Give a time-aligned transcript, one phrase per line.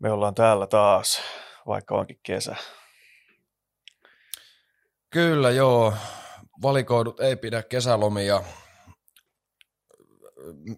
[0.00, 1.22] Me ollaan täällä taas,
[1.66, 2.56] vaikka onkin kesä.
[5.10, 5.94] Kyllä joo,
[6.62, 8.42] valikoidut ei pidä kesälomia.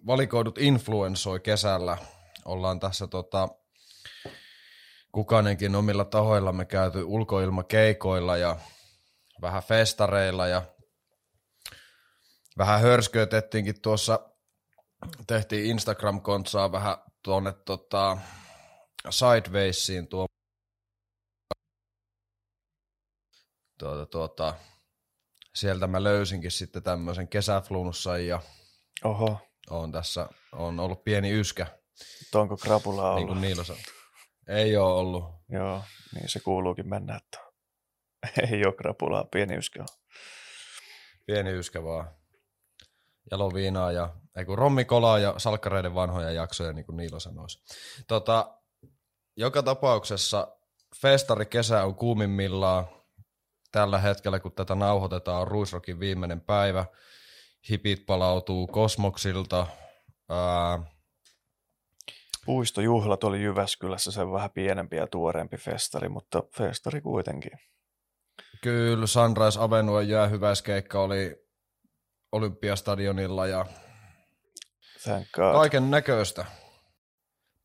[0.06, 1.98] Valikoidut influensoi kesällä.
[2.44, 3.48] Ollaan tässä tota,
[5.12, 8.56] kukainenkin omilla tahoillamme käyty ulkoilmakeikoilla ja
[9.40, 10.62] vähän festareilla ja
[12.58, 14.20] vähän hörskötettiinkin tuossa,
[15.26, 18.18] tehtiin Instagram-kontsaa vähän tuonne tota,
[19.10, 20.26] Sidewaysiin tuo
[23.78, 24.54] tuota, tuota,
[25.54, 28.42] sieltä mä löysinkin sitten tämmöisen kesäflunussan ja
[29.04, 29.38] Oho,
[29.70, 31.66] on tässä, on ollut pieni yskä,
[32.34, 33.18] onko krapulaa ollut?
[33.18, 33.82] niin kuin Niilo sanoi.
[34.48, 35.24] Ei ole ollut.
[35.48, 35.82] Joo,
[36.14, 37.38] niin se kuuluukin mennä, että
[38.52, 39.88] ei ole krapulaa, pieni yskä on.
[41.26, 42.14] Pieni yskä vaan.
[43.30, 47.64] Jaloviinaa ja, ei kun rommikolaa ja salkkareiden vanhoja jaksoja, niin kuin Niilo sanoisi.
[48.06, 48.61] Tota,
[49.36, 50.56] joka tapauksessa
[50.96, 52.86] festari kesä on kuumimmillaan.
[53.72, 56.86] Tällä hetkellä, kun tätä nauhoitetaan, on Ruisrokin viimeinen päivä.
[57.70, 59.66] Hipit palautuu kosmoksilta.
[60.28, 60.92] Ää,
[62.46, 67.52] Puistojuhlat oli Jyväskylässä, se on vähän pienempi ja tuoreempi festari, mutta festari kuitenkin.
[68.62, 71.46] kyllä Sunrise Avenue jäähyväiskeikka oli
[72.32, 73.66] Olympiastadionilla ja
[75.52, 76.44] kaiken näköistä.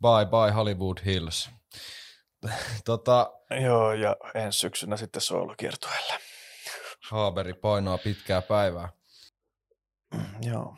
[0.02, 1.57] Bye bye Hollywood Hills.
[2.86, 3.32] tota,
[3.64, 6.14] Joo, ja ensi syksynä sitten soolokiertueelle.
[7.10, 8.90] Haaberi painoa pitkää päivää.
[10.42, 10.76] Joo.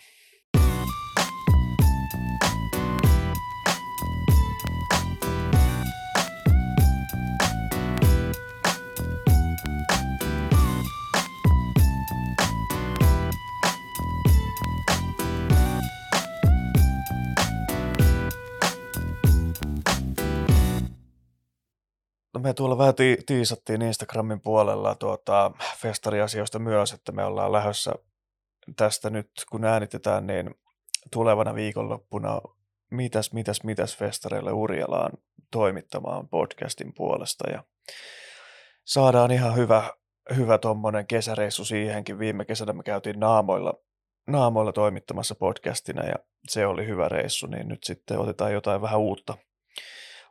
[22.40, 27.94] No me tuolla vähän ti- tiisattiin Instagramin puolella tuota festariasioista myös, että me ollaan lähdössä
[28.76, 30.56] tästä nyt, kun äänitetään, niin
[31.12, 32.42] tulevana viikonloppuna
[32.92, 35.12] mitäs, mitäs, mitäs festareille Urjalaan
[35.52, 37.64] toimittamaan podcastin puolesta ja
[38.86, 39.94] saadaan ihan hyvä,
[40.36, 42.20] hyvä tuommoinen kesäreissu siihenkin.
[42.20, 43.74] Viime kesänä me käytiin naamoilla,
[44.28, 46.16] naamoilla toimittamassa podcastina ja
[46.48, 49.38] se oli hyvä reissu, niin nyt sitten otetaan jotain vähän uutta,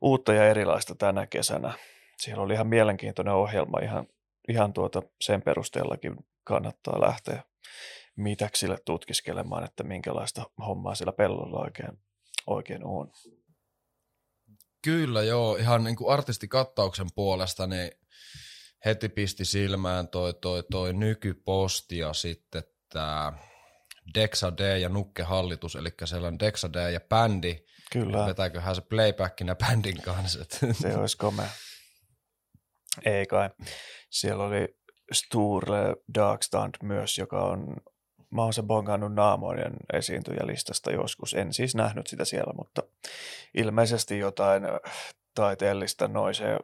[0.01, 1.75] uutta ja erilaista tänä kesänä.
[2.21, 4.07] Siellä oli ihan mielenkiintoinen ohjelma, ihan,
[4.49, 7.43] ihan tuota sen perusteellakin kannattaa lähteä
[8.19, 11.99] mitäksille tutkiskelemaan, että minkälaista hommaa siellä pellolla oikein,
[12.47, 13.13] oikein on.
[14.83, 17.91] Kyllä joo, ihan niin kuin artistikattauksen puolesta niin
[18.85, 22.63] heti pisti silmään toi, toi, toi nykyposti ja sitten
[22.93, 23.33] tämä
[24.15, 27.59] Dexa D ja Nukke Hallitus, eli sellainen Dexa D ja bändi.
[27.93, 30.39] Kyllä, Vetääköhän se playbackina bändin kanssa.
[30.83, 31.49] se olisi komea.
[33.05, 33.51] Ei kai.
[34.11, 34.79] Siellä oli
[35.13, 37.77] Sture Darkstand myös, joka on,
[38.31, 41.35] mä oon se bongannut naamojen esiintyjälistasta joskus.
[41.35, 42.83] En siis nähnyt sitä siellä, mutta
[43.55, 44.63] ilmeisesti jotain
[45.35, 46.57] taiteellista noise,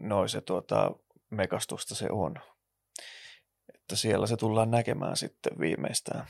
[0.00, 0.90] noise tuota,
[1.30, 2.34] mekastusta se on.
[3.74, 6.26] Että siellä se tullaan näkemään sitten viimeistään.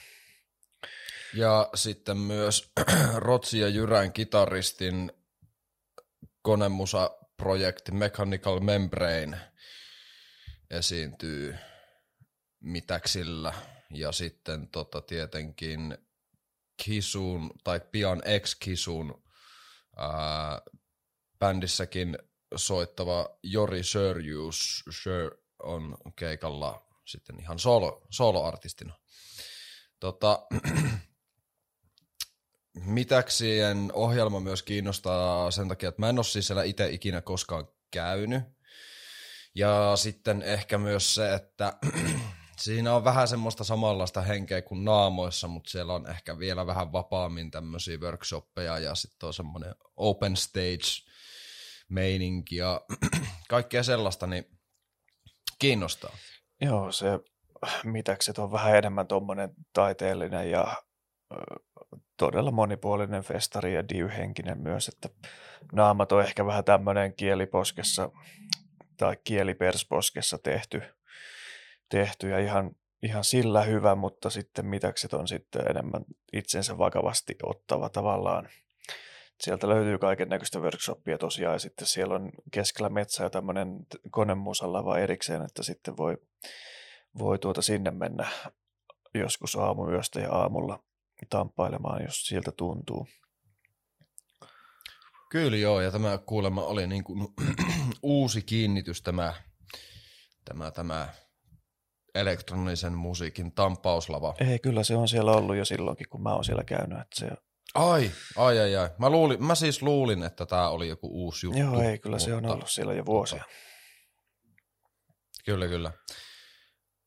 [1.35, 2.73] Ja sitten myös
[3.17, 5.13] Rotsi ja Jyrän kitaristin
[7.41, 9.41] konemusa-projekti Mechanical Membrane
[10.71, 11.57] esiintyy
[12.61, 13.55] Mitäksillä.
[13.91, 15.99] Ja sitten tota, tietenkin
[16.85, 19.25] Kisun, tai pian ex-Kisun
[19.97, 20.63] ää,
[21.39, 22.19] bändissäkin
[22.57, 28.95] soittava Jori Sörjus Sör on keikalla sitten ihan solo, soloartistina.
[30.01, 30.47] Tota,
[32.75, 37.69] Mitäksien ohjelma myös kiinnostaa sen takia, että mä en ole siis siellä itse ikinä koskaan
[37.91, 38.43] käynyt.
[39.55, 41.73] Ja sitten ehkä myös se, että
[42.61, 47.51] siinä on vähän semmoista samanlaista henkeä kuin naamoissa, mutta siellä on ehkä vielä vähän vapaammin
[47.51, 51.11] tämmöisiä workshoppeja ja sitten on semmoinen open stage
[51.89, 52.81] meininki ja
[53.49, 54.45] kaikkea sellaista, niin
[55.59, 56.17] kiinnostaa.
[56.61, 57.07] Joo, se
[57.85, 60.77] mitäkset on vähän enemmän tuommoinen taiteellinen ja
[62.17, 65.09] todella monipuolinen festari ja diy-henkinen myös, että
[65.73, 68.11] naamat on ehkä vähän tämmöinen kieliposkessa
[68.97, 70.83] tai kielipersposkessa tehty,
[71.89, 72.71] tehty ja ihan,
[73.03, 78.49] ihan sillä hyvä, mutta sitten mitäkset on sitten enemmän itsensä vakavasti ottava tavallaan.
[79.41, 83.77] Sieltä löytyy kaiken näköistä workshoppia tosiaan ja sitten siellä on keskellä metsää tämmöinen
[84.11, 86.17] konemusalava erikseen, että sitten voi,
[87.19, 88.29] voi tuota sinne mennä
[89.15, 90.83] joskus aamuyöstä ja aamulla
[91.29, 93.09] tamppailemaan, jos siltä tuntuu.
[95.31, 97.29] Kyllä joo, ja tämä kuulemma oli niin kuin
[98.03, 99.35] uusi kiinnitys tämä,
[100.45, 101.09] tämä, tämä
[102.15, 104.35] elektronisen musiikin tampauslava.
[104.51, 107.01] Ei, kyllä se on siellä ollut jo silloinkin, kun mä oon siellä käynyt.
[107.01, 107.31] Että se...
[107.75, 108.91] Ai, ai, ai, ai.
[108.99, 111.61] Mä, luulin, mä siis luulin, että tämä oli joku uusi juttu.
[111.61, 113.45] Joo, ei, kyllä mutta, se on ollut siellä jo vuosia.
[114.47, 115.93] Mutta, kyllä, kyllä.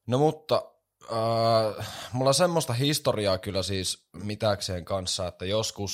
[0.08, 0.73] No mutta
[1.12, 5.94] äh, mulla on semmoista historiaa kyllä siis mitäkseen kanssa, että joskus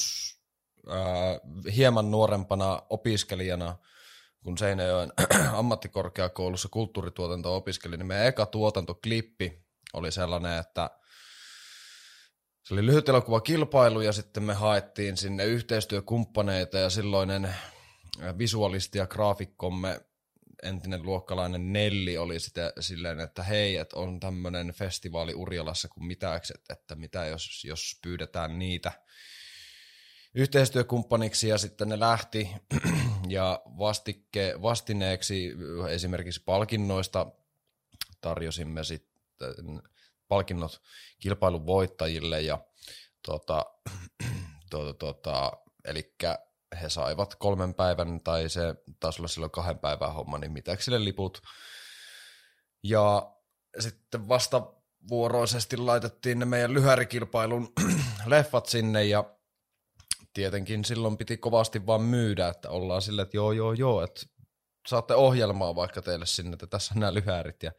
[0.89, 3.77] äh, hieman nuorempana opiskelijana,
[4.43, 5.13] kun Seinäjoen
[5.59, 10.89] ammattikorkeakoulussa kulttuurituotanto opiskelin, niin meidän eka tuotantoklippi oli sellainen, että
[12.63, 13.09] se oli lyhyt
[13.43, 17.55] kilpailu ja sitten me haettiin sinne yhteistyökumppaneita ja silloinen
[18.37, 20.01] visualisti ja graafikkomme
[20.63, 26.61] entinen luokkalainen Nelli oli sitä silleen, että hei, että on tämmöinen festivaali Urjalassa kuin mitäkset,
[26.69, 28.91] että mitä jos, jos pyydetään niitä
[30.35, 31.47] yhteistyökumppaniksi.
[31.47, 32.49] Ja sitten ne lähti
[33.27, 35.53] ja vastikke, vastineeksi
[35.89, 37.31] esimerkiksi palkinnoista
[38.21, 39.81] tarjosimme sitten
[40.27, 40.81] palkinnot
[41.19, 42.59] kilpailun voittajille ja
[43.25, 43.65] tota,
[44.69, 45.51] tota, tota,
[45.85, 46.15] eli
[46.81, 51.41] he saivat kolmen päivän tai se taisi olla silloin kahden päivän homma, niin mitäksille liput.
[52.83, 53.31] Ja
[53.79, 54.73] sitten vasta
[55.09, 57.73] vuoroisesti laitettiin ne meidän lyhärikilpailun
[58.25, 59.23] leffat sinne ja
[60.33, 64.21] tietenkin silloin piti kovasti vaan myydä, että ollaan sille, että joo, joo, joo, että
[64.87, 67.63] saatte ohjelmaa vaikka teille sinne, että tässä on nämä lyhärit.
[67.63, 67.71] Ja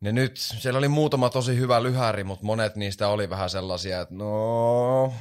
[0.00, 4.14] ne nyt, siellä oli muutama tosi hyvä lyhäri, mutta monet niistä oli vähän sellaisia, että
[4.14, 5.14] no,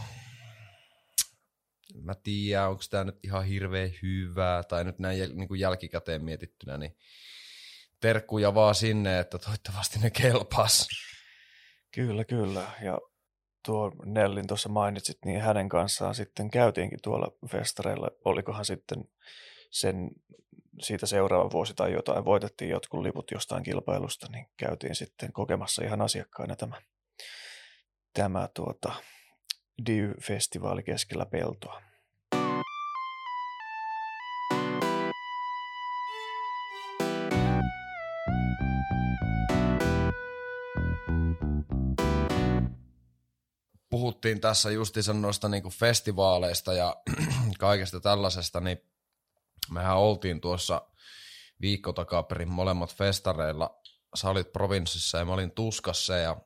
[2.05, 6.77] mä tiedän, onko tämä nyt ihan hirveän hyvää, tai nyt näin niin kuin jälkikäteen mietittynä,
[6.77, 6.97] niin
[7.99, 10.87] terkkuja vaan sinne, että toivottavasti ne kelpas.
[11.91, 12.71] Kyllä, kyllä.
[12.81, 12.99] Ja
[13.65, 18.07] tuo Nellin tuossa mainitsit, niin hänen kanssaan sitten käytiinkin tuolla festareilla.
[18.25, 19.03] Olikohan sitten
[19.71, 20.11] sen
[20.81, 26.01] siitä seuraava vuosi tai jotain, voitettiin jotkut liput jostain kilpailusta, niin käytiin sitten kokemassa ihan
[26.01, 26.81] asiakkaina tämä,
[28.13, 28.93] tämä tuota,
[29.85, 31.81] DY-festivaali keskellä peltoa.
[44.25, 46.95] Puhuttiin tässä justiinsa noista niin festivaaleista ja
[47.59, 48.77] kaikesta tällaisesta, niin
[49.71, 50.81] mehän oltiin tuossa
[51.61, 53.79] viikko takaperin molemmat festareilla.
[54.15, 56.37] Sä olit provinssissa ja mä olin Tuskassa ja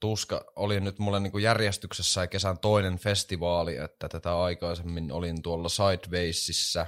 [0.00, 5.68] Tuska oli nyt mulle niin järjestyksessä ja kesän toinen festivaali, että tätä aikaisemmin olin tuolla
[5.68, 6.86] Sidewaysissa.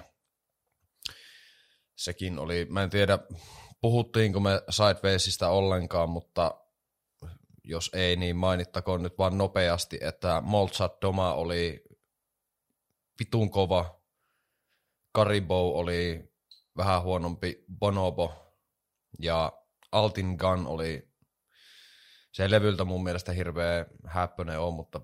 [1.97, 3.19] Sekin oli, mä en tiedä
[3.81, 6.66] puhuttiinko me Sidewaysista ollenkaan, mutta
[7.67, 11.85] jos ei, niin mainittakoon nyt vaan nopeasti, että Mozart Doma oli
[13.21, 14.01] vitun kova,
[15.17, 16.33] Caribou oli
[16.77, 18.55] vähän huonompi Bonobo.
[19.19, 19.53] Ja
[19.93, 21.09] Altin Gun oli,
[22.33, 25.01] se levyltä mun mielestä hirveä häppönen on, mutta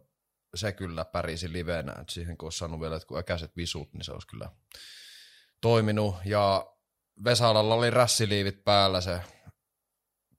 [0.55, 4.13] se kyllä pärisi livenä, että siihen kun olisi saanut vielä kun äkäiset visut, niin se
[4.13, 4.51] olisi kyllä
[5.61, 6.15] toiminut.
[6.25, 6.67] Ja
[7.25, 9.21] Vesalalla oli rässiliivit päällä, se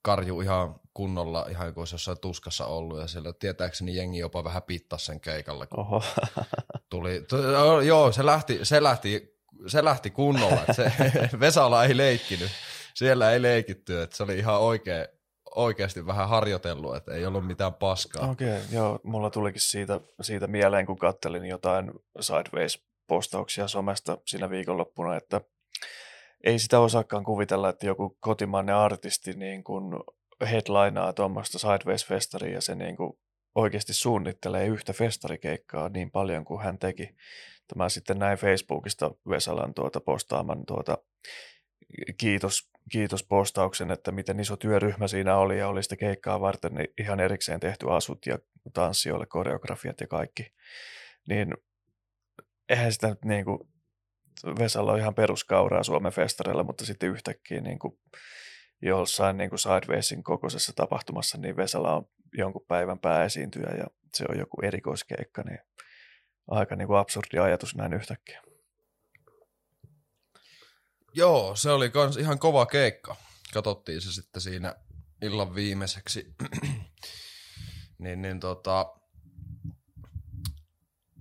[0.02, 4.63] karju ihan kunnolla, ihan kuin olisi jossain tuskassa ollut, ja siellä tietääkseni jengi jopa vähän
[4.63, 6.04] pittas sen keikalle, kun Oho.
[6.90, 10.92] tuli, t- joo, se lähti, se lähti, se lähti kunnolla, että se,
[11.40, 12.52] Vesala ei leikkinyt,
[12.95, 15.07] siellä ei leikitty, että se oli ihan oikea,
[15.56, 18.30] oikeasti vähän harjoitellut, että ei ollut mitään paskaa.
[18.30, 25.16] Okei, okay, joo, mulla tulikin siitä, siitä mieleen, kun kattelin jotain Sideways-postauksia somesta siinä viikonloppuna,
[25.16, 25.42] että
[26.44, 29.94] ei sitä osaakaan kuvitella, että joku kotimainen artisti niin kuin
[30.45, 33.14] headlinaa tuommoista Sideways-festaria ja se niin kuin
[33.56, 37.09] oikeasti suunnittelee yhtä festarikeikkaa niin paljon kuin hän teki.
[37.68, 40.97] Tämä sitten näin Facebookista Vesalan tuota postaaman tuota
[42.18, 46.88] kiitos, kiitos postauksen, että miten iso työryhmä siinä oli ja oli sitä keikkaa varten niin
[47.00, 48.40] ihan erikseen tehty asut ja
[48.73, 50.54] tanssijoille koreografiat ja kaikki.
[51.30, 51.54] Niin
[52.69, 53.59] eihän sitä nyt niin kuin,
[54.59, 58.00] Vesalla on ihan peruskauraa Suomen festareilla, mutta sitten yhtäkkiä niin kuin
[58.85, 64.40] jossain niin kuin Sidewaysin kokoisessa tapahtumassa, niin Vesala on jonkun päivän pääesiintyjä ja se on
[64.40, 65.59] joku erikoiskeikka, niin
[66.47, 68.42] aika niin kuin absurdi ajatus näin yhtäkkiä.
[71.13, 73.16] Joo, se oli kans ihan kova keikka.
[73.54, 74.75] Katsottiin se sitten siinä
[75.21, 76.35] illan viimeiseksi.
[77.99, 78.85] niin, niin tota,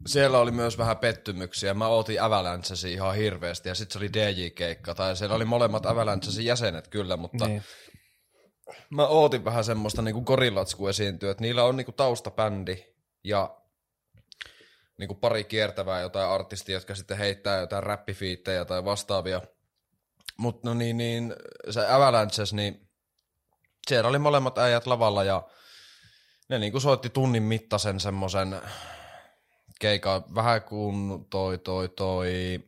[0.06, 1.74] siellä oli myös vähän pettymyksiä.
[1.74, 4.94] Mä ootin Avalanchesi ihan hirveästi ja sitten se oli DJ-keikka.
[4.94, 7.62] Tai siellä oli molemmat Avalanchesin jäsenet kyllä, mutta niin.
[8.90, 12.84] mä ootin vähän semmoista niinku gorillatsku esiintyä, että niillä on niinku taustabändi
[13.24, 13.56] ja
[14.98, 19.40] niin kuin pari kiertävää jotain artistia, jotka sitten heittää jotain räppifiittejä tai vastaavia.
[20.36, 21.34] Mutta no niin, niin
[21.70, 22.88] se Avalanches, niin
[23.88, 25.48] siellä oli molemmat äijät lavalla ja
[26.48, 28.60] ne niin kuin soitti tunnin mittaisen semmoisen
[29.82, 32.60] keika vähän kuin toi, toi, toi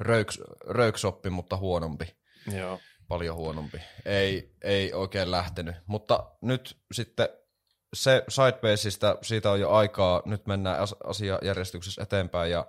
[0.00, 2.16] röyks, röyksoppi, mutta huonompi.
[2.56, 2.80] Joo.
[3.08, 3.80] Paljon huonompi.
[4.04, 5.76] Ei, ei oikein lähtenyt.
[5.86, 7.28] Mutta nyt sitten
[7.94, 12.66] se Sidebaseista, siitä on jo aikaa, nyt mennään asiajärjestyksessä eteenpäin ja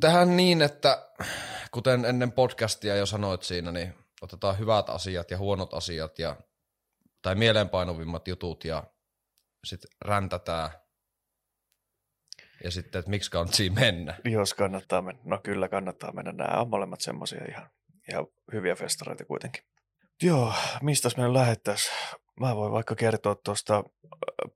[0.00, 1.10] tähän niin, että
[1.70, 6.36] kuten ennen podcastia jo sanoit siinä, niin otetaan hyvät asiat ja huonot asiat ja,
[7.22, 8.84] tai mieleenpainovimmat jutut ja
[9.64, 10.70] sitten räntätään
[12.64, 14.14] ja sitten, että miksi kannattaa mennä.
[14.24, 15.22] Jos kannattaa mennä.
[15.24, 16.32] No kyllä kannattaa mennä.
[16.32, 17.70] Nämä on molemmat semmoisia ihan,
[18.08, 19.62] ihan hyviä festareita kuitenkin.
[20.22, 20.52] Joo,
[20.82, 21.96] mistä me lähettäisiin?
[22.40, 23.82] Mä voin vaikka kertoa tuosta äh,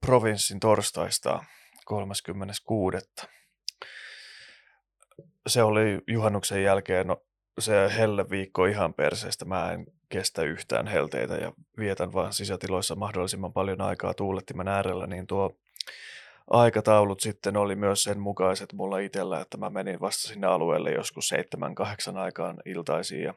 [0.00, 1.44] provinssin torstaista
[1.84, 2.98] 36.
[5.46, 7.22] Se oli juhannuksen jälkeen no,
[7.58, 9.44] se helle viikko ihan perseestä.
[9.44, 15.26] Mä en kestä yhtään helteitä ja vietän vaan sisätiloissa mahdollisimman paljon aikaa tuulettimen äärellä, niin
[15.26, 15.56] tuo
[16.50, 21.28] aikataulut sitten oli myös sen mukaiset mulla itsellä, että mä menin vasta sinne alueelle joskus
[21.28, 23.34] seitsemän, kahdeksan aikaan iltaisiin ja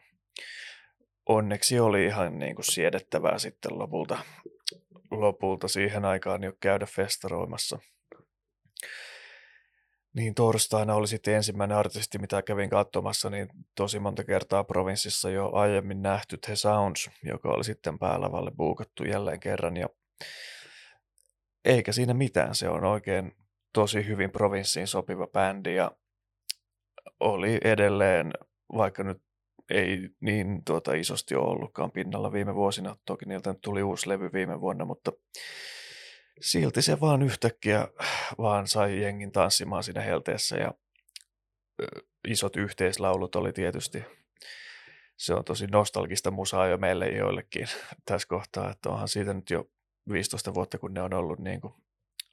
[1.30, 4.20] onneksi oli ihan niin kuin siedettävää sitten lopulta,
[5.12, 7.80] lopulta siihen aikaan jo käydä festaroimassa.
[10.14, 15.52] Niin torstaina oli sitten ensimmäinen artisti, mitä kävin katsomassa, niin tosi monta kertaa provinssissa jo
[15.54, 19.78] aiemmin nähty The Sounds, joka oli sitten päälavalle buukattu jälleen kerran.
[19.78, 19.90] Ja
[21.68, 23.32] eikä siinä mitään, se on oikein
[23.74, 25.92] tosi hyvin provinssiin sopiva bändi ja
[27.20, 28.34] oli edelleen,
[28.74, 29.22] vaikka nyt
[29.70, 32.96] ei niin tuota isosti ole ollutkaan pinnalla viime vuosina.
[33.06, 35.12] Toki niiltä nyt tuli uusi levy viime vuonna, mutta
[36.42, 37.88] silti se vaan yhtäkkiä
[38.38, 40.74] vaan sai jengin tanssimaan siinä helteessä ja
[42.28, 44.04] isot yhteislaulut oli tietysti,
[45.18, 47.68] se on tosi nostalgista musaa jo meille joillekin
[48.06, 49.70] tässä kohtaa, että onhan siitä nyt jo
[50.12, 51.74] 15 vuotta, kun ne on ollut niin kuin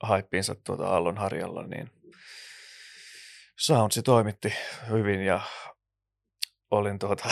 [0.03, 1.91] haippiinsa tuota Aallon harjalla, niin
[3.59, 4.55] Soundsi toimitti
[4.91, 5.41] hyvin ja
[6.71, 7.29] olin tuota,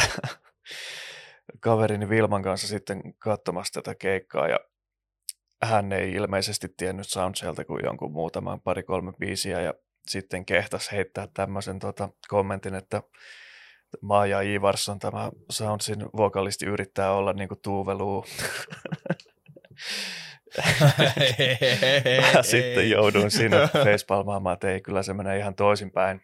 [1.61, 4.61] kaverini Vilman kanssa sitten katsomassa tätä keikkaa ja
[5.63, 9.75] hän ei ilmeisesti tiennyt Soundselta kuin jonkun muutaman pari-kolme biisiä ja
[10.07, 13.03] sitten kehtas heittää tämmöisen tota, kommentin, että
[14.01, 18.25] Maaja Ivarsson, tämä Soundsin vokalisti, yrittää olla niin kuin Tuuveluu.
[22.43, 26.21] Sitten jouduin siinä facepalmaamaan, että ei kyllä se menee ihan toisinpäin.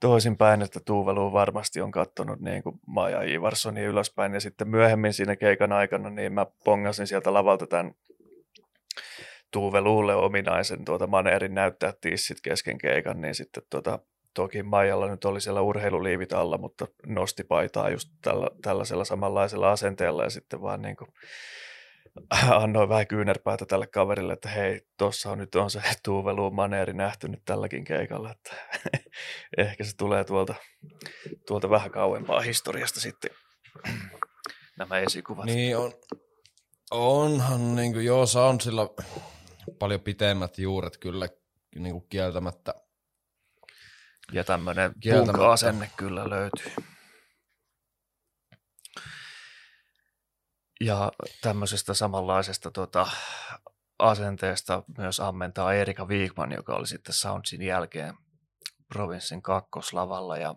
[0.00, 4.34] Toisinpäin, että Tuuvelu varmasti on katsonut niin kuin Maja Ivarssonin ylöspäin.
[4.34, 7.94] Ja sitten myöhemmin siinä keikan aikana niin mä pongasin sieltä lavalta tämän
[9.50, 13.98] Tuuveluulle ominaisen tuota maneerin näyttää tissit kesken keikan, niin sitten tuota,
[14.34, 20.24] toki Maijalla nyt oli siellä urheiluliivit alla, mutta nosti paitaa just tällä, tällaisella samanlaisella asenteella
[20.24, 21.10] ja sitten vaan niin kuin
[22.62, 27.28] annoin vähän kyynärpäätä tälle kaverille, että hei, tuossa on nyt on se Tuuveluun maneeri nähty
[27.28, 28.54] nyt tälläkin keikalla, että
[29.58, 30.54] ehkä se tulee tuolta,
[31.46, 33.30] tuolta vähän kauempaa historiasta sitten
[34.78, 35.44] nämä esikuvat.
[35.44, 35.92] Niin on,
[36.90, 38.82] onhan niin kuin, joo, on sillä
[39.78, 41.28] paljon pitemmät juuret kyllä
[41.74, 42.74] niin kuin kieltämättä.
[44.32, 46.72] Ja tämmöinen punk-asenne kyllä löytyy.
[50.80, 53.06] Ja tämmöisestä samanlaisesta tota,
[53.98, 58.14] asenteesta myös ammentaa Erika Wigman, joka oli sitten Soundsin jälkeen
[58.88, 60.36] provinssin kakkoslavalla.
[60.36, 60.54] Ja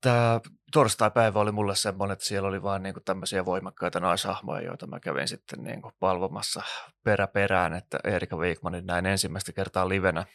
[0.00, 0.40] tämä
[0.72, 5.28] torstai-päivä oli mulle semmoinen, että siellä oli vain niinku tämmöisiä voimakkaita naishahmoja, joita mä kävin
[5.28, 6.62] sitten niinku palvomassa
[7.04, 10.26] peräperään, että Erika Wigmanin näin ensimmäistä kertaa livenä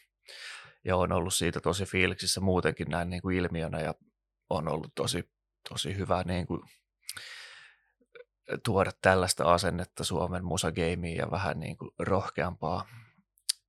[0.85, 3.93] ja on ollut siitä tosi fiiliksissä muutenkin näin niinku ilmiönä ja
[4.49, 5.29] on ollut tosi,
[5.69, 6.65] tosi hyvä niinku
[8.63, 12.87] tuoda tällaista asennetta Suomen musageimiin ja vähän niin kuin rohkeampaa,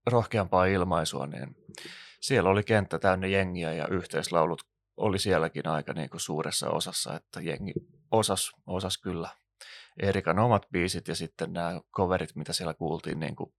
[0.06, 1.56] rohkeampaa ilmaisua, niin
[2.20, 4.62] siellä oli kenttä täynnä jengiä ja yhteislaulut
[4.96, 7.72] oli sielläkin aika niin kuin suuressa osassa, että jengi
[8.10, 9.28] osas, osas kyllä
[10.02, 13.54] Erikan omat biisit ja sitten nämä coverit, mitä siellä kuultiin, niin kuin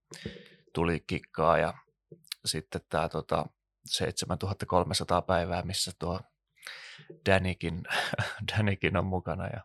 [0.74, 1.74] tuli kikkaa ja
[2.46, 3.46] sitten tämä tota,
[3.86, 6.20] 7300 päivää, missä tuo
[7.30, 7.84] Danikin,
[8.58, 9.62] Danikin on mukana ja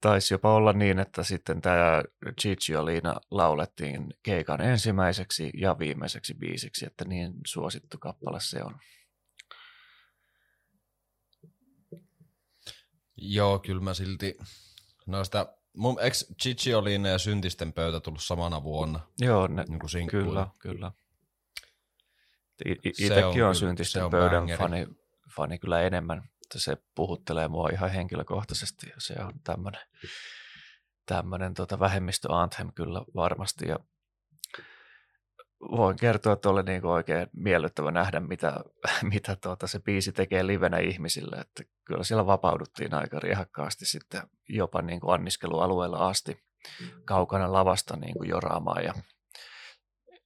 [0.00, 2.02] taisi jopa olla niin, että sitten tämä
[2.40, 8.78] Cicciolina laulettiin keikan ensimmäiseksi ja viimeiseksi biisiksi, että niin suosittu kappale se on.
[13.16, 14.38] Joo, kyllä mä silti
[15.06, 19.00] noista, mun eikö Cicciolina ja Syntisten pöytä tullut samana vuonna?
[19.18, 20.92] Joo, ne, niin kuin kyllä, kyllä.
[22.84, 24.86] Itsekin on, on syntisten pöydän fani,
[25.36, 26.22] fani kyllä enemmän.
[26.48, 29.82] Että se puhuttelee mua ihan henkilökohtaisesti se on tämmöinen
[31.06, 33.68] tämmöinen tota vähemmistö anthem kyllä varmasti.
[33.68, 33.78] Ja
[35.60, 38.56] voin kertoa, että oli niin oikein miellyttävä nähdä, mitä,
[39.12, 41.36] mitä tuota se biisi tekee livenä ihmisille.
[41.36, 46.44] Että kyllä siellä vapauduttiin aika riehakkaasti sitten jopa niin kuin anniskelualueella asti
[47.04, 48.94] kaukana lavasta niin kuin joraamaan, ja,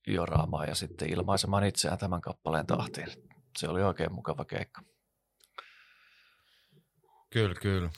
[0.07, 3.09] joraamaan ja sitten ilmaisemaan itseään tämän kappaleen tahtiin.
[3.59, 4.83] Se oli oikein mukava keikka.
[7.33, 7.91] Kyllä, kyllä.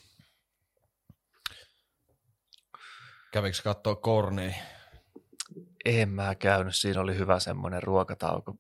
[3.32, 4.54] Kävikö katsoa Korni?
[5.84, 6.76] En mä käynyt.
[6.76, 8.54] Siinä oli hyvä semmoinen ruokatauko.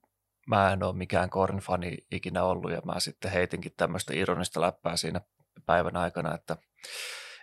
[0.46, 5.20] Mä en ole mikään Korn-fani ikinä ollut ja mä sitten heitinkin tämmöistä ironista läppää siinä
[5.66, 6.56] päivän aikana, että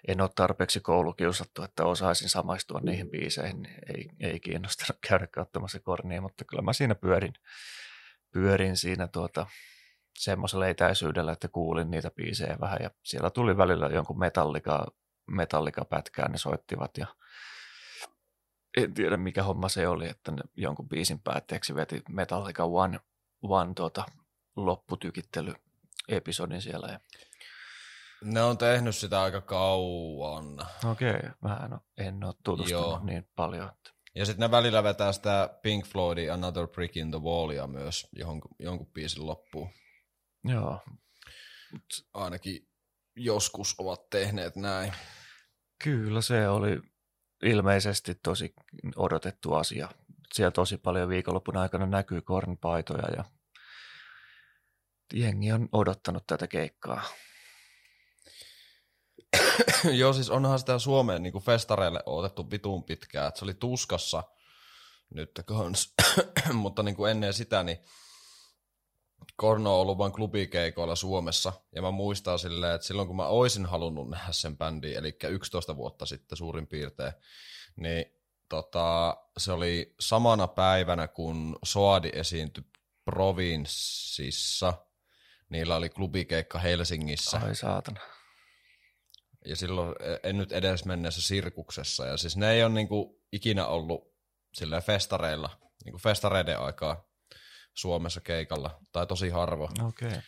[0.07, 3.67] en ole tarpeeksi koulukiusattu, että osaisin samaistua niihin biiseihin.
[3.95, 7.33] Ei, ei kiinnostanut käydä katsomassa Kornia, mutta kyllä mä siinä pyörin,
[8.31, 9.47] pyörin siinä tuota,
[10.17, 14.85] semmoisella etäisyydellä, että kuulin niitä biisejä vähän ja siellä tuli välillä jonkun metallika,
[15.27, 17.07] metallika-pätkää, ne soittivat ja
[18.77, 22.99] en tiedä mikä homma se oli, että ne jonkun biisin päätteeksi veti Metallica One,
[23.41, 24.05] One tuota,
[24.55, 25.53] lopputykittely
[26.07, 26.87] episodin siellä.
[26.87, 26.99] Ja...
[28.23, 30.67] Ne on tehnyt sitä aika kauan.
[30.91, 32.99] Okei, okay, mä en ole, en ole tutustunut Joo.
[33.03, 33.69] niin paljon.
[33.69, 33.91] Että...
[34.15, 38.55] Ja sitten ne välillä vetää sitä Pink Floydin Another Brick in the Wallia myös jonkun,
[38.59, 39.69] jonkun biisin loppuun.
[40.43, 40.79] Joo.
[42.13, 42.67] Ainakin
[43.15, 44.93] joskus ovat tehneet näin.
[45.83, 46.81] Kyllä se oli
[47.43, 48.53] ilmeisesti tosi
[48.95, 49.89] odotettu asia.
[50.33, 53.23] Siellä tosi paljon viikonlopun aikana näkyy kornpaitoja ja
[55.13, 57.03] jengi on odottanut tätä keikkaa.
[59.99, 64.23] Joo, siis onhan sitä Suomeen niin kuin festareille otettu vitun pitkään, että se oli tuskassa
[65.09, 65.93] nyt kans,
[66.53, 67.77] mutta niin kuin ennen sitä, niin
[69.41, 73.65] Korno on ollut vain klubikeikoilla Suomessa, ja mä muistan silleen, että silloin kun mä oisin
[73.65, 77.13] halunnut nähdä sen bändin, eli 11 vuotta sitten suurin piirtein,
[77.75, 78.05] niin
[78.49, 82.63] tota, se oli samana päivänä, kun Soadi esiintyi
[83.05, 84.73] Provinssissa,
[85.49, 87.39] niillä oli klubikeikka Helsingissä.
[87.43, 87.99] Ai saatana.
[89.45, 94.13] Ja silloin en nyt edes menneessä sirkuksessa, ja siis ne ei ole niinku ikinä ollut
[94.53, 95.49] sillä festareilla,
[95.85, 97.10] niinku festareiden aikaa
[97.73, 99.63] Suomessa keikalla, tai tosi harvo.
[99.63, 100.07] Okei.
[100.07, 100.21] Okay.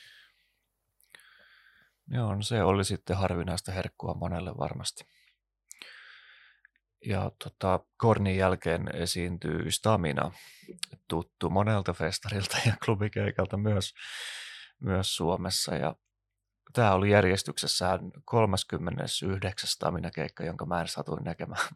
[2.08, 5.04] Joo, no se oli sitten harvinaista herkkua monelle varmasti.
[7.06, 10.32] Ja tota, Kornin jälkeen esiintyy Stamina,
[11.08, 13.94] tuttu monelta festarilta ja klubikeikalta myös,
[14.80, 15.76] myös Suomessa.
[15.76, 15.96] Ja
[16.74, 19.70] tämä oli järjestyksessään 39.
[19.70, 21.68] Stamina-keikka, jonka mä en satuin näkemään.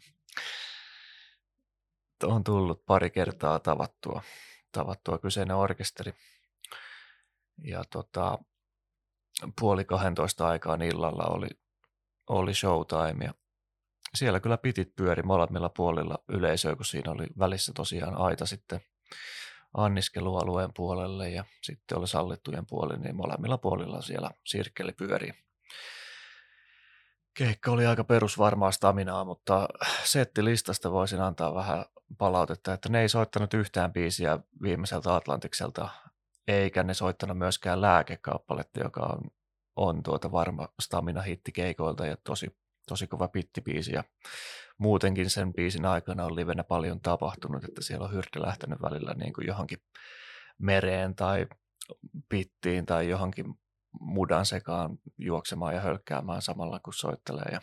[2.24, 4.22] on tullut pari kertaa tavattua
[4.72, 6.14] tavattua kyseinen orkesteri.
[7.64, 8.38] Ja tota,
[9.60, 11.48] puoli 12 aikaan illalla oli,
[12.28, 13.34] oli showtime ja
[14.16, 18.82] siellä kyllä pitit pyöri molemmilla puolilla yleisöä, kun siinä oli välissä tosiaan aita sitten
[19.74, 25.34] anniskelualueen puolelle ja sitten oli sallittujen puoli, niin molemmilla puolilla siellä sirkkeli pyöri.
[27.34, 29.68] Keikka oli aika perusvarmaa staminaa, mutta
[30.04, 31.86] settilistasta voisin antaa vähän
[32.18, 35.90] palautetta, että ne ei soittanut yhtään biisiä viimeiseltä Atlantikselta,
[36.48, 39.22] eikä ne soittanut myöskään lääkekappaletta, joka on,
[39.76, 43.94] on tuota varma stamina hitti keikoilta ja tosi, tosi kova pittibiisi.
[43.94, 44.04] Ja
[44.78, 49.34] muutenkin sen biisin aikana on livenä paljon tapahtunut, että siellä on hyrti lähtenyt välillä niin
[49.34, 49.80] kuin johonkin
[50.58, 51.48] mereen tai
[52.30, 53.46] pittiin tai johonkin
[54.00, 57.50] mudan sekaan juoksemaan ja hölkkäämään samalla kun soittelee.
[57.52, 57.62] Ja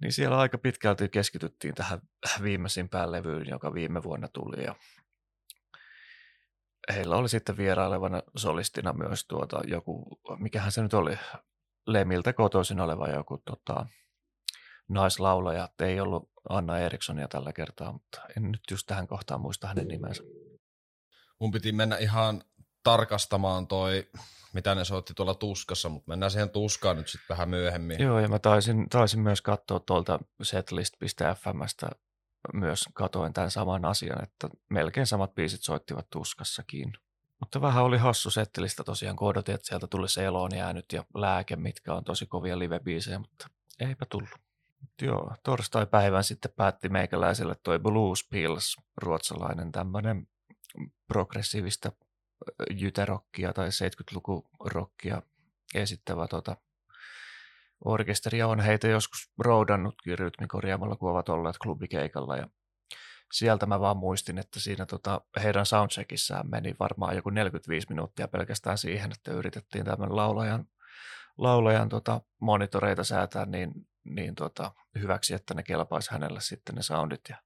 [0.00, 2.00] niin siellä aika pitkälti keskityttiin tähän
[2.42, 4.64] viimeisimpään levyyn, joka viime vuonna tuli.
[4.64, 4.74] Ja
[6.94, 11.18] heillä oli sitten vierailevana solistina myös tuota joku, mikähän se nyt oli,
[11.86, 13.86] Lemiltä kotoisin oleva joku tota,
[14.88, 15.68] naislaulaja.
[15.78, 20.22] Ei ollut Anna Erikssonia tällä kertaa, mutta en nyt just tähän kohtaan muista hänen nimensä.
[21.40, 22.42] Mun piti mennä ihan
[22.82, 24.10] tarkastamaan toi
[24.52, 28.02] mitä ne soitti tuolla tuskassa, mutta mennään siihen tuskaan nyt sitten vähän myöhemmin.
[28.02, 31.90] Joo, ja mä taisin, taisin myös katsoa tuolta setlist.fmstä
[32.52, 36.92] myös katoin tämän saman asian, että melkein samat biisit soittivat tuskassakin.
[37.40, 41.56] Mutta vähän oli hassu settelistä tosiaan, kun odotin, että sieltä tuli Seloon jäänyt ja Lääke,
[41.56, 44.30] mitkä on tosi kovia live-biisejä, mutta eipä tullut.
[45.02, 50.28] Joo, torstai-päivän sitten päätti meikäläiselle toi Blues Pills, ruotsalainen tämmöinen
[51.08, 51.92] progressiivista
[52.70, 55.22] jyterokkia tai 70-lukurokkia
[55.74, 56.56] esittävä tota,
[57.84, 62.36] orkesteri on heitä joskus roudannutkin rytmikorjaamalla, kun ovat olleet klubikeikalla.
[62.36, 62.48] Ja
[63.32, 68.78] sieltä mä vaan muistin, että siinä tota, heidän soundcheckissään meni varmaan joku 45 minuuttia pelkästään
[68.78, 70.64] siihen, että yritettiin tämän laulajan,
[71.38, 73.72] laulajan tota, monitoreita säätää niin,
[74.04, 77.36] niin tota, hyväksi, että ne kelpaisi hänelle sitten ne soundit ja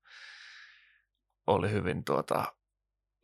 [1.46, 2.54] oli hyvin tuota,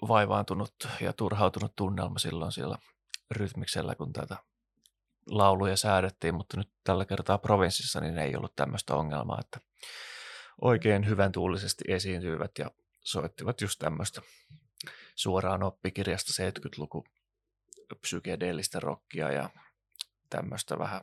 [0.08, 2.78] vaivaantunut ja turhautunut tunnelma silloin siellä
[3.30, 4.36] rytmiksellä, kun tätä
[5.26, 9.60] lauluja säädettiin, mutta nyt tällä kertaa provinssissa niin ei ollut tämmöistä ongelmaa, että
[10.60, 14.22] oikein hyvän tuulisesti esiintyivät ja soittivat just tämmöistä
[15.14, 17.04] suoraan oppikirjasta 70-luku
[18.00, 19.50] psykedeellistä rockia ja
[20.30, 21.00] tämmöistä vähän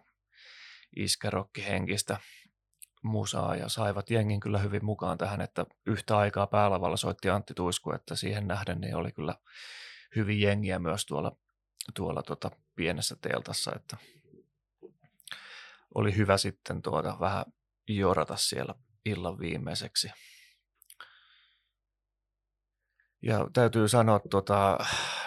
[0.95, 2.17] iskärokkihenkistä
[3.07, 7.91] musaa ja saivat jengin kyllä hyvin mukaan tähän, että yhtä aikaa päälavalla soitti Antti Tuisku,
[7.91, 9.35] että siihen nähden niin oli kyllä
[10.15, 11.35] hyvin jengiä myös tuolla,
[11.93, 13.97] tuolla tota pienessä teltassa, että
[15.95, 17.45] oli hyvä sitten tuota vähän
[17.87, 20.11] jorata siellä illan viimeiseksi.
[23.21, 24.77] Ja täytyy sanoa tuota,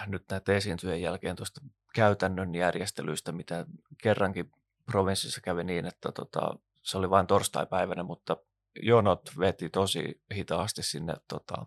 [0.06, 1.60] nyt näitä esiintyjen jälkeen tuosta
[1.94, 3.66] käytännön järjestelyistä, mitä
[4.02, 4.52] kerrankin
[4.86, 6.58] provinssissa kävi niin, että tota,
[6.90, 8.36] se oli vain torstai-päivänä, mutta
[8.82, 11.66] jonot veti tosi hitaasti sinne tota,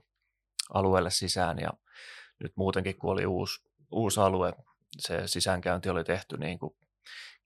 [0.74, 1.70] alueelle sisään ja
[2.40, 4.54] nyt muutenkin kun oli uusi, uusi alue,
[5.00, 6.76] se sisäänkäynti oli tehty niin kuin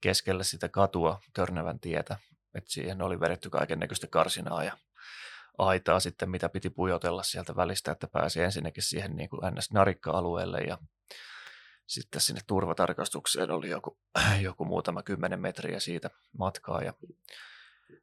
[0.00, 2.16] keskelle sitä katua Törnävän tietä,
[2.54, 4.78] että siihen oli vedetty kaiken näköistä karsinaa ja
[5.58, 10.78] aitaa sitten, mitä piti pujotella sieltä välistä, että pääsi ensinnäkin siihen niin kuin NS-narikka-alueelle ja
[11.86, 13.98] sitten sinne turvatarkastukseen oli joku,
[14.40, 16.94] joku muutama kymmenen metriä siitä matkaa ja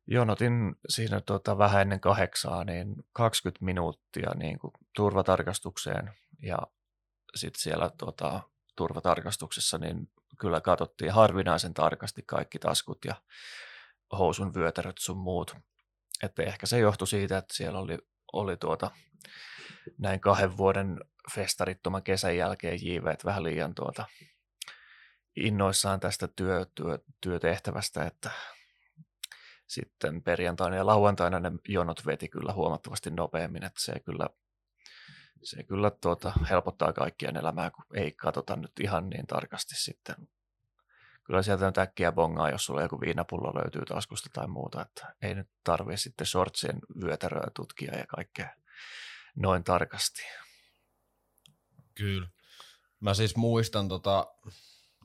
[0.08, 6.58] jonotin siinä tuota, vähän ennen kahdeksaa, niin 20 minuuttia niin kuin turvatarkastukseen ja
[7.36, 8.42] sitten siellä tuota,
[8.76, 13.16] turvatarkastuksessa niin kyllä katsottiin harvinaisen tarkasti kaikki taskut ja
[14.18, 15.56] housun vyötäröt sun muut.
[16.24, 17.98] Että ehkä se johtui siitä, että siellä oli,
[18.34, 18.92] oli tuota,
[19.98, 21.00] näin kahden vuoden
[21.36, 24.06] festarittoman kesän jälkeen jiiveet vähän liian tuota,
[25.36, 28.32] innoissaan tästä työ, työ, työtehtävästä, että
[29.68, 34.30] sitten perjantaina ja lauantaina ne jonot veti kyllä huomattavasti nopeammin, että se kyllä,
[35.44, 40.16] se kyllä tuota, helpottaa kaikkien elämää, kun ei katsota nyt ihan niin tarkasti sitten.
[41.24, 45.36] Kyllä sieltä nyt äkkiä bongaa, jos sulla joku viinapullo löytyy taskusta tai muuta, että ei
[45.36, 48.50] nyt tarvitse sitten shortsien vyötäröä tutkia ja kaikkea
[49.36, 50.22] noin tarkasti.
[51.96, 52.28] Kyllä.
[53.00, 54.28] Mä siis muistan, tota,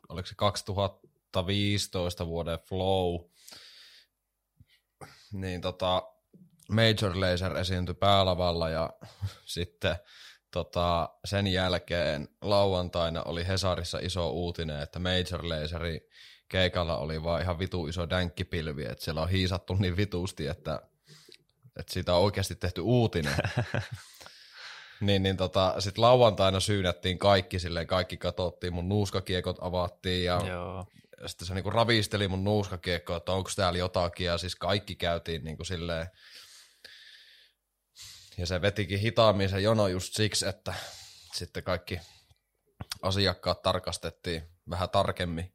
[0.09, 3.31] oliko se 2015 vuoden Flow,
[5.32, 6.02] niin tota,
[6.70, 8.90] Major Laser esiintyi päälavalla ja
[9.44, 9.96] sitten
[10.50, 16.00] tota, sen jälkeen lauantaina oli Hesarissa iso uutinen, että Major Laserin
[16.48, 20.82] keikalla oli vaan ihan vitu iso dänkkipilvi, että siellä on hiisattu niin vitusti, että,
[21.76, 23.36] että siitä on oikeasti tehty uutinen.
[25.00, 30.86] niin, niin tota, sitten lauantaina syynättiin kaikki silleen, kaikki katsottiin, mun nuuskakiekot avattiin ja Joo
[31.26, 35.64] sitten se niinku ravisteli mun nuuskakiekkoa, että onko täällä jotakin, ja siis kaikki käytiin niinku
[35.64, 36.06] silleen,
[38.38, 40.74] ja se vetikin hitaammin se jono just siksi, että
[41.35, 42.00] sitten kaikki
[43.02, 45.54] asiakkaat tarkastettiin vähän tarkemmin.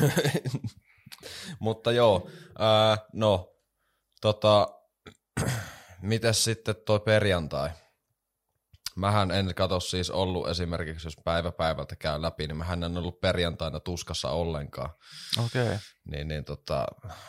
[1.58, 3.54] Mutta joo, ää, no,
[4.20, 4.68] tota,
[6.02, 7.70] mites sitten toi perjantai?
[8.96, 13.20] Mähän en katso siis ollut esimerkiksi, jos päivä päivältä käy läpi, niin mähän en ollut
[13.20, 14.90] perjantaina tuskassa ollenkaan.
[15.44, 15.62] Okei.
[15.62, 15.78] Okay.
[16.04, 16.86] Niin, niin tota,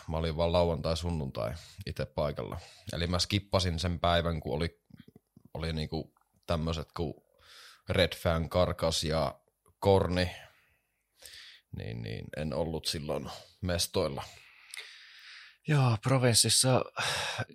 [0.08, 1.54] mä olin vaan lauantai sunnuntai
[1.86, 2.60] itse paikalla.
[2.94, 4.82] Eli mä skippasin sen päivän, kun oli,
[5.54, 6.14] oli niinku
[6.48, 7.14] tämmöiset kuin
[7.90, 9.40] Red Fan, Karkas ja
[9.80, 10.36] Korni.
[11.78, 13.30] Niin, niin en ollut silloin
[13.62, 14.24] mestoilla.
[15.68, 16.82] Joo, provinssissa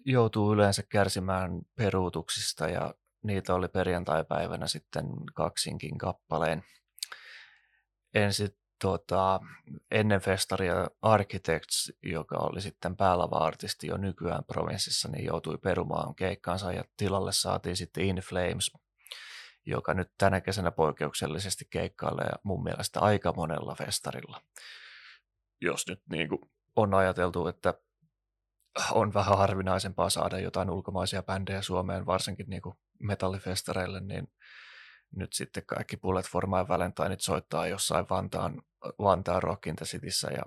[0.05, 6.65] joutuu yleensä kärsimään peruutuksista ja niitä oli perjantai-päivänä sitten kaksinkin kappaleen.
[8.15, 8.49] Ensin
[8.81, 9.41] tuota,
[9.91, 16.85] ennen festaria Architects, joka oli sitten päälava-artisti jo nykyään provinssissa, niin joutui perumaan keikkaansa ja
[16.97, 18.71] tilalle saatiin sitten In Flames,
[19.67, 24.43] joka nyt tänä kesänä poikkeuksellisesti keikkailee mun mielestä aika monella festarilla.
[25.61, 26.41] Jos nyt niin kuin
[26.77, 27.75] on ajateltu, että
[28.91, 34.29] on vähän harvinaisempaa saada jotain ulkomaisia bändejä Suomeen, varsinkin niin kuin metallifestareille, niin
[35.17, 38.63] nyt sitten kaikki Bullet for My Valentineit soittaa jossain Vantaan,
[38.99, 40.43] Vantaan Rock in the Cityssä ja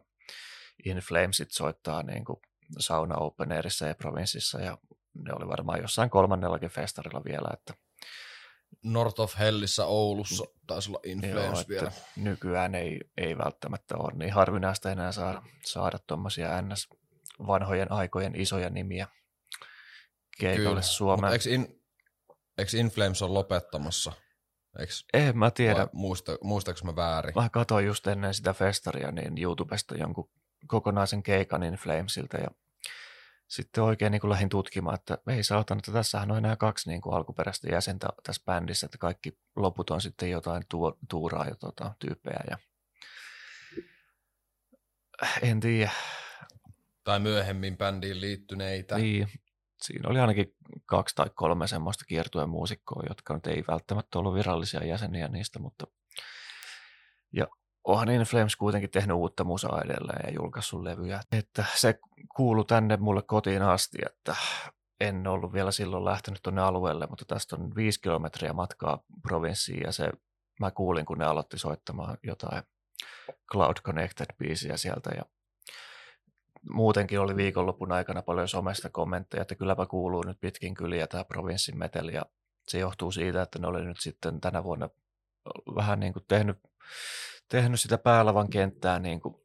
[0.85, 2.39] In Flamesit soittaa niin kuin
[2.79, 4.77] Sauna Open Airissa ja Provinssissa ja
[5.13, 7.73] ne oli varmaan jossain kolmannellakin festarilla vielä, että
[8.83, 11.91] North of Hellissä Oulussa taisi olla In Flames Joo, vielä.
[12.15, 16.89] Nykyään ei, ei välttämättä ole niin harvinaista enää saada, saada tuommoisia NS
[17.47, 19.07] vanhojen aikojen isoja nimiä
[20.39, 21.33] keikalle Suomeen.
[21.33, 21.80] Eikö in,
[22.57, 24.11] eikö Inflames on lopettamassa?
[24.79, 25.87] Eikö, En mä tiedä.
[25.93, 27.33] muista, muistaako mä väärin?
[27.35, 30.29] Mä katsoin just ennen sitä festaria niin YouTubesta jonkun
[30.67, 32.47] kokonaisen keikan Inflamesilta ja
[33.47, 37.01] sitten oikein niin kuin lähdin tutkimaan, että ei saatan, että tässähän on enää kaksi niin
[37.01, 41.95] kuin alkuperäistä jäsentä tässä bändissä, että kaikki loput on sitten jotain tuo, tuuraa ja tota,
[41.99, 42.57] tyyppejä ja
[45.41, 45.91] en tiedä.
[47.03, 48.97] Tai myöhemmin bändiin liittyneitä.
[48.97, 49.27] Niin,
[49.83, 54.85] siinä oli ainakin kaksi tai kolme semmoista kiertueen muusikkoa, jotka nyt ei välttämättä ollut virallisia
[54.85, 55.87] jäseniä niistä, mutta
[57.33, 57.47] ja
[57.83, 61.21] onhan In Flames kuitenkin tehnyt uutta musaa edelleen ja julkaissut levyjä.
[61.31, 61.99] Että se
[62.35, 64.35] kuulu tänne mulle kotiin asti, että
[64.99, 69.91] en ollut vielä silloin lähtenyt tuonne alueelle, mutta tästä on viisi kilometriä matkaa provinssiin ja
[69.91, 70.09] se,
[70.59, 72.63] mä kuulin, kun ne aloitti soittamaan jotain
[73.51, 75.23] Cloud Connected-biisiä sieltä ja
[76.69, 81.77] muutenkin oli viikonlopun aikana paljon somesta kommentteja, että kylläpä kuuluu nyt pitkin kyliä tämä provinssin
[81.77, 82.25] meteli ja
[82.67, 84.89] se johtuu siitä, että ne oli nyt sitten tänä vuonna
[85.75, 86.57] vähän niin kuin tehnyt,
[87.49, 89.35] tehnyt sitä päälavan kenttää niin kuin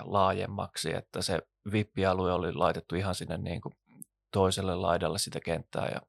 [0.00, 1.38] laajemmaksi, että se
[1.72, 3.74] vippialue oli laitettu ihan sinne niin kuin
[4.30, 6.00] toiselle laidalle sitä kenttää ja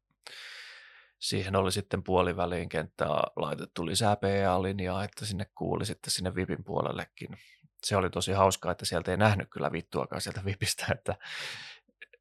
[1.20, 7.38] siihen oli sitten puoliväliin kenttää laitettu lisää PA-linjaa, että sinne kuuli sitten sinne VIPin puolellekin.
[7.84, 11.15] Se oli tosi hauskaa, että sieltä ei nähnyt kyllä vittuakaan sieltä VIPistä, että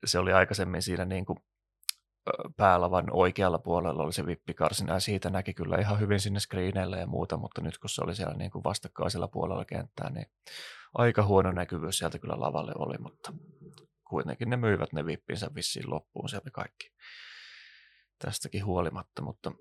[0.05, 1.39] se oli aikaisemmin siinä niin kuin
[2.57, 7.07] päälavan oikealla puolella oli se vippikarsina ja siitä näki kyllä ihan hyvin sinne screeneille ja
[7.07, 10.27] muuta, mutta nyt kun se oli siellä niin kuin vastakkaisella puolella kenttää, niin
[10.95, 13.33] aika huono näkyvyys sieltä kyllä lavalle oli, mutta
[14.09, 16.93] kuitenkin ne myivät ne vippinsä vissiin loppuun sieltä kaikki
[18.19, 19.53] tästäkin huolimatta, mutta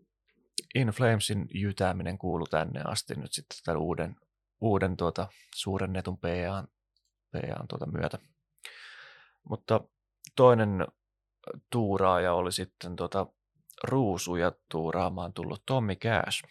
[0.75, 4.15] In Flamesin jytääminen kuulu tänne asti nyt sitten tämän uuden,
[4.61, 6.67] uuden tuota, suurennetun PAn,
[7.31, 8.19] PAn tuota myötä.
[9.49, 9.81] Mutta
[10.35, 10.87] toinen
[11.69, 13.27] tuuraaja oli sitten tuota,
[13.83, 16.43] ruusuja tuuraamaan tullut Tommy Cash.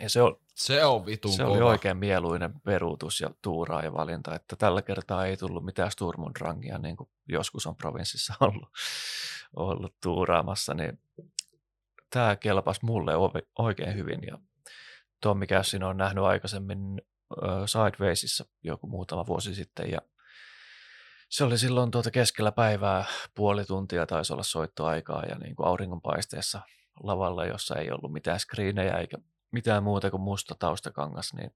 [0.00, 1.54] Ja se, on, se on vitun Se kova.
[1.54, 6.78] oli oikein mieluinen peruutus ja tuuraa ja valinta, että tällä kertaa ei tullut mitään Sturmundrangia,
[6.78, 8.68] niin kuin joskus on provinssissa ollut,
[9.56, 11.00] ollut tuuraamassa, niin
[12.10, 13.12] tämä kelpasi mulle
[13.58, 14.20] oikein hyvin.
[14.26, 14.38] Ja
[15.24, 17.02] Tommi Cassin on nähnyt aikaisemmin
[17.66, 19.90] Sidewaysissa joku muutama vuosi sitten.
[19.90, 19.98] Ja
[21.28, 26.60] se oli silloin tuota keskellä päivää puoli tuntia taisi olla soittoaikaa ja niin kuin auringonpaisteessa
[27.02, 29.16] lavalla, jossa ei ollut mitään screenejä eikä
[29.52, 31.50] mitään muuta kuin musta taustakangas, niin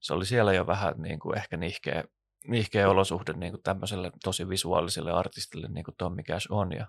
[0.00, 2.04] se oli siellä jo vähän niin kuin ehkä nihkeä,
[2.48, 6.72] nihkeä olosuhde niin kuin tämmöiselle tosi visuaaliselle artistille niin kuin Tommy Cash on.
[6.72, 6.86] Ja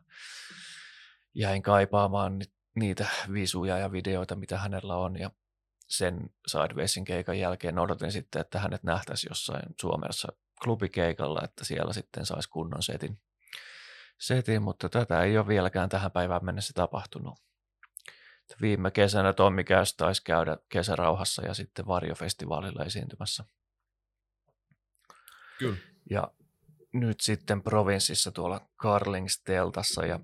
[1.34, 2.40] jäin kaipaamaan
[2.76, 5.20] niitä visuja ja videoita, mitä hänellä on.
[5.20, 5.32] Ja
[5.88, 10.28] sen Sidewaysin keikan jälkeen odotin sitten, että hänet nähtäisi jossain Suomessa
[10.64, 13.20] klubikeikalla, että siellä sitten saisi kunnon setin,
[14.18, 17.40] setin, mutta tätä ei ole vieläkään tähän päivään mennessä tapahtunut.
[18.62, 23.44] Viime kesänä Tommi Käs taisi käydä kesärauhassa ja sitten Varjofestivaalilla esiintymässä.
[25.60, 25.78] Kyllä.
[26.10, 26.32] Ja
[26.94, 30.20] nyt sitten provinssissa tuolla Carlingsteltassa ja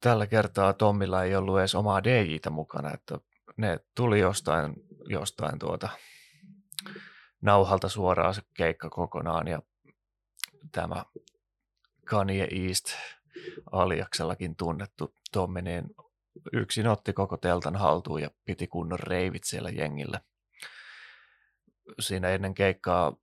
[0.00, 3.18] tällä kertaa Tommilla ei ollut edes omaa DJtä mukana, että
[3.56, 4.74] ne tuli jostain,
[5.06, 5.88] jostain tuota
[7.40, 9.62] nauhalta suoraan se keikka kokonaan ja
[10.72, 11.04] tämä
[12.06, 12.86] Kanye East
[13.72, 15.84] aliaksellakin tunnettu Tommi, niin
[16.52, 20.20] yksin otti koko teltan haltuun ja piti kunnon reivit siellä jengillä.
[22.00, 23.16] Siinä ennen keikkaa,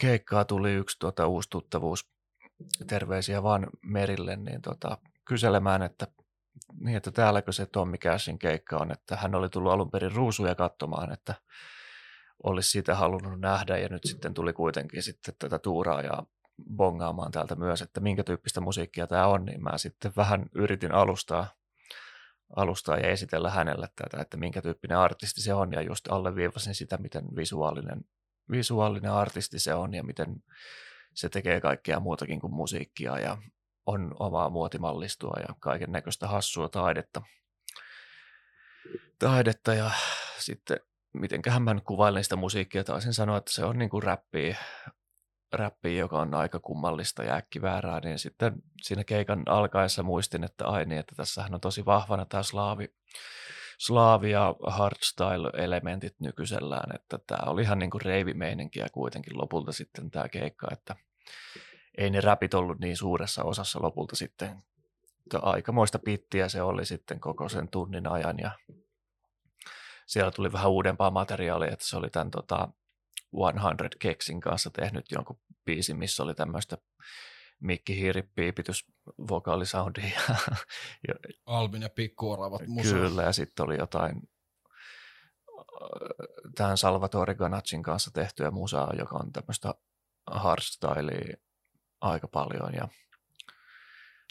[0.00, 2.10] keikkaa tuli yksi tuota, uusi tuttavuus,
[2.86, 6.06] terveisiä vaan Merille, niin tota, kyselemään, että,
[6.80, 10.54] niin, että täälläkö se Tommi Cashin keikka on, että hän oli tullut alun perin ruusuja
[10.54, 11.34] katsomaan, että
[12.42, 16.22] olisi sitä halunnut nähdä ja nyt sitten tuli kuitenkin sitten tätä tuuraa ja
[16.76, 21.46] bongaamaan täältä myös, että minkä tyyppistä musiikkia tämä on, niin mä sitten vähän yritin alustaa,
[22.56, 26.96] alustaa ja esitellä hänelle tätä, että minkä tyyppinen artisti se on ja just alleviivasin sitä,
[26.96, 28.04] miten visuaalinen,
[28.50, 30.42] visuaalinen artisti se on ja miten
[31.14, 33.38] se tekee kaikkea muutakin kuin musiikkia ja
[33.86, 37.22] on omaa muotimallistua ja kaiken näköistä hassua taidetta.
[39.18, 39.90] Taidetta ja
[40.38, 40.80] sitten
[41.12, 44.56] mitenköhän mä nyt kuvailen sitä musiikkia, taisin sanoa, että se on niin kuin räppiä,
[45.52, 50.84] räppiä, joka on aika kummallista ja äkkiväärää, niin sitten siinä keikan alkaessa muistin, että ai
[50.84, 52.94] niin, että tässähän on tosi vahvana tämä slaavi,
[53.78, 60.28] slaavi ja hardstyle-elementit nykyisellään, että tämä oli ihan niin kuin reivimeininkiä kuitenkin lopulta sitten tämä
[60.28, 60.96] keikka, että
[61.96, 64.62] ei ne räpit ollut niin suuressa osassa lopulta sitten.
[65.42, 68.50] Aikamoista pittiä se oli sitten koko sen tunnin ajan ja
[70.06, 72.68] siellä tuli vähän uudempaa materiaalia, että se oli tämän tota,
[73.62, 76.78] 100 Keksin kanssa tehnyt jonkun biisin, missä oli tämmöistä
[77.60, 78.86] mikki hiiripiipitys,
[79.28, 80.00] vokaalisoundi.
[80.00, 80.36] Ja,
[81.08, 81.14] ja,
[81.46, 82.90] Albin ja pikkuoravat musa.
[82.90, 84.22] Kyllä, ja sitten oli jotain
[86.54, 89.74] tähän Salvatore Ganaccin kanssa tehtyä musaa, joka on tämmöistä
[90.30, 91.36] hardstylea
[92.00, 92.74] aika paljon.
[92.74, 92.88] Ja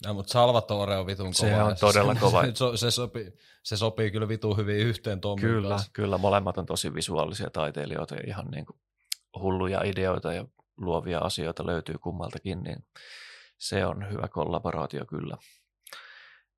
[0.04, 1.50] ja, mutta Salvatore on vitun kova.
[1.50, 2.44] Se on todella kova.
[2.44, 5.92] Se, se, sopii, se sopii kyllä vitun hyvin yhteen Tommin Kyllä, kanssa.
[5.94, 6.18] kyllä.
[6.18, 8.80] Molemmat on tosi visuaalisia taiteilijoita ja ihan niin kuin
[9.40, 10.46] hulluja ideoita ja
[10.78, 12.86] luovia asioita löytyy kummaltakin, niin
[13.58, 15.38] se on hyvä kollaboraatio kyllä.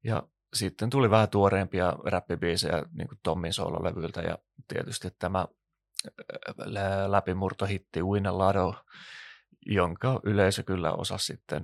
[0.04, 5.48] Ja sitten tuli vähän tuoreempia räppibiisejä niin kuin Tommin soololevyltä ja tietysti tämä
[7.08, 8.76] läpimurtohitti Win Lado,
[9.68, 11.64] jonka yleisö kyllä osasi sitten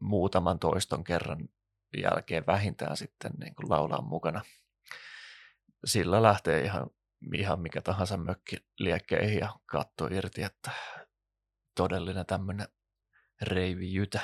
[0.00, 1.48] muutaman toiston kerran
[1.96, 4.42] jälkeen vähintään sitten niin kuin laulaa mukana.
[5.84, 6.90] Sillä lähtee ihan,
[7.34, 10.70] ihan mikä tahansa mökki liekkeihin ja katto irti, että
[11.76, 12.68] todellinen tämmöinen
[13.42, 14.20] reivijytä.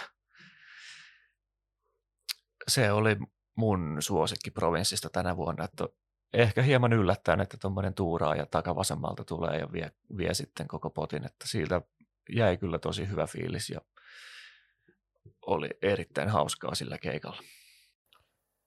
[2.69, 3.17] Se oli
[3.57, 5.89] mun suosikki provinssista tänä vuonna, että
[6.33, 11.27] ehkä hieman yllättäen, että tuommoinen tuuraa ja takavasemmalta tulee ja vie, vie sitten koko potin,
[11.27, 11.83] että siitä
[12.29, 13.81] jäi kyllä tosi hyvä fiilis ja
[15.47, 17.43] oli erittäin hauskaa sillä keikalla.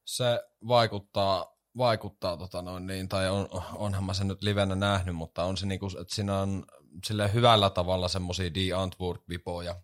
[0.05, 5.43] Se vaikuttaa, vaikuttaa tota noin niin, tai on, onhan mä sen nyt livenä nähnyt, mutta
[5.43, 6.65] on se niinku, että siinä on
[7.05, 8.57] sille hyvällä tavalla semmoisia D.
[8.57, 9.75] Antwoord-vipoja.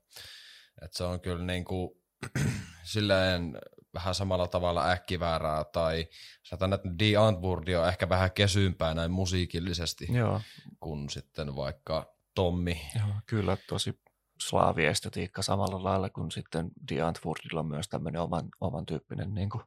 [0.82, 2.01] Että se on kyllä niinku,
[2.93, 3.60] silleen
[3.93, 6.08] vähän samalla tavalla äkkiväärää, tai
[6.43, 7.15] sanotaan, että D.
[7.15, 10.41] Antwoord on ehkä vähän kesympää näin musiikillisesti, Joo.
[10.79, 12.82] kuin sitten vaikka Tommi.
[12.95, 13.99] Joo, kyllä tosi
[14.41, 19.63] slaaviestetiikka samalla lailla kuin sitten The Antwoordilla on myös tämmöinen oman, oman tyyppinen niin kuin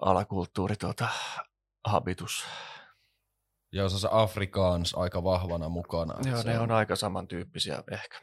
[0.00, 1.08] alakulttuuri, tuota,
[1.84, 2.44] habitus.
[3.72, 6.14] Joo, se on se Afrikaans aika vahvana mukana.
[6.30, 6.62] Joo, ne on...
[6.62, 8.20] on aika samantyyppisiä ehkä.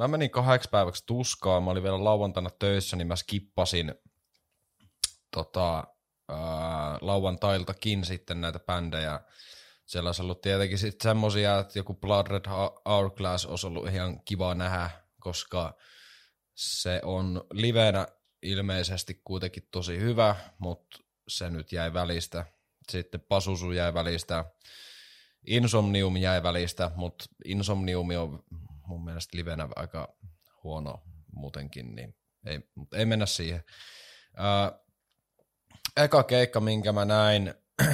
[0.00, 3.94] Mä menin kahdeksi päiväksi tuskaan, mä olin vielä lauantaina töissä, niin mä skippasin
[5.30, 5.84] tota,
[6.28, 9.20] ää, lauantailtakin sitten näitä bändejä.
[9.86, 12.44] Siellä olisi ollut tietenkin sitten semmosia, että joku Blood Red
[12.88, 15.76] Hourglass olisi ollut ihan kiva nähdä, koska
[16.54, 18.08] se on livenä
[18.42, 22.46] ilmeisesti kuitenkin tosi hyvä, mutta se nyt jäi välistä.
[22.90, 24.44] Sitten Pasusu jäi välistä.
[25.46, 28.42] Insomnium jäi välistä, mutta Insomnium on
[28.90, 30.16] mun mielestä livenä aika
[30.64, 33.64] huono muutenkin, niin ei, mutta ei mennä siihen.
[34.36, 34.72] Ää,
[35.96, 37.54] eka keikka, minkä mä näin,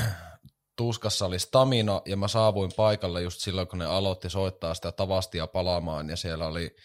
[0.77, 5.47] tuskassa oli Stamina, ja mä saavuin paikalle just silloin, kun ne aloitti soittaa sitä tavastia
[5.47, 6.77] palaamaan, ja siellä oli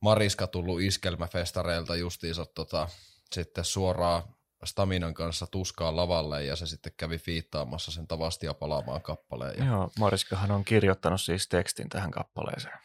[0.00, 2.88] Mariska tullut iskelmäfestareilta justiinsa tota,
[3.32, 4.22] sitten suoraan
[4.64, 9.58] Staminan kanssa tuskaa lavalle ja se sitten kävi fiittaamassa sen tavastia palaamaan kappaleen.
[9.58, 9.64] Ja...
[9.64, 12.78] Joo, Mariskahan on kirjoittanut siis tekstin tähän kappaleeseen.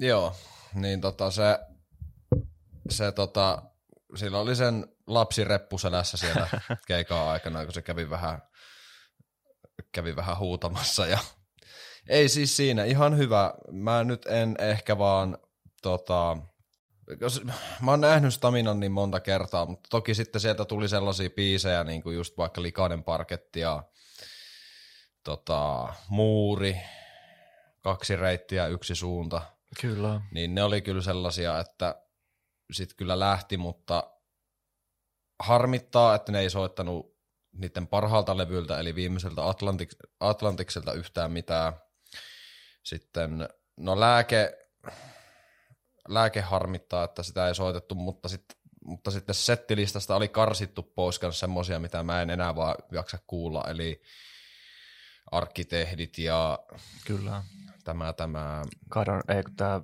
[0.00, 0.36] Joo,
[0.74, 1.58] niin tota se,
[2.90, 3.62] se tota,
[4.16, 6.48] sillä oli sen lapsireppu selässä siellä
[6.86, 8.42] keikaa aikana, kun se kävi vähän,
[9.92, 11.18] kävi vähän huutamassa ja
[12.08, 13.54] ei siis siinä, ihan hyvä.
[13.70, 15.38] Mä nyt en ehkä vaan
[15.82, 16.36] tota,
[17.80, 22.02] mä oon nähnyt Staminan niin monta kertaa, mutta toki sitten sieltä tuli sellaisia biisejä, niin
[22.02, 23.82] kuin just vaikka Likainen parketti ja
[25.24, 26.76] tota, Muuri,
[27.80, 29.59] kaksi reittiä, yksi suunta.
[29.80, 30.20] Kyllä.
[30.30, 32.02] Niin ne oli kyllä sellaisia, että
[32.72, 34.10] sitten kyllä lähti, mutta
[35.38, 37.16] harmittaa, että ne ei soittanut
[37.52, 41.72] niiden parhaalta levyltä, eli viimeiseltä Atlantik, Atlantikselta yhtään mitään.
[42.82, 44.68] Sitten, no lääke,
[46.08, 48.44] lääke harmittaa, että sitä ei soitettu, mutta, sit,
[48.84, 53.64] mutta sitten settilistasta oli karsittu pois myös semmosia, mitä mä en enää vaan jaksa kuulla,
[53.68, 54.02] eli
[55.30, 56.58] arkkitehdit ja
[57.06, 57.42] Kyllä
[57.90, 58.62] tämä, tämä...
[58.88, 59.80] Kadon, ei kun tämä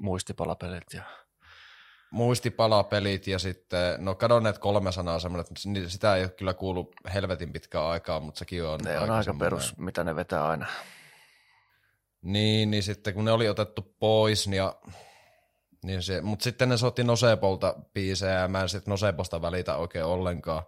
[0.00, 1.02] muistipalapelit ja...
[2.10, 7.52] Muistipalapelit ja sitten, no kadonneet kolme sanaa semmoinen, että sitä ei ole kyllä kuullut helvetin
[7.52, 8.80] pitkään aikaa, mutta sekin on...
[8.84, 10.66] Ne on aika perus, mitä ne vetää aina.
[12.22, 14.76] Niin, niin sitten kun ne oli otettu pois, niin, ja,
[15.84, 20.04] niin se, mutta sitten ne soitti Nosepolta biisejä ja mä en sitten Noseposta välitä oikein
[20.04, 20.62] ollenkaan.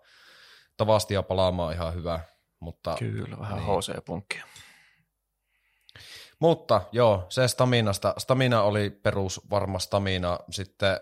[0.77, 2.21] Tavasti ja palaamaan ihan hyvä,
[2.61, 2.97] mutta...
[2.99, 3.67] Kyllä, vähän niin.
[3.67, 4.45] HC-punkkia.
[6.45, 8.15] Mutta joo, se staminasta.
[8.19, 10.39] Stamina oli perus varma stamina.
[10.51, 11.01] Sitten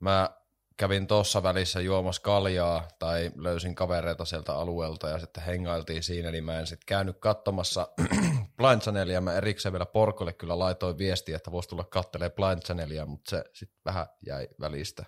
[0.00, 0.30] mä
[0.76, 6.44] kävin tuossa välissä juomassa kaljaa tai löysin kavereita sieltä alueelta ja sitten hengailtiin siinä, niin
[6.44, 7.88] mä en sitten käynyt katsomassa
[8.56, 9.20] Blind Channelia.
[9.20, 13.44] Mä erikseen vielä Porkolle kyllä laitoin viestiä, että voisi tulla kattelemaan Blind Channelia, mutta se
[13.52, 15.04] sitten vähän jäi välistä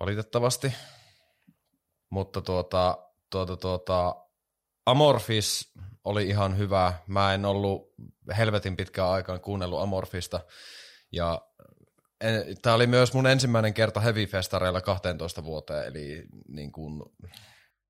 [0.00, 0.74] valitettavasti.
[2.10, 2.98] Mutta tuota,
[3.30, 4.23] tuota, tuota,
[4.86, 5.72] Amorphis
[6.04, 6.92] oli ihan hyvä.
[7.06, 7.94] Mä en ollut
[8.36, 10.40] helvetin pitkään aikaan kuunnellut Amorphista.
[11.12, 11.40] Ja
[12.62, 17.02] tämä oli myös mun ensimmäinen kerta Heavy-festareilla 12 vuoteen, eli niin kuin...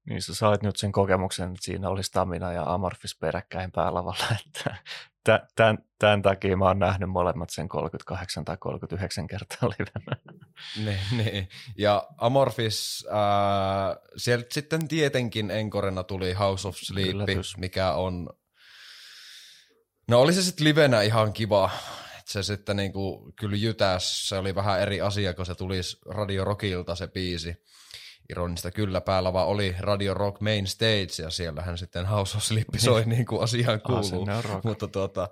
[0.09, 4.77] Niin sä sait nyt sen kokemuksen, että siinä oli Stamina ja Amorphis peräkkäin päälavalla, että
[5.25, 10.17] tämän, tämän takia mä oon nähnyt molemmat sen 38 tai 39 kertaa livenä.
[10.85, 11.49] Niin, niin.
[11.79, 17.57] Ja Amorphis, äh, sieltä sitten tietenkin enkorena tuli House of Sleep, Yllätys.
[17.57, 18.31] mikä on...
[20.09, 21.71] No oli se sitten livenä ihan kiva.
[22.25, 26.95] Se sitten niinku, kyllä jytäs, se oli vähän eri asia, kun se tulisi Radio Rockilta
[26.95, 27.57] se biisi.
[28.31, 33.05] Ironista kyllä päälava oli Radio Rock Main Stage ja siellähän sitten House of Sleep soi
[33.05, 34.27] niin kuin asiaan kuuluu.
[34.65, 35.29] Mutta tuota,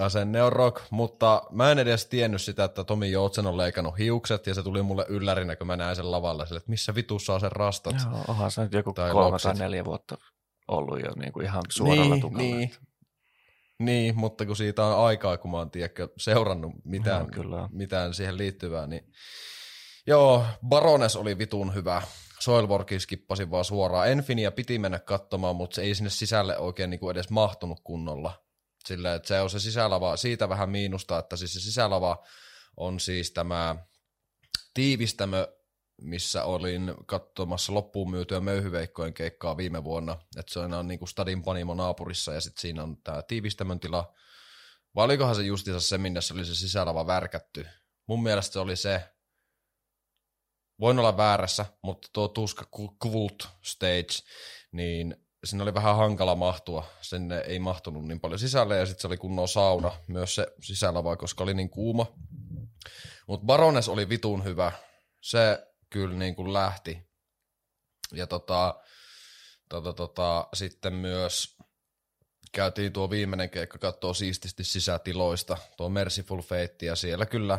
[0.00, 4.46] Asenne on rock, mutta mä en edes tiennyt sitä, että Tomi Joutsen on leikannut hiukset
[4.46, 7.40] ja se tuli mulle yllärinä, kun mä näin sen lavalla sille, että missä vitussa on
[7.40, 7.96] sen rastat.
[8.10, 9.50] Joo, onhan se nyt joku tai kolme loksit.
[9.50, 10.18] tai neljä vuotta
[10.68, 12.42] ollut jo niin kuin ihan suoralla niin, tukalla.
[12.42, 12.70] Niin.
[13.78, 17.68] niin, mutta kun siitä on aikaa, kun mä oon tiedäkö, seurannut mitään, no, kyllä.
[17.72, 19.12] mitään siihen liittyvää, niin
[20.08, 22.02] joo, Barones oli vitun hyvä.
[22.40, 24.10] Soilworkin skippasi vaan suoraan.
[24.10, 28.48] Enfinia piti mennä katsomaan, mutta se ei sinne sisälle oikein niin kuin edes mahtunut kunnolla
[28.86, 32.24] Sillä, että se on se sisälava, siitä vähän miinusta, että siis se sisälava
[32.76, 33.76] on siis tämä
[34.74, 35.48] tiivistämö,
[36.02, 40.16] missä olin katsomassa loppuun myytyä möyhyveikkojen keikkaa viime vuonna.
[40.36, 44.14] Että se on niin kuin Stadin Panimo naapurissa ja sitten siinä on tämä tiivistämön tila.
[44.94, 47.66] Vai olikohan se justiinsa se, minne se oli se sisälava värkätty?
[48.06, 49.10] Mun mielestä se oli se,
[50.80, 52.64] voin olla väärässä, mutta tuo Tuska
[52.98, 54.14] Kult Stage,
[54.72, 59.06] niin sinne oli vähän hankala mahtua, sinne ei mahtunut niin paljon sisälle ja sitten se
[59.06, 62.06] oli kunnon sauna myös se sisällä vai koska oli niin kuuma.
[63.26, 64.72] Mutta Barones oli vitun hyvä,
[65.20, 67.08] se kyllä niin kuin lähti.
[68.12, 68.74] Ja tota,
[69.68, 71.56] tota, tota, sitten myös
[72.52, 77.58] käytiin tuo viimeinen keikka katsoa siististi sisätiloista, tuo Merciful Fate, ja siellä kyllä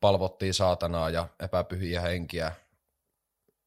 [0.00, 2.52] palvottiin saatanaa ja epäpyhiä henkiä.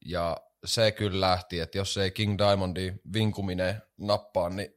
[0.05, 4.75] Ja se kyllä lähti, että jos ei King Diamondi vinkuminen nappaa, niin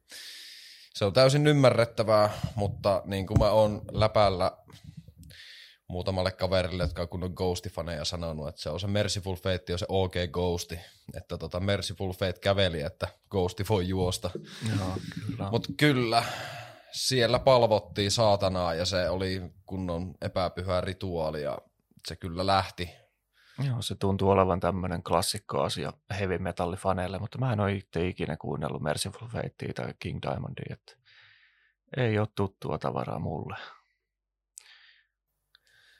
[0.94, 4.52] se on täysin ymmärrettävää, mutta niin kuin mä oon läpällä
[5.88, 9.86] muutamalle kaverille, jotka on kunnon Ghosti-faneja sanonut, että se on se Merciful Fate, on se
[9.88, 10.78] OG Ghosti,
[11.16, 14.30] että tota Merciful Fate käveli, että Ghosti voi juosta.
[15.50, 16.24] Mutta kyllä,
[16.94, 21.58] siellä palvottiin saatanaa ja se oli kunnon epäpyhä rituaali ja
[22.08, 22.90] se kyllä lähti
[23.66, 28.82] Joo, se tuntuu olevan tämmöinen klassikkoasia heavy metallifaneille, mutta mä en ole itse ikinä kuunnellut
[28.82, 30.96] Merciful Fatea tai King Diamondia, että
[31.96, 33.56] ei ole tuttua tavaraa mulle.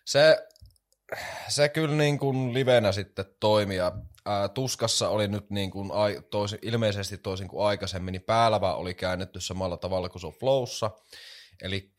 [0.05, 0.47] Se,
[1.49, 3.93] se kyllä niin kuin livenä sitten toimi ja
[4.25, 8.95] ää, Tuskassa oli nyt niin kuin ai, toisin, ilmeisesti toisin kuin aikaisemmin, niin päälava oli
[8.95, 10.91] käännetty samalla tavalla kuin se on Flowssa,
[11.63, 11.95] eli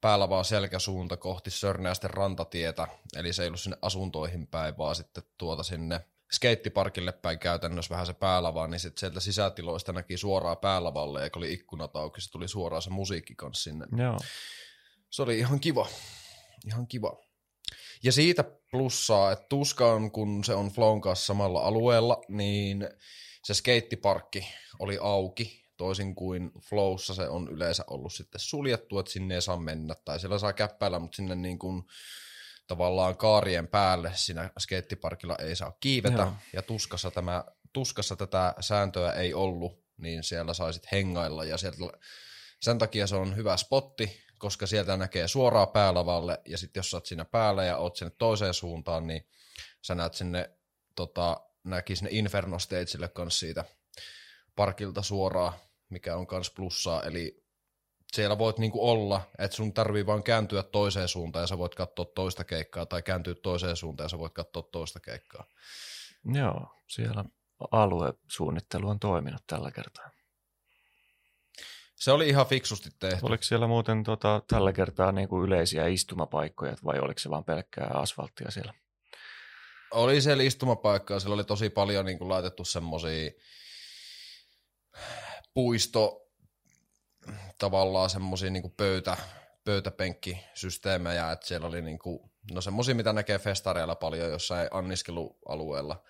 [0.00, 5.22] päällä vaan selkäsuunta kohti Sörnäisten rantatietä, eli se ei ollut sinne asuntoihin päin, vaan sitten
[5.38, 6.00] tuota sinne
[6.32, 11.40] skeittiparkille päin käytännössä vähän se päälava, niin sitten sieltä sisätiloista näki suoraan päälavalle, ja kun
[11.40, 13.86] oli ikkunat auki, se tuli suoraan se musiikki kanssa sinne.
[14.02, 14.18] Joo.
[15.10, 15.86] Se oli ihan kiva.
[16.66, 17.25] Ihan kiva.
[18.02, 22.88] Ja siitä plussaa, että tuskaan kun se on Flown kanssa samalla alueella, niin
[23.44, 29.34] se skeittiparkki oli auki, toisin kuin Flowssa se on yleensä ollut sitten suljettu, että sinne
[29.34, 31.82] ei saa mennä, tai siellä saa käppäillä, mutta sinne niin kuin
[32.66, 36.32] tavallaan kaarien päälle siinä skeittiparkilla ei saa kiivetä, Joo.
[36.52, 41.78] ja tuskassa, tämä, tuskassa tätä sääntöä ei ollut, niin siellä saisit hengailla, ja sieltä,
[42.60, 46.96] sen takia se on hyvä spotti, koska sieltä näkee suoraan päälavalle, ja sitten jos sä
[46.96, 49.28] oot siinä päällä ja oot sinne toiseen suuntaan, niin
[49.82, 50.50] sä näet sinne,
[50.94, 53.64] tota, näki sinne Inferno Stagelle kanssa siitä
[54.56, 55.52] parkilta suoraan
[55.88, 57.44] mikä on kans plussaa, eli
[58.12, 62.04] siellä voit niinku olla, että sun tarvii vaan kääntyä toiseen suuntaan ja sä voit katsoa
[62.04, 65.44] toista keikkaa, tai kääntyä toiseen suuntaan ja sä voit katsoa toista keikkaa.
[66.24, 67.24] Joo, siellä
[67.70, 70.10] aluesuunnittelu on toiminut tällä kertaa.
[71.96, 73.26] Se oli ihan fiksusti tehty.
[73.26, 77.90] Oliko siellä muuten tota, tällä kertaa niin kuin yleisiä istumapaikkoja vai oliko se vain pelkkää
[77.94, 78.74] asfalttia siellä?
[79.90, 83.30] Oli siellä istumapaikkaa, siellä oli tosi paljon niin kuin laitettu semmoisia
[85.54, 86.26] puisto
[87.58, 89.16] tavallaan semmoisia niin pöytä,
[89.64, 96.04] pöytäpenkkisysteemejä, että siellä oli niin kuin, no semmoisia, mitä näkee festareilla paljon jossain anniskelualueella,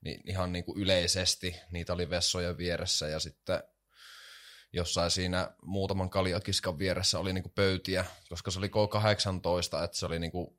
[0.00, 3.62] niin ihan niin kuin yleisesti niitä oli vessojen vieressä ja sitten
[4.74, 10.06] jossain siinä muutaman kaljakiskan vieressä oli niin kuin pöytiä, koska se oli K18, että se
[10.06, 10.58] oli niin kuin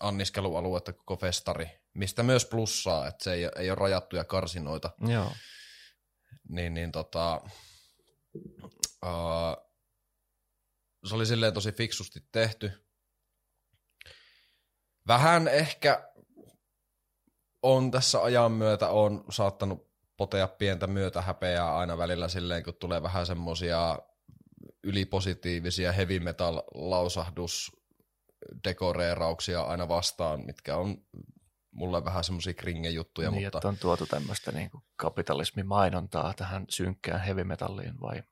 [0.00, 4.90] anniskelualuetta koko festari, mistä myös plussaa, että se ei, ei ole rajattuja karsinoita.
[5.08, 5.32] Joo.
[6.48, 7.40] Niin, niin tota,
[9.04, 9.56] uh,
[11.04, 12.72] se oli silleen tosi fiksusti tehty.
[15.06, 16.12] Vähän ehkä
[17.62, 23.02] on tässä ajan myötä on saattanut potea pientä myötä häpeää aina välillä silleen, kun tulee
[23.02, 23.98] vähän semmosia
[24.84, 27.72] ylipositiivisia heavy metal lausahdus
[28.64, 30.96] dekoreerauksia aina vastaan, mitkä on
[31.70, 33.30] mulle vähän semmoisia kringe-juttuja.
[33.30, 33.58] Niin, mutta...
[33.58, 38.22] että on tuotu tämmöistä niin kapitalismimainontaa tähän synkkään heavy metalliin vai?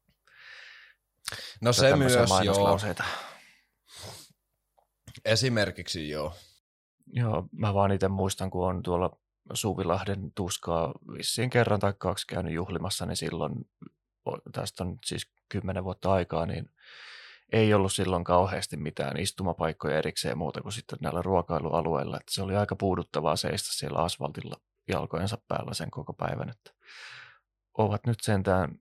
[1.61, 2.13] No se myös,
[2.45, 2.79] joo.
[5.25, 6.35] Esimerkiksi joo.
[7.07, 9.19] Joo, mä vaan itse muistan, kun on tuolla
[9.55, 13.53] Suvilahden tuskaa vissiin kerran tai kaksi käynyt juhlimassa, niin silloin,
[14.53, 16.71] tästä on siis kymmenen vuotta aikaa, niin
[17.53, 22.17] ei ollut silloin kauheasti mitään istumapaikkoja erikseen muuta kuin sitten näillä ruokailualueilla.
[22.17, 24.57] Että se oli aika puuduttavaa seistä siellä asfaltilla
[24.89, 26.51] jalkojensa päällä sen koko päivän.
[26.51, 26.71] Että
[27.79, 28.79] ovat nyt sentään,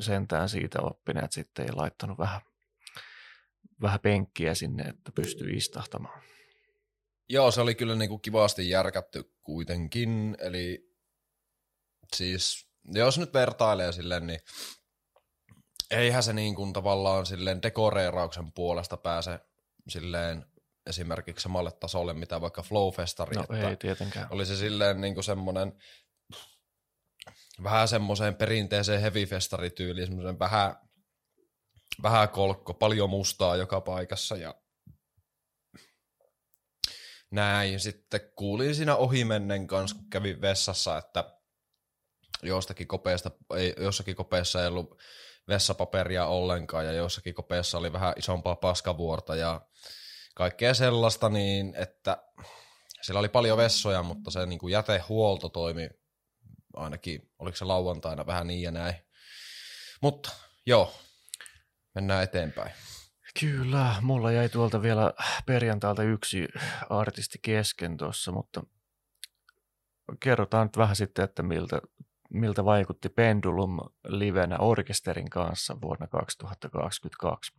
[0.00, 2.40] sentään siitä oppineet sitten ja laittanut vähän,
[3.82, 6.22] vähän penkkiä sinne, että pystyy istahtamaan.
[7.28, 10.36] Joo, se oli kyllä niinku kivasti järkätty kuitenkin.
[10.40, 10.90] Eli
[12.16, 14.40] siis, jos nyt vertailee silleen, niin
[15.90, 19.40] eihän se niin kuin tavallaan silleen dekoreerauksen puolesta pääse
[19.88, 20.46] silleen
[20.86, 23.36] esimerkiksi samalle tasolle, mitä vaikka Flowfestari.
[23.36, 24.26] No että ei tietenkään.
[24.30, 25.72] Oli se silleen niin kuin semmoinen
[27.62, 29.26] vähän semmoiseen perinteiseen heavy
[29.76, 30.76] tyyliin, semmoisen vähän,
[32.02, 34.54] vähän kolkko, paljon mustaa joka paikassa ja
[37.34, 37.80] näin.
[37.80, 41.38] Sitten kuulin siinä ohimennen kanssa, kun kävin vessassa, että
[42.42, 44.98] jostakin kopeesta, ei, jossakin kopeessa ei ollut
[45.48, 49.60] vessapaperia ollenkaan ja jossakin kopeessa oli vähän isompaa paskavuorta ja
[50.34, 52.16] kaikkea sellaista, niin että
[53.02, 55.90] siellä oli paljon vessoja, mutta se niin kuin jätehuolto toimi
[56.76, 58.94] ainakin, oliko se lauantaina vähän niin ja näin.
[60.02, 60.30] Mutta
[60.66, 60.94] joo,
[61.94, 62.72] mennään eteenpäin.
[63.40, 65.12] Kyllä, mulla jäi tuolta vielä
[65.46, 66.48] perjantailta yksi
[66.90, 68.62] artisti kesken tuossa, mutta
[70.20, 71.80] kerrotaan nyt vähän sitten, että miltä
[72.34, 77.52] miltä vaikutti Pendulum livenä orkesterin kanssa vuonna 2022.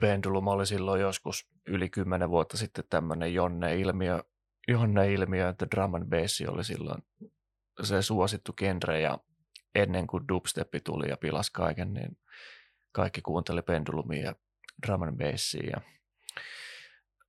[0.00, 4.22] Pendulum oli silloin joskus yli kymmenen vuotta sitten tämmöinen Jonne-ilmiö,
[4.68, 7.02] Jonne-ilmiö, että drum and bass oli silloin
[7.82, 9.18] se suosittu genre ja
[9.74, 12.18] ennen kuin dubstepi tuli ja pilas kaiken, niin
[12.98, 14.34] kaikki kuunteli Pendulumia ja
[14.86, 15.80] drum and bassia ja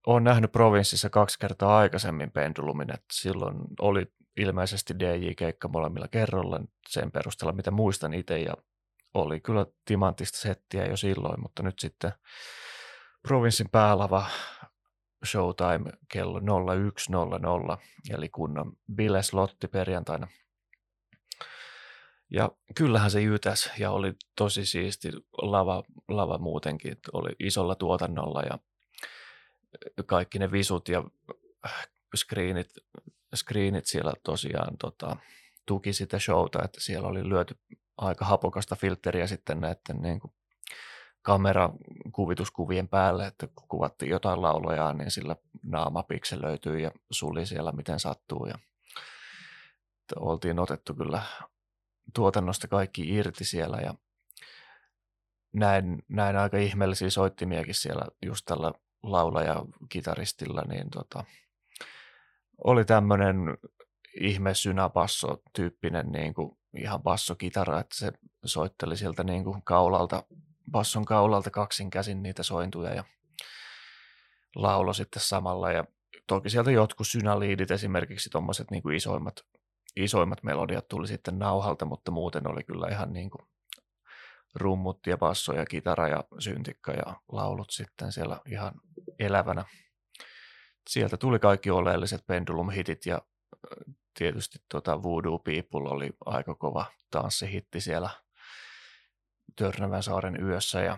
[0.07, 6.59] olen nähnyt provinssissa kaksi kertaa aikaisemmin Pendulumin, että silloin oli ilmeisesti DJ-keikka molemmilla kerrolla
[6.89, 8.53] sen perusteella, mitä muistan itse, ja
[9.13, 12.11] oli kyllä timantista settiä jo silloin, mutta nyt sitten
[13.21, 14.25] provinssin päälava
[15.25, 17.77] showtime kello 01.00,
[18.09, 18.73] eli kunnon
[19.21, 20.27] Slotti perjantaina.
[22.31, 25.11] Ja kyllähän se jytäs ja oli tosi siisti
[25.41, 28.59] lava, lava muutenkin, oli isolla tuotannolla ja
[30.05, 31.03] kaikki ne visut ja
[32.15, 32.69] screenit
[33.35, 35.17] screenit siellä tosiaan tota,
[35.65, 37.57] tuki sitä showta, että siellä oli lyöty
[37.97, 40.33] aika hapokasta filtteriä sitten näiden niin kuin
[41.21, 47.99] kamerakuvituskuvien päälle, että kun kuvattiin jotain lauloja, niin sillä naama pikselöityy ja suli siellä miten
[47.99, 48.45] sattuu.
[48.45, 48.55] Ja
[50.15, 51.21] oltiin otettu kyllä
[52.13, 53.93] tuotannosta kaikki irti siellä ja
[55.53, 58.71] näin, näin aika ihmeellisiä soittimiakin siellä just tällä
[59.03, 61.23] laulaja kitaristilla, niin tota,
[62.63, 63.35] oli tämmöinen
[64.19, 68.11] ihme synabasso-tyyppinen niin kuin ihan bassokitara, että se
[68.45, 70.23] soitteli sieltä niin kuin kaulalta,
[70.71, 73.03] basson kaulalta kaksin käsin niitä sointuja ja
[74.55, 75.71] laulo sitten samalla.
[75.71, 75.83] Ja
[76.27, 79.45] toki sieltä jotkut synaliidit, esimerkiksi tuommoiset niin isoimmat,
[79.95, 83.47] isoimmat melodiat tuli sitten nauhalta, mutta muuten oli kyllä ihan niin kuin
[84.55, 88.73] rummut ja basso ja kitara ja syntikka ja laulut sitten siellä ihan
[89.19, 89.65] elävänä.
[90.89, 93.21] Sieltä tuli kaikki oleelliset Pendulum-hitit ja
[94.17, 98.09] tietysti tota Voodoo People oli aika kova tanssihitti siellä
[99.55, 100.97] Törnävän saaren yössä ja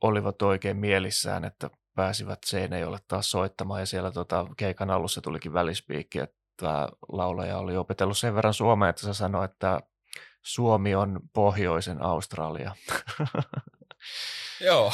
[0.00, 6.18] olivat oikein mielissään, että pääsivät Seinäjoelle taas soittamaan ja siellä tota, keikan alussa tulikin välispiikki,
[6.18, 6.37] että
[7.08, 9.80] laulaja oli opetellut sen verran suomea, että se sanoi, että
[10.42, 12.76] Suomi on pohjoisen Australia.
[14.66, 14.92] Joo,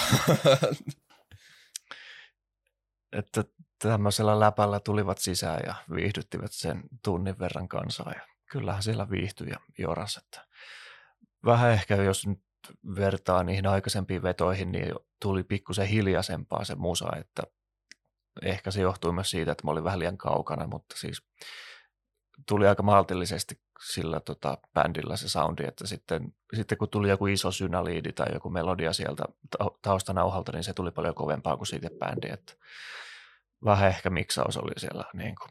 [3.12, 3.44] että
[3.78, 9.56] tämmöisellä läpällä tulivat sisään ja viihdyttivät sen tunnin verran kansaa ja kyllähän siellä viihtyi ja
[9.78, 10.16] joras.
[10.16, 10.46] Että
[11.44, 12.40] vähän ehkä jos nyt
[12.96, 17.42] vertaa niihin aikaisempiin vetoihin, niin tuli pikkusen hiljaisempaa se musa, että
[18.42, 21.22] ehkä se johtui myös siitä, että mä olin vähän liian kaukana, mutta siis
[22.48, 23.60] tuli aika maltillisesti
[23.92, 28.50] sillä tota, bändillä se soundi, että sitten, sitten kun tuli joku iso synaliidi tai joku
[28.50, 29.24] melodia sieltä
[29.82, 32.52] taustanauhalta, niin se tuli paljon kovempaa kuin siitä bändi, että
[33.64, 35.50] vähän ehkä miksaus oli siellä niin kuin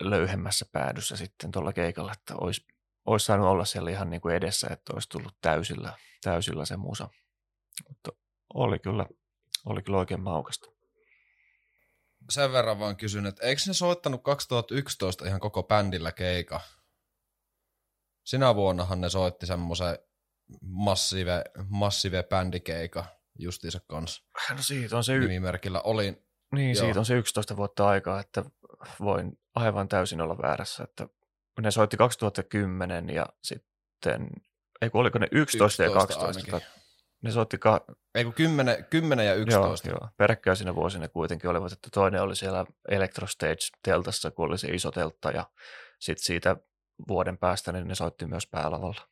[0.00, 2.66] löyhemmässä päädyssä sitten tuolla keikalla, että olisi,
[3.06, 5.92] olisi saanut olla siellä ihan niin kuin edessä, että olisi tullut täysillä,
[6.22, 7.08] täysillä se musa.
[7.88, 8.12] Mutta
[8.54, 9.06] oli kyllä,
[9.66, 10.79] oli kyllä oikein maukasta.
[12.30, 16.60] Sen verran vaan kysyn, että eikö ne soittanut 2011 ihan koko bändillä keika?
[18.24, 19.98] Sinä vuonnahan ne soitti semmoisen
[20.62, 23.04] massive, massive bändikeika
[23.38, 24.24] justiinsa kanssa.
[24.50, 25.14] No siitä on se...
[25.14, 26.26] Y- nimimerkillä olin.
[26.54, 26.84] Niin, Joo.
[26.84, 28.44] siitä on se 11 vuotta aikaa, että
[29.00, 31.08] voin aivan täysin olla väärässä, että
[31.60, 34.30] ne soitti 2010 ja sitten,
[34.82, 36.79] ei kun oliko ne 11, 11 ja 12, ainakin.
[37.22, 39.88] Ne soitti ka- ei kun 10, 10 ja 11.
[39.88, 40.08] Joo, joo.
[40.16, 45.46] peräkkäisinä vuosina kuitenkin olivat, että toinen oli siellä Electrostage-teltassa, kun oli se iso teltta ja
[45.98, 46.56] sitten siitä
[47.08, 49.08] vuoden päästä niin ne soitti myös päälavalla.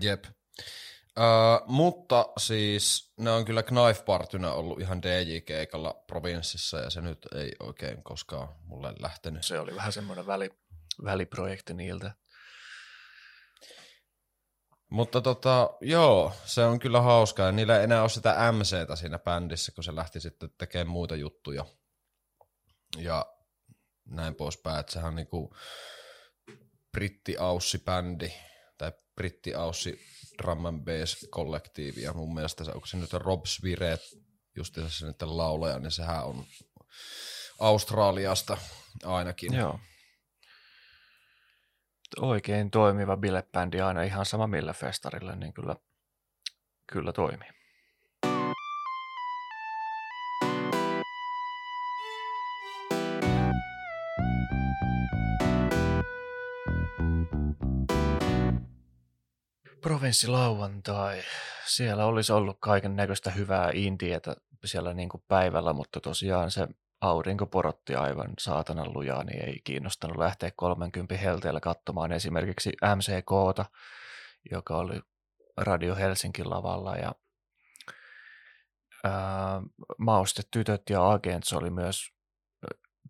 [0.00, 0.24] Jep.
[1.18, 7.18] Uh, mutta siis ne on kyllä Knife Partynä ollut ihan DJ-keikalla provinssissa ja se nyt
[7.34, 9.44] ei oikein koskaan mulle lähtenyt.
[9.44, 10.50] Se oli vähän semmoinen väli,
[11.04, 12.12] väliprojekti niiltä.
[14.92, 17.46] Mutta tota, joo, se on kyllä hauskaa.
[17.46, 21.16] Ja niillä ei enää ole sitä MCtä siinä bändissä, kun se lähti sitten tekemään muita
[21.16, 21.66] juttuja.
[22.96, 23.26] Ja
[24.04, 25.56] näin poispäin, että sehän on niinku
[26.98, 28.32] britti-aussi-bändi,
[28.78, 30.00] tai britti-aussi
[30.42, 34.00] drum and bass kollektiivi, ja mun mielestä se, onko se nyt Rob Sviret,
[34.56, 36.44] just se nyt laulaja, niin sehän on
[37.58, 38.58] Australiasta
[39.04, 39.54] ainakin.
[39.54, 39.80] Joo.
[42.20, 45.76] Oikein toimiva bilebändi aina ihan sama millä festarille, niin kyllä,
[46.92, 47.48] kyllä toimii.
[59.80, 61.22] Provinssilauantai.
[61.66, 66.68] Siellä olisi ollut kaiken näköistä hyvää indietä siellä niin kuin päivällä, mutta tosiaan se
[67.02, 73.64] aurinko porotti aivan saatanan lujaa, niin ei kiinnostanut lähteä 30 helteellä katsomaan esimerkiksi MCKta,
[74.50, 75.00] joka oli
[75.56, 77.14] Radio Helsinkin lavalla ja
[79.04, 79.62] ää,
[79.98, 82.12] Mauste tytöt ja Agents oli myös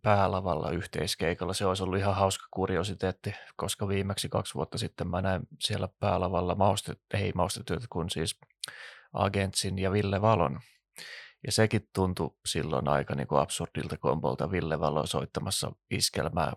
[0.03, 1.55] päälavalla yhteiskeikalla.
[1.55, 6.55] Se olisi ollut ihan hauska kuriositeetti, koska viimeksi kaksi vuotta sitten mä näin siellä päälavalla
[6.55, 8.41] mauste, ei maustetyöt, kun siis
[9.13, 10.61] Agentsin ja Ville Valon.
[11.47, 16.53] Ja sekin tuntui silloin aika niin kuin absurdilta kombolta Ville Valo soittamassa iskelmää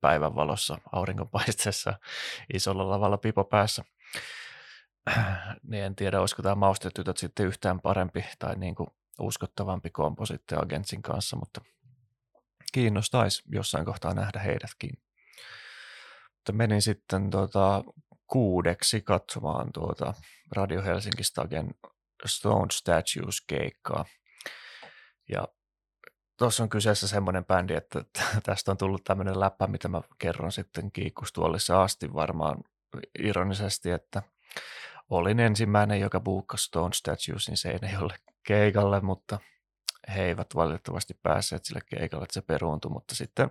[0.00, 1.98] päivänvalossa aurinkonpaisteessa
[2.54, 3.84] isolla lavalla pipo päässä.
[5.70, 8.88] niin en tiedä, olisiko tämä maustetytöt sitten yhtään parempi tai niin kuin
[9.20, 11.60] uskottavampi kompo sitten Agentsin kanssa, mutta
[12.72, 14.90] kiinnostaisi jossain kohtaa nähdä heidätkin.
[16.36, 17.84] Mutta menin sitten tuota,
[18.26, 20.14] kuudeksi katsomaan tuota
[20.52, 21.74] Radio Helsinki Stagen
[22.26, 24.04] Stone Statues keikkaa.
[25.32, 25.48] Ja
[26.38, 28.04] tuossa on kyseessä semmoinen bändi, että
[28.42, 32.56] tästä on tullut tämmöinen läppä, mitä mä kerron sitten kiikkustuolissa asti varmaan
[33.18, 34.22] ironisesti, että
[35.10, 39.38] olin ensimmäinen, joka buukkasi Stone Statuesin Seinäjoelle keikalle, mutta
[40.14, 43.50] he eivät valitettavasti päässeet sille keikalle, että se peruuntui, mutta sitten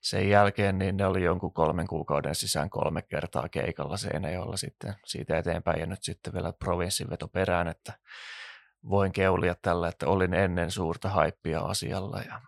[0.00, 5.38] sen jälkeen niin ne oli jonkun kolmen kuukauden sisään kolme kertaa keikalla Seinäjoella sitten siitä
[5.38, 7.92] eteenpäin ja nyt sitten vielä provinssin veto perään, että
[8.88, 12.40] voin keulia tällä, että olin ennen suurta haippia asialla ja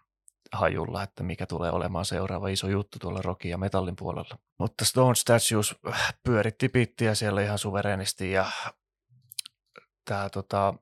[0.52, 4.38] hajulla, että mikä tulee olemaan seuraava iso juttu tuolla rockin ja metallin puolella.
[4.58, 5.74] Mutta Stone Statues
[6.24, 8.46] pyöritti pittiä siellä ihan suverenisti ja
[10.04, 10.74] tämä tota,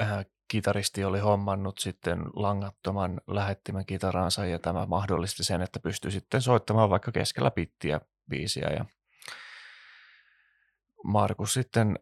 [0.00, 6.42] äh, kitaristi oli hommannut sitten langattoman lähettimen kitaransa ja tämä mahdollisti sen, että pystyi sitten
[6.42, 8.00] soittamaan vaikka keskellä pittiä
[8.30, 8.84] biisiä ja
[11.04, 11.98] Markus sitten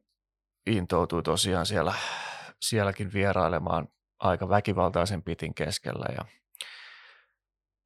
[0.66, 1.94] intoutui tosiaan siellä,
[2.60, 3.88] sielläkin vierailemaan
[4.18, 6.24] aika väkivaltaisen pitin keskellä ja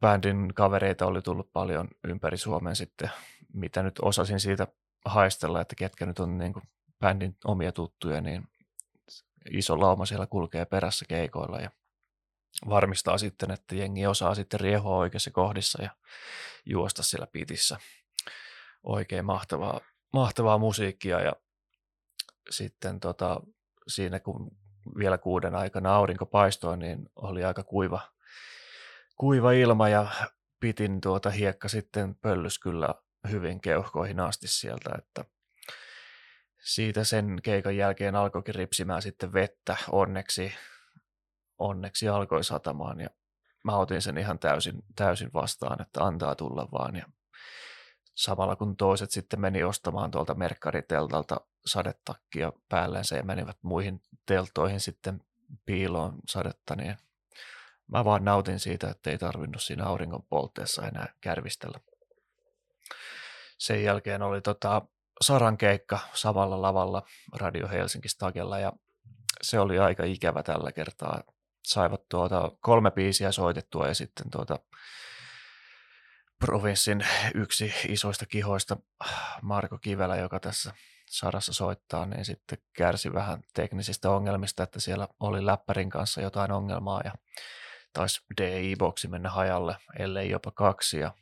[0.00, 3.10] bändin kavereita oli tullut paljon ympäri Suomen sitten,
[3.52, 4.66] mitä nyt osasin siitä
[5.04, 6.62] haistella, että ketkä nyt on niin kuin
[7.00, 8.48] bändin omia tuttuja, niin
[9.50, 11.70] iso lauma siellä kulkee perässä keikoilla ja
[12.68, 15.90] varmistaa sitten, että jengi osaa sitten riehoa oikeassa kohdissa ja
[16.66, 17.76] juosta siellä pitissä.
[18.82, 19.80] Oikein mahtavaa,
[20.12, 21.32] mahtavaa musiikkia ja
[22.50, 23.40] sitten tota,
[23.88, 24.50] siinä kun
[24.98, 28.00] vielä kuuden aikana aurinko paistoi, niin oli aika kuiva,
[29.16, 30.06] kuiva ilma ja
[30.60, 32.94] pitin tuota hiekka sitten pöllys kyllä
[33.30, 35.24] hyvin keuhkoihin asti sieltä, että
[36.64, 39.76] siitä sen keikan jälkeen alkoikin ripsimään sitten vettä.
[39.92, 40.52] Onneksi,
[41.58, 43.08] onneksi alkoi satamaan ja
[43.64, 46.96] mä otin sen ihan täysin, täysin vastaan, että antaa tulla vaan.
[46.96, 47.06] Ja
[48.14, 51.36] samalla kun toiset sitten meni ostamaan tuolta merkkariteltalta
[51.66, 55.20] sadetakkia päälleensä ja menivät muihin teltoihin sitten
[55.66, 56.96] piiloon sadetta, niin
[57.92, 61.80] mä vaan nautin siitä, että ei tarvinnut siinä auringon poltteessa enää kärvistellä.
[63.58, 64.82] Sen jälkeen oli tota
[65.20, 67.02] Saran keikka samalla lavalla
[67.36, 68.72] Radio Helsinki Stagella ja
[69.42, 71.22] se oli aika ikävä tällä kertaa.
[71.64, 74.58] Saivat tuota kolme biisiä soitettua ja sitten tuota
[76.38, 78.76] provinssin yksi isoista kihoista
[79.42, 80.72] Marko Kivelä, joka tässä
[81.10, 87.00] Sarassa soittaa, niin sitten kärsi vähän teknisistä ongelmista, että siellä oli läppärin kanssa jotain ongelmaa
[87.04, 87.12] ja
[87.92, 90.98] taisi DI-boksi mennä hajalle, ellei jopa kaksi.
[90.98, 91.14] Ja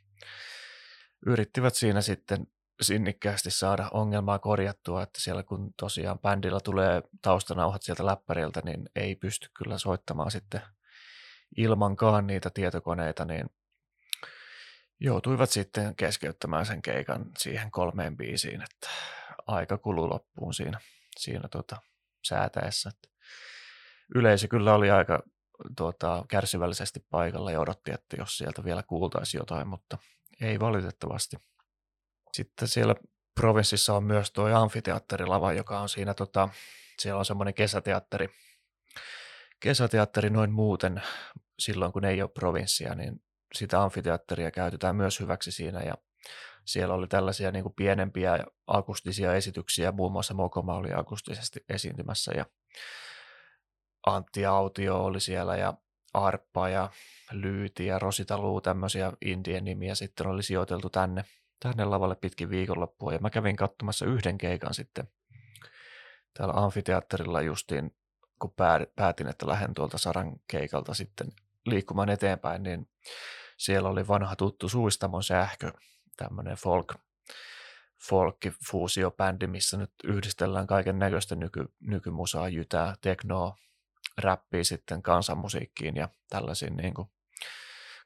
[1.27, 2.47] yrittivät siinä sitten
[2.81, 9.15] sinnikkäästi saada ongelmaa korjattua, että siellä kun tosiaan bändillä tulee taustanauhat sieltä läppäriltä, niin ei
[9.15, 10.61] pysty kyllä soittamaan sitten
[11.57, 13.47] ilmankaan niitä tietokoneita, niin
[15.01, 18.89] joutuivat sitten keskeyttämään sen keikan siihen kolmeen biisiin, että
[19.49, 20.81] aika kulu loppuun siinä,
[21.19, 21.77] siinä tota,
[22.29, 22.89] säätäessä.
[22.89, 23.09] Että
[24.15, 25.23] yleisö kyllä oli aika
[25.77, 29.99] tuota, kärsivällisesti paikalla ja odotti, että jos sieltä vielä kuultaisi jotain, mutta
[30.41, 31.37] ei valitettavasti.
[32.33, 32.95] Sitten siellä
[33.41, 36.49] provinssissa on myös tuo amfiteatterilava, joka on siinä, tota,
[36.99, 38.29] siellä on semmoinen kesäteatteri,
[39.61, 41.03] kesäteatteri noin muuten
[41.59, 43.23] silloin, kun ei ole provinssia, niin
[43.55, 45.95] sitä amfiteatteria käytetään myös hyväksi siinä ja
[46.69, 52.47] siellä oli tällaisia niin kuin pienempiä akustisia esityksiä, muun muassa Mokoma oli akustisesti esiintymässä ja
[54.07, 55.75] Antti Autio oli siellä ja
[56.15, 56.91] Arppa ja
[57.33, 61.25] Lyyti ja Rosita Luu, tämmöisiä indien nimiä sitten oli sijoiteltu tänne,
[61.61, 63.13] tänne lavalle pitkin viikonloppua.
[63.13, 65.09] Ja mä kävin katsomassa yhden keikan sitten
[66.35, 67.97] täällä amfiteatterilla justiin,
[68.39, 68.55] kun
[68.97, 71.29] päätin, että lähden tuolta Saran keikalta sitten
[71.67, 72.89] liikkumaan eteenpäin, niin
[73.57, 75.73] siellä oli vanha tuttu Suistamon sähkö,
[76.19, 76.95] tämmöinen folk,
[78.09, 83.57] folkkifuusiobändi, missä nyt yhdistellään kaiken näköistä nyky, nykymusaa, jytää, teknoa,
[84.19, 87.09] räppiä sitten kansanmusiikkiin ja tällaisiin niin kuin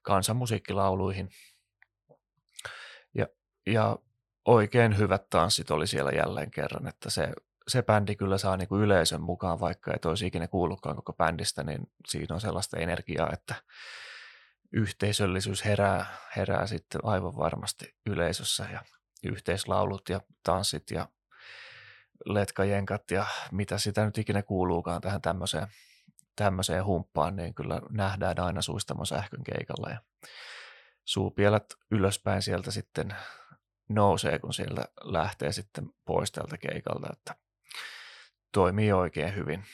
[0.03, 1.29] kansanmusiikkilauluihin.
[3.15, 3.27] Ja,
[3.67, 3.99] ja
[4.45, 7.33] oikein hyvät tanssit oli siellä jälleen kerran, että se,
[7.69, 11.63] se bändi kyllä saa niin kuin yleisön mukaan, vaikka ei olisi ikinä kuullutkaan koko bändistä,
[11.63, 13.55] niin siinä on sellaista energiaa, että
[14.73, 16.07] yhteisöllisyys herää,
[16.37, 18.83] herää sitten aivan varmasti yleisössä ja
[19.25, 21.09] yhteislaulut ja tanssit ja
[22.25, 25.67] letkajenkat ja mitä sitä nyt ikinä kuuluukaan tähän tämmöiseen,
[26.37, 29.99] tämmöiseen humppaan, niin kyllä nähdään aina suistamon sähkön keikalla ja
[31.05, 33.17] suupielät ylöspäin sieltä sitten
[33.89, 37.35] nousee, kun sieltä lähtee sitten pois tältä keikalta, että
[38.53, 39.65] toimii oikein hyvin.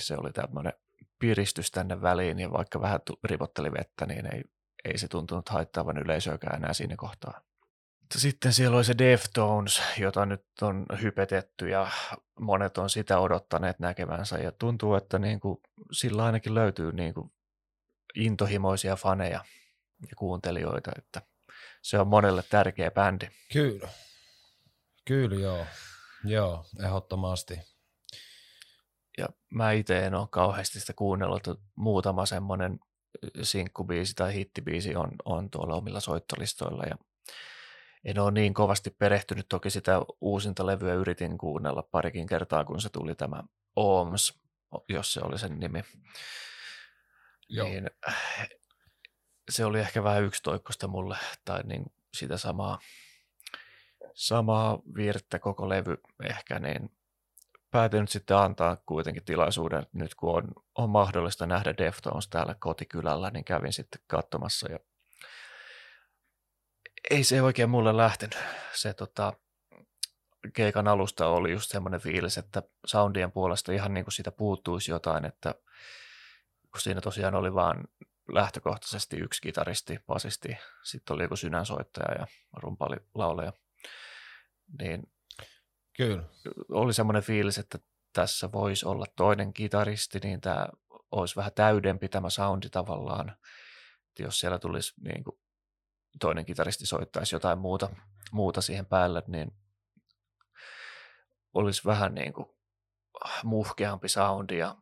[0.00, 0.72] Se oli tämmöinen
[1.20, 4.42] piristys tänne väliin ja vaikka vähän rivotteli vettä, niin ei,
[4.84, 7.40] ei se tuntunut haittaavan yleisöäkään enää siinä kohtaa.
[8.16, 11.90] Sitten siellä oli se Deftones, jota nyt on hypetetty ja
[12.40, 15.58] monet on sitä odottaneet näkevänsä ja tuntuu, että niin kuin,
[15.92, 17.32] sillä ainakin löytyy niin kuin
[18.14, 19.44] intohimoisia faneja
[20.02, 21.22] ja kuuntelijoita, että
[21.82, 23.28] se on monelle tärkeä bändi.
[23.52, 23.88] Kyllä,
[25.04, 25.66] kyllä joo,
[26.24, 27.69] joo, ehdottomasti
[29.20, 32.78] ja mä itse en ole kauheasti sitä kuunnellut, että muutama semmoinen
[33.42, 36.96] sinkkubiisi tai hittibiisi on, on tuolla omilla soittolistoilla ja
[38.04, 42.88] en ole niin kovasti perehtynyt, toki sitä uusinta levyä yritin kuunnella parikin kertaa, kun se
[42.88, 43.42] tuli tämä
[43.76, 44.40] Ooms,
[44.88, 45.82] jos se oli sen nimi.
[47.48, 47.68] Joo.
[47.68, 47.90] Niin,
[49.50, 52.78] se oli ehkä vähän yksitoikkoista mulle, tai niin sitä samaa,
[54.14, 56.90] samaa virttä koko levy ehkä, niin
[57.70, 63.30] päätin nyt sitten antaa kuitenkin tilaisuuden, nyt kun on, on mahdollista nähdä Deftones täällä kotikylällä,
[63.30, 64.78] niin kävin sitten katsomassa ja
[67.10, 68.38] ei se oikein mulle lähtenyt.
[68.72, 69.32] Se tota,
[70.52, 75.24] keikan alusta oli just semmoinen fiilis, että soundien puolesta ihan niin kuin siitä puuttuisi jotain,
[75.24, 75.54] että
[76.70, 77.84] kun siinä tosiaan oli vaan
[78.28, 83.52] lähtökohtaisesti yksi kitaristi, basisti, sitten oli joku synänsoittaja ja rumpali lauleja,
[84.78, 85.02] niin
[86.00, 86.22] Kyllä.
[86.68, 87.78] Oli semmoinen fiilis, että
[88.12, 90.68] tässä voisi olla toinen kitaristi, niin tämä
[91.10, 93.28] olisi vähän täydempi tämä soundi tavallaan.
[94.08, 95.38] Että jos siellä tulisi niin kuin
[96.20, 97.90] toinen kitaristi soittaisi jotain muuta,
[98.32, 99.52] muuta siihen päälle, niin
[101.54, 102.46] olisi vähän niin kuin
[103.44, 104.76] muhkeampi soundi ja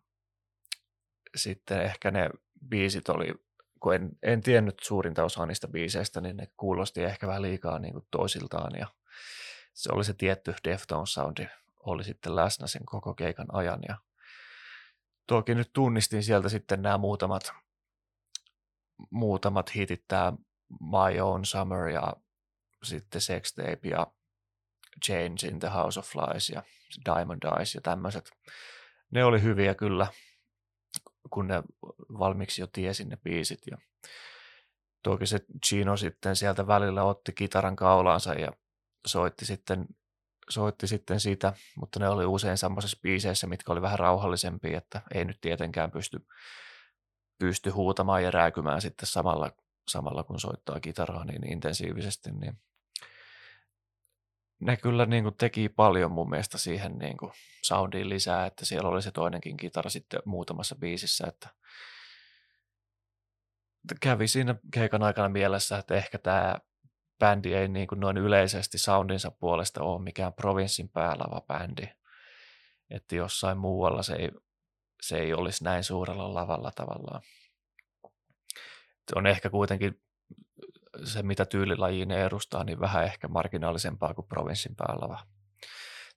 [1.37, 2.31] sitten ehkä ne
[2.69, 3.35] biisit oli,
[3.81, 7.93] kun en, en tiennyt suurinta osaa niistä biiseistä, niin ne kuulosti ehkä vähän liikaa niin
[7.93, 8.87] kuin toisiltaan ja
[9.79, 11.47] se oli se tietty Deftones soundi
[11.81, 13.81] oli sitten läsnä sen koko keikan ajan.
[13.89, 13.97] Ja
[15.27, 17.53] toki nyt tunnistin sieltä sitten nämä muutamat,
[19.11, 20.33] muutamat hitit, tämä
[20.81, 22.13] My Own Summer ja
[22.83, 24.07] sitten Sex Tape ja
[25.07, 26.63] Change in the House of Flies ja
[27.05, 28.31] Diamond Eyes ja tämmöiset.
[29.11, 30.07] Ne oli hyviä kyllä,
[31.31, 31.63] kun ne
[32.19, 33.61] valmiiksi jo tiesin ne biisit.
[33.71, 33.79] Ja
[35.03, 38.53] toki se Chino sitten sieltä välillä otti kitaran kaulaansa ja
[39.07, 39.87] soitti sitten,
[40.51, 45.25] soitti sitten sitä, mutta ne oli usein semmoisissa biiseissä, mitkä oli vähän rauhallisempia, että ei
[45.25, 46.27] nyt tietenkään pysty,
[47.39, 49.53] pysty huutamaan ja rääkymään sitten samalla,
[49.89, 52.61] samalla kun soittaa kitaraa niin intensiivisesti, niin
[54.61, 57.33] ne kyllä niin kuin teki paljon mun mielestä siihen niin kuin
[57.63, 61.49] soundiin lisää, että siellä oli se toinenkin kitara sitten muutamassa biisissä, että
[64.01, 66.57] kävi siinä keikan aikana mielessä, että ehkä tämä
[67.19, 71.89] bändi ei niin kuin noin yleisesti soundinsa puolesta ole mikään provinssin päälava bändi,
[72.91, 74.31] että jossain muualla se ei,
[75.03, 77.23] se ei olisi näin suurella lavalla tavallaan.
[79.15, 80.01] On ehkä kuitenkin
[81.05, 85.27] se, mitä tyylilajiin edustaa, niin vähän ehkä marginaalisempaa kuin provinssin päälava.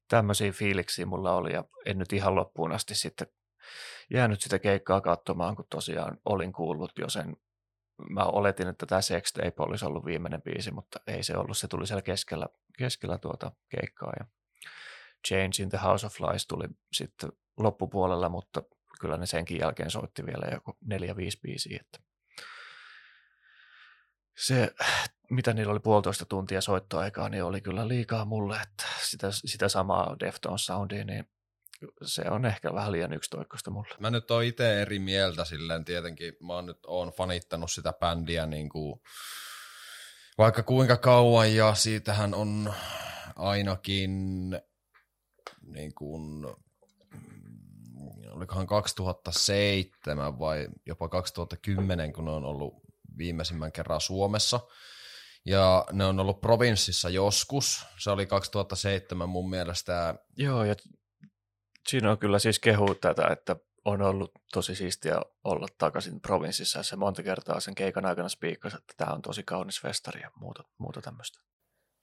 [0.08, 3.28] Tämmöisiä fiiliksiä mulla oli ja en nyt ihan loppuun asti sitten
[4.10, 7.36] jäänyt sitä keikkaa katsomaan, kun tosiaan olin kuullut jo sen.
[8.10, 11.58] Mä oletin, että tämä Sex Tape olisi ollut viimeinen biisi, mutta ei se ollut.
[11.58, 12.48] Se tuli siellä keskellä,
[12.78, 14.26] keskellä tuota keikkaa ja
[15.28, 18.64] Change in the House of Lies tuli sitten loppupuolella, mutta
[19.00, 21.80] kyllä ne senkin jälkeen soitti vielä joku neljä, viisi biisiä.
[21.82, 22.00] Että
[24.38, 24.72] se,
[25.30, 30.16] mitä niillä oli puolitoista tuntia soittoaikaa, niin oli kyllä liikaa mulle, että sitä, sitä samaa
[30.20, 31.30] Deftones soundia, niin
[32.06, 33.96] se on ehkä vähän liian yksitoikkoista mulle.
[34.00, 38.46] Mä nyt oon itse eri mieltä silleen tietenkin, mä oon nyt oon fanittanut sitä bändiä
[38.46, 39.02] niin kuin,
[40.38, 42.74] vaikka kuinka kauan ja siitähän on
[43.36, 44.12] ainakin
[45.62, 46.48] niin kuin,
[48.32, 52.74] olikohan 2007 vai jopa 2010, kun on ollut
[53.18, 54.60] viimeisimmän kerran Suomessa.
[55.46, 57.86] Ja ne on ollut provinssissa joskus.
[57.98, 60.16] Se oli 2007 mun mielestä.
[60.38, 60.76] Joo, ja
[61.90, 63.56] siinä on kyllä siis kehu tätä, että
[63.86, 68.78] on ollut tosi siistiä olla takaisin provinssissa ja se monta kertaa sen keikan aikana spiikkasi,
[68.78, 71.40] että tämä on tosi kaunis festari ja muuta, muuta tämmöistä.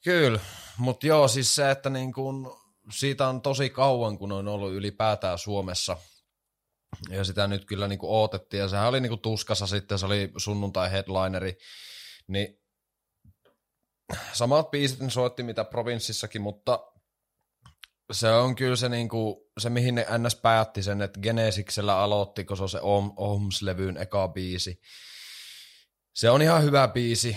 [0.05, 0.41] Kyllä,
[0.79, 2.57] mutta joo, siis se, että niin kun,
[2.99, 5.97] siitä on tosi kauan, kun on ollut ylipäätään Suomessa
[7.11, 10.07] ja sitä nyt kyllä niin kuin odotettiin, ja sehän oli niin kuin tuskassa sitten, se
[10.07, 11.57] oli sunnuntai-headlineri,
[12.29, 12.61] niin
[14.33, 16.93] samat biisit ne soitti mitä provinssissakin, mutta
[18.13, 22.57] se on kyllä se, kuin, se mihin ne NS päätti sen, että Genesiksellä aloitti, kun
[22.57, 22.81] se on se
[23.17, 24.81] Ohms-levyyn eka biisi.
[26.15, 27.37] Se on ihan hyvä biisi,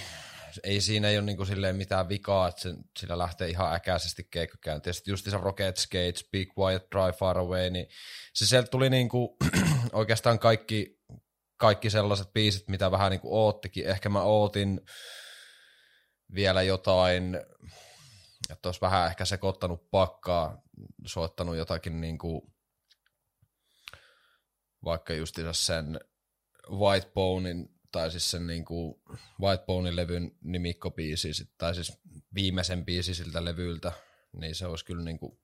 [0.63, 4.89] ei siinä ei ole niin silleen mitään vikaa, että se, sillä lähtee ihan äkäisesti keikkakäynti.
[4.89, 7.88] Ja sitten just se Rocket Skates, Big White, Drive Far Away, niin
[8.34, 9.30] se sieltä tuli niin kuin,
[9.93, 10.99] oikeastaan kaikki,
[11.57, 13.86] kaikki sellaiset biisit, mitä vähän kuin oottikin.
[13.88, 14.82] Ehkä mä ootin
[16.36, 17.41] vielä jotain,
[18.51, 20.61] että olisi vähän ehkä sekoittanut pakkaa,
[21.05, 22.41] soittanut jotakin niin kuin,
[24.83, 25.99] vaikka justiinsa sen
[26.69, 28.95] White Bonein tai siis sen niin kuin
[29.41, 31.97] White Bonein levyn nimikkobiisi, tai siis
[32.33, 33.91] viimeisen biisi siltä levyltä,
[34.33, 35.39] niin se olisi kyllä niin kuin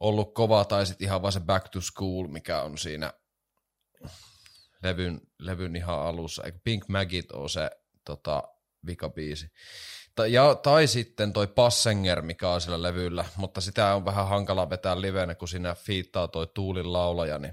[0.00, 3.12] ollut kova, tai sitten ihan vaan se Back to School, mikä on siinä
[4.82, 6.42] levyn, levyn ihan alussa.
[6.64, 7.70] Pink Maggot on se
[8.04, 8.42] tota,
[8.86, 9.50] vikabiisi.
[10.26, 15.00] Ja, tai sitten toi Passenger, mikä on sillä levyllä, mutta sitä on vähän hankala vetää
[15.00, 17.52] livenä, kun siinä fiittaa toi Tuulin laulaja, niin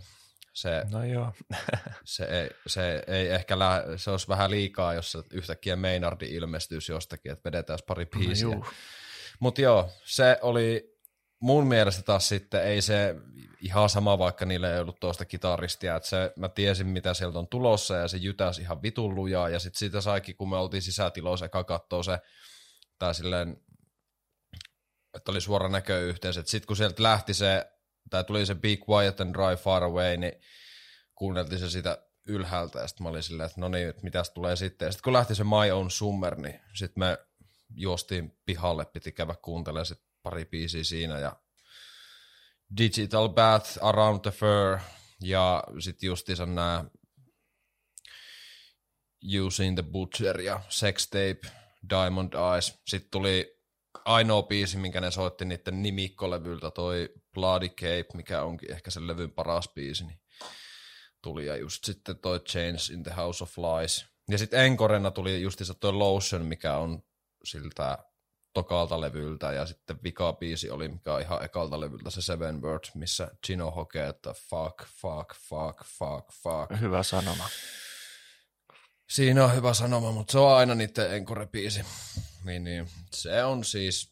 [0.54, 1.34] se, no joo.
[2.04, 7.32] se, ei, se ei ehkä lä- se olisi vähän liikaa, jos yhtäkkiä Meinardi ilmestyisi jostakin,
[7.32, 8.48] että vedetään pari no biisiä.
[8.48, 8.66] No
[9.40, 10.98] Mutta joo, se oli
[11.40, 13.16] mun mielestä taas sitten ei se
[13.62, 17.48] ihan sama, vaikka niille ei ollut tuosta kitaristia, että se, mä tiesin mitä sieltä on
[17.48, 21.46] tulossa ja se jytäsi ihan vitun lujaa ja sitten siitä saikin, kun me oltiin sisätiloissa
[21.46, 22.20] eka kattoo se,
[23.00, 23.58] tai silleen,
[25.14, 27.72] että oli suora näköyhteys, että sitten kun sieltä lähti se
[28.10, 30.34] tai tuli se Be Quiet and Drive Far Away, niin
[31.16, 34.92] kuunneltiin se sitä ylhäältä, ja sitten mä olin silleen, että no niin, mitäs tulee sitten.
[34.92, 37.18] Sitten kun lähti se My Own Summer, niin sitten me
[37.76, 41.36] juostiin pihalle, piti käydä kuuntelemaan sit pari biisiä siinä, ja
[42.78, 44.80] Digital Bath, Around the Fur,
[45.22, 46.86] ja sitten justiinsa nämä
[49.46, 52.82] Using the Butcher ja Sex Tape, Diamond Eyes.
[52.88, 53.58] Sitten tuli
[54.06, 59.32] ainoa biisi, minkä ne soitti niiden nimikkolevyltä, toi Bloody Cape, mikä onkin ehkä sen levyn
[59.32, 60.20] paras biisi, niin
[61.22, 61.46] tuli.
[61.46, 64.06] Ja just sitten toi Change in the House of Lies.
[64.30, 67.04] Ja sitten Enkorena tuli justiinsa toi Lotion, mikä on
[67.44, 67.98] siltä
[68.54, 73.32] tokalta levyltä ja sitten vikabiisi oli, mikä on ihan ekalta levyltä se Seven Word, missä
[73.48, 76.82] Gino hokee, että fuck, fuck, fuck, fuck, fuck.
[76.82, 77.50] Hyvä sanoma.
[79.08, 81.86] Siinä on hyvä sanoma, mutta se on aina niiden enkorepiisi.
[82.46, 82.88] Niin, niin.
[83.12, 84.12] Se on siis,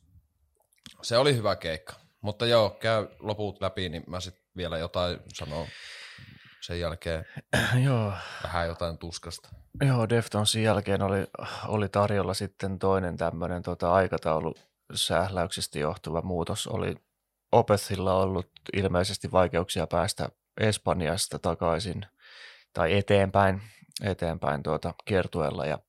[1.01, 1.93] se oli hyvä keikka.
[2.21, 5.67] Mutta joo, käy loput läpi, niin mä sitten vielä jotain sanon
[6.61, 7.25] sen jälkeen.
[7.85, 8.13] Joo.
[8.43, 9.49] Vähän jotain tuskasta.
[9.87, 11.27] Joo, Deftonsin jälkeen oli,
[11.67, 14.55] oli tarjolla sitten toinen tämmöinen tota, aikataulu
[14.93, 16.67] sähläyksestä johtuva muutos.
[16.67, 16.95] Oli
[17.51, 20.29] Opethilla ollut ilmeisesti vaikeuksia päästä
[20.59, 22.05] Espanjasta takaisin
[22.73, 23.61] tai eteenpäin,
[24.01, 25.79] eteenpäin tuota, kiertueella ja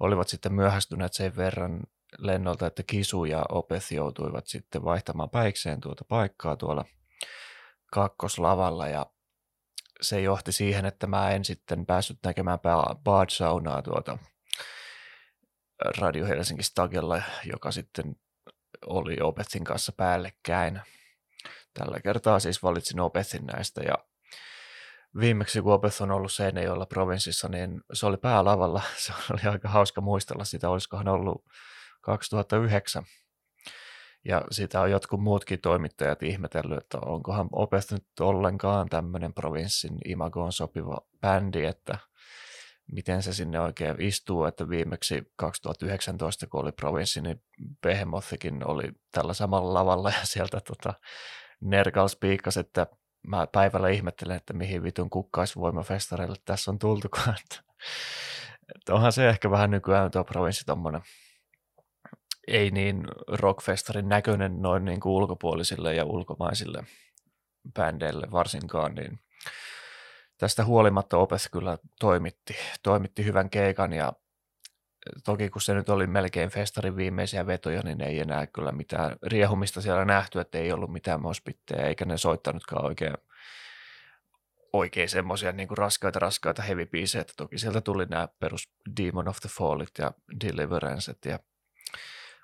[0.00, 1.80] olivat sitten myöhästyneet sen verran
[2.18, 6.84] lennolta, että Kisu ja Opeth joutuivat sitten vaihtamaan päikseen tuota paikkaa tuolla
[7.92, 9.06] kakkoslavalla ja
[10.00, 12.58] se johti siihen, että mä en sitten päässyt näkemään
[13.04, 14.18] Bad Saunaa tuota
[15.98, 18.16] Radio Helsingin stagella, joka sitten
[18.86, 20.80] oli Opethin kanssa päällekkäin.
[21.74, 23.94] Tällä kertaa siis valitsin Opethin näistä ja
[25.20, 28.82] viimeksi kun Opeth on ollut Seinäjoella provinssissa, niin se oli päälavalla.
[28.96, 31.44] Se oli aika hauska muistella sitä, olisikohan ollut
[32.00, 33.04] 2009
[34.24, 40.52] ja sitä on jotkut muutkin toimittajat ihmetellyt, että onkohan Opeth nyt ollenkaan tämmöinen provinssin imagoon
[40.52, 41.98] sopiva bändi, että
[42.92, 47.42] miten se sinne oikein istuu, että viimeksi 2019, kun oli provinssi, niin
[47.82, 50.94] Behemothikin oli tällä samalla lavalla ja sieltä tota,
[51.60, 52.86] Nergals piikkas, että
[53.26, 57.36] mä päivällä ihmettelen, että mihin vitun kukkaisvoimafestareille tässä on tultukaan.
[57.44, 57.62] Että,
[58.76, 61.02] että onhan se ehkä vähän nykyään tuo provinssi tommonen
[62.50, 66.84] ei niin rockfestarin näköinen noin niin kuin ulkopuolisille ja ulkomaisille
[67.74, 69.18] bändeille varsinkaan, niin
[70.38, 74.12] tästä huolimatta Opeth kyllä toimitti, toimitti hyvän keikan ja
[75.24, 79.80] toki kun se nyt oli melkein festarin viimeisiä vetoja, niin ei enää kyllä mitään riehumista
[79.80, 83.14] siellä nähty, että ei ollut mitään mospittejä eikä ne soittanutkaan oikein
[84.72, 86.88] oikein semmoisia niin raskaita, raskaita heavy
[87.20, 90.12] että toki sieltä tuli nämä perus Demon of the Fallit ja
[90.44, 91.38] Deliverance ja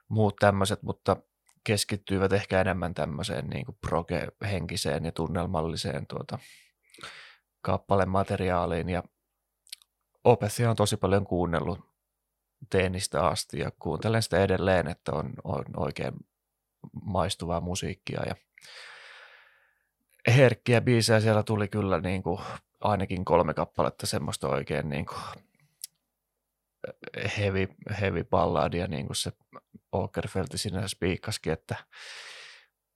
[0.08, 1.16] muut tämmöiset, mutta
[1.64, 6.38] keskittyivät ehkä enemmän tämmöiseen niin proge-henkiseen ja tunnelmalliseen tuota,
[7.60, 8.88] kappalemateriaaliin.
[8.88, 9.02] Ja
[10.24, 11.95] Opethia on tosi paljon kuunnellut
[12.70, 16.12] teenistä asti ja kuuntelen sitä edelleen, että on, on oikein
[17.04, 18.34] maistuvaa musiikkia ja
[20.36, 21.20] herkkiä biisejä.
[21.20, 22.40] Siellä tuli kyllä niin kuin
[22.80, 25.20] ainakin kolme kappaletta semmoista oikein niin kuin
[27.38, 27.68] heavy,
[28.00, 29.32] heavy balladia, niin kuin se
[29.92, 31.76] Okerfelti sinä spiikkaskin, että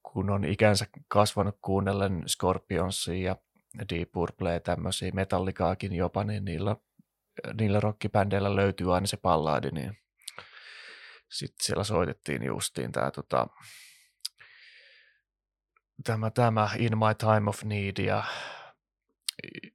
[0.02, 3.36] kun on ikänsä kasvanut kuunnellen Scorpionsia
[3.78, 6.76] ja Deep Purple ja tämmöisiä metallikaakin jopa, niin niillä,
[7.60, 9.98] niillä rockibändeillä löytyy aina se palladi, niin
[11.28, 13.46] sitten siellä soitettiin justiin tämä tota,
[16.04, 18.24] tämä, tämä In My Time of Need ja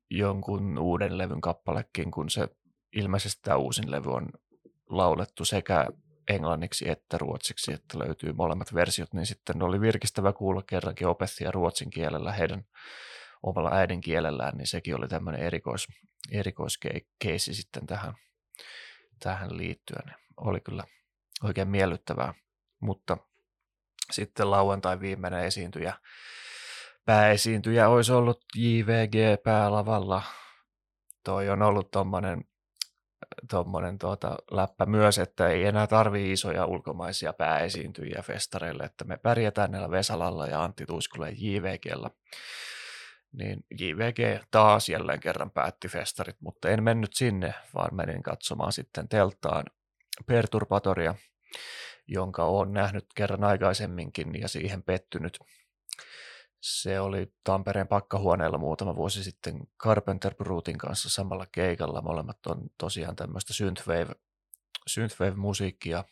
[0.09, 2.47] jonkun uuden levyn kappalekin, kun se
[2.95, 4.29] ilmeisesti tämä uusin levy on
[4.89, 5.87] laulettu sekä
[6.27, 11.89] englanniksi että ruotsiksi, että löytyy molemmat versiot, niin sitten oli virkistävä kuulla kerrankin opettia ruotsin
[11.89, 12.65] kielellä heidän
[13.45, 15.87] omalla äidinkielellään, niin sekin oli tämmöinen erikois,
[16.31, 18.13] erikoiskeissi sitten tähän,
[19.19, 20.15] tähän liittyen.
[20.37, 20.83] Oli kyllä
[21.43, 22.33] oikein miellyttävää,
[22.79, 23.17] mutta
[24.11, 25.93] sitten lauantai viimeinen esiintyjä,
[27.05, 30.23] pääesiintyjä olisi ollut JVG päälavalla.
[31.23, 32.45] Toi on ollut tuommoinen
[33.49, 39.71] tuommoinen tuota, läppä myös, että ei enää tarvii isoja ulkomaisia pääesiintyjiä festareille, että me pärjätään
[39.71, 42.09] näillä Vesalalla ja Antti Tuiskulle JVGllä.
[43.37, 49.07] Niin JVG taas jälleen kerran päätti festarit, mutta en mennyt sinne, vaan menin katsomaan sitten
[49.07, 49.65] telttaan
[50.25, 51.15] Perturbatoria,
[52.07, 55.39] jonka olen nähnyt kerran aikaisemminkin ja siihen pettynyt–
[56.65, 62.01] se oli Tampereen pakkahuoneella muutama vuosi sitten Carpenter Brutin kanssa samalla keikalla.
[62.01, 64.15] Molemmat on tosiaan tämmöistä synthwave,
[64.87, 66.03] synthwave-musiikkia.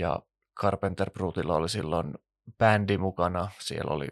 [0.00, 0.22] Ja
[0.60, 2.14] Carpenter Brutilla oli silloin
[2.58, 3.50] bändi mukana.
[3.58, 4.08] Siellä oli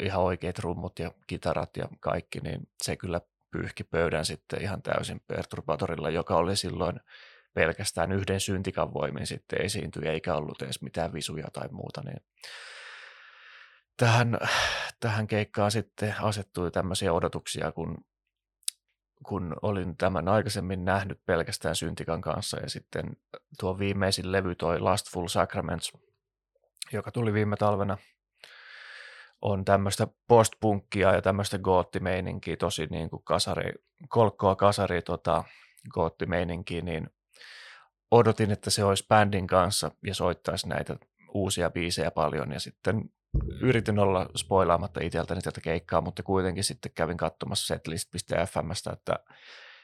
[0.00, 3.20] ihan oikeat rummut ja kitarat ja kaikki, niin se kyllä
[3.50, 7.00] pyyhki pöydän sitten ihan täysin Perturbatorilla, joka oli silloin
[7.54, 12.24] pelkästään yhden syntikan voimin sitten esiintyi, eikä ollut edes mitään visuja tai muuta, niin
[13.96, 14.38] tähän,
[15.00, 18.04] tähän keikkaan sitten asettui tämmöisiä odotuksia, kun,
[19.26, 23.16] kun olin tämän aikaisemmin nähnyt pelkästään Syntikan kanssa ja sitten
[23.60, 25.92] tuo viimeisin levy, toi Lastful Sacraments,
[26.92, 27.98] joka tuli viime talvena,
[29.44, 33.72] on tämmöistä postpunkkia ja tämmöistä goottimeininkiä, tosi niin kuin kasari,
[34.08, 35.44] kolkkoa kasari tota,
[35.90, 37.10] goottimeininkiä, niin
[38.10, 40.96] odotin, että se olisi bändin kanssa ja soittaisi näitä
[41.34, 42.52] uusia biisejä paljon.
[42.52, 43.10] Ja sitten
[43.60, 49.14] yritin olla spoilaamatta itseltäni tätä keikkaa, mutta kuitenkin sitten kävin katsomassa setlist.fmstä, että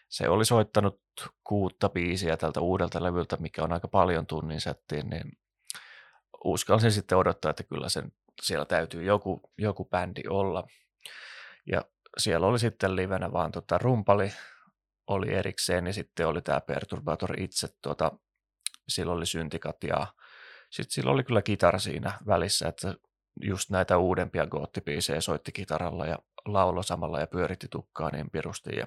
[0.08, 1.00] se oli soittanut
[1.44, 5.32] kuutta biisiä tältä uudelta levyltä, mikä on aika paljon tunnin settiin, niin
[6.44, 8.12] uskalsin sitten odottaa, että kyllä sen,
[8.42, 10.66] siellä täytyy joku, joku bändi olla.
[11.66, 11.84] Ja
[12.18, 14.32] siellä oli sitten livenä vaan tota, rumpali
[15.06, 18.12] oli erikseen ja sitten oli tämä Perturbator itse, tuota,
[18.88, 20.06] sillä oli syntikat ja
[20.70, 22.94] sitten sillä oli kyllä kitara siinä välissä, että
[23.42, 28.70] just näitä uudempia goottibiisejä soitti kitaralla ja laulo samalla ja pyöritti tukkaa niin pirusti.
[28.76, 28.86] Ja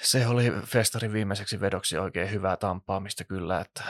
[0.00, 3.84] se oli festarin viimeiseksi vedoksi oikein hyvää tampaamista kyllä, että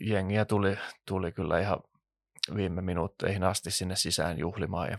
[0.00, 1.80] jengiä tuli, tuli kyllä ihan
[2.54, 4.88] viime minuutteihin asti sinne sisään juhlimaan.
[4.90, 4.98] Ja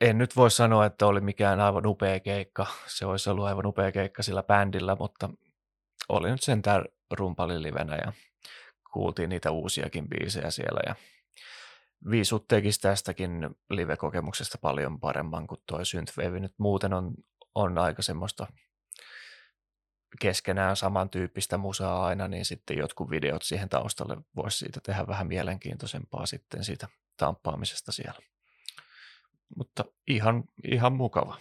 [0.00, 2.66] en nyt voi sanoa, että oli mikään aivan upea keikka.
[2.86, 5.30] Se olisi ollut aivan upea keikka sillä bändillä, mutta
[6.08, 8.12] oli nyt sentään rumpalilivenä ja
[8.92, 10.94] kuultiin niitä uusiakin biisejä siellä ja
[12.10, 16.40] Viisut tekisi tästäkin live-kokemuksesta paljon paremman kuin tuo Synthwave.
[16.40, 17.14] Nyt muuten on,
[17.54, 18.46] on aika semmoista
[20.20, 26.26] keskenään samantyyppistä musaa aina, niin sitten jotkut videot siihen taustalle voisi siitä tehdä vähän mielenkiintoisempaa
[26.26, 28.20] sitten siitä tamppaamisesta siellä.
[29.56, 31.38] Mutta ihan, ihan mukava.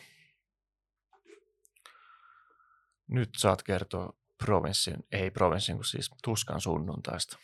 [3.08, 7.38] Nyt saat kertoa provinssin, ei provinssin, kun siis Tuskan sunnuntaista.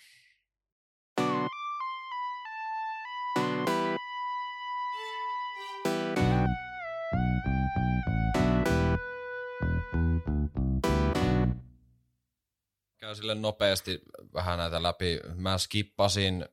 [13.16, 14.02] Käy sille nopeasti
[14.34, 15.20] vähän näitä läpi.
[15.36, 16.46] Mä skippasin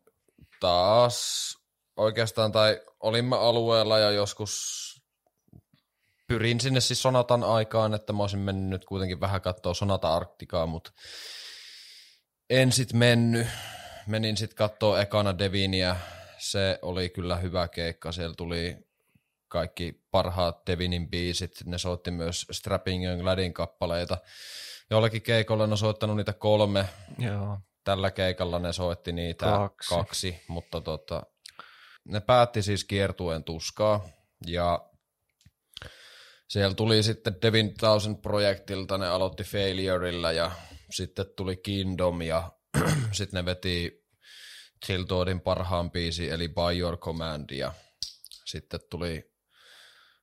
[0.61, 1.57] taas
[1.97, 4.53] oikeastaan, tai olimme alueella ja joskus
[6.27, 10.67] pyrin sinne siis Sonatan aikaan, että mä olisin mennyt nyt kuitenkin vähän katsoa Sonata Arktikaa,
[10.67, 10.93] mutta
[12.51, 13.47] en sit mennyt.
[14.07, 15.97] Menin sit katsoa ekana Devinia.
[16.39, 18.13] Se oli kyllä hyvä keikka.
[18.13, 18.77] Siellä tuli
[19.49, 21.53] kaikki parhaat Devinin biisit.
[21.65, 24.19] Ne soitti myös Strapping Young Ladin kappaleita.
[24.93, 26.89] Jollakin keikolla ne on soittanut niitä kolme.
[27.19, 27.59] Joo.
[27.85, 29.95] Tällä keikalla ne soitti niitä Kaksi.
[29.95, 31.23] kaksi mutta tota,
[32.05, 34.09] ne päätti siis kiertueen tuskaa.
[34.47, 34.91] Ja
[36.49, 40.51] siellä tuli sitten Devin Thousand projektilta, ne aloitti Failurella ja
[40.91, 42.53] sitten tuli Kingdom ja
[43.13, 44.05] sitten ne veti
[44.87, 47.73] Chiltoodin parhaan biisi eli By Your Command ja
[48.45, 49.33] sitten tuli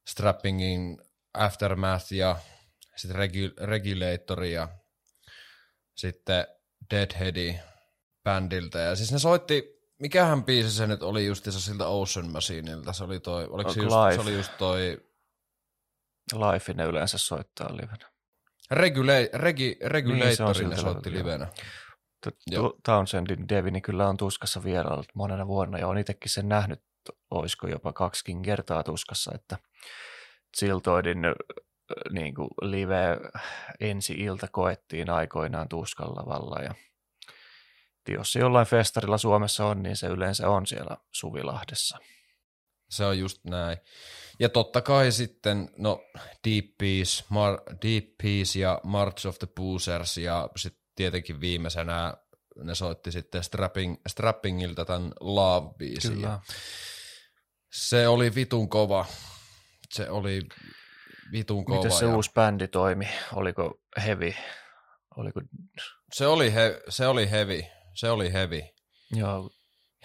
[0.07, 0.97] Strappingin
[1.33, 2.35] Aftermath ja
[2.99, 4.67] sitten Regu- Regulator ja
[5.95, 6.47] sitten
[6.91, 7.59] Deadheadi
[8.23, 8.79] bändiltä.
[8.79, 13.19] Ja siis ne soitti mikähän biisi se nyt oli justiinsa siltä Ocean Machineilta, se oli
[13.19, 15.05] toi, oliko se just, se oli just toi
[16.33, 18.09] Life ne yleensä soittaa livenä.
[18.73, 21.47] Regula- regi- Regulator Niin, ne soitti livenä.
[22.85, 26.81] Townsendin Devini kyllä on tuskassa vieraillut monena vuonna ja on itsekin sen nähnyt,
[27.31, 29.57] olisiko jopa kaksikin kertaa tuskassa, että
[30.57, 31.17] Siltoidin
[32.11, 33.17] niin kuin live
[33.79, 36.75] ensi ilta koettiin aikoinaan tuskalla valla ja
[38.07, 41.97] jos se jollain festarilla Suomessa on, niin se yleensä on siellä Suvilahdessa.
[42.89, 43.77] Se on just näin.
[44.39, 46.03] Ja totta kai sitten, no
[46.47, 52.13] Deep Peace, Mar- Deep Peace ja March of the Boozers ja sitten tietenkin viimeisenä
[52.63, 56.13] ne soitti sitten Strapping, Strappingilta tämän Love-biisin.
[56.13, 56.39] Kyllä.
[57.71, 59.05] Se oli vitun kova.
[59.89, 60.41] Se oli
[61.31, 61.77] vitun kova.
[61.77, 63.07] Miten se ja uusi bändi toimi?
[63.33, 64.33] Oliko heavy?
[65.15, 65.41] Oliko,
[66.13, 67.63] se, oli he, se oli heavy.
[67.93, 68.61] Se oli heavy.
[69.11, 69.49] joo,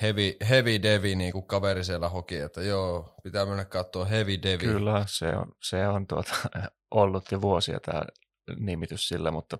[0.03, 4.59] Heavy, heavy Devi, niin kuin kaveri siellä hoki, että joo, pitää mennä katsoa Heavy Devi.
[4.59, 6.35] Kyllä, se on, se on tuota,
[6.91, 8.03] ollut jo vuosia tämä
[8.57, 9.59] nimitys sillä, mutta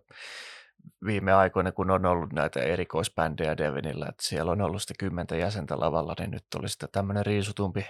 [1.07, 5.81] viime aikoina, kun on ollut näitä erikoisbändejä Devinillä, että siellä on ollut sitä kymmentä jäsentä
[5.81, 7.87] lavalla, niin nyt oli sitten tämmöinen riisutumpi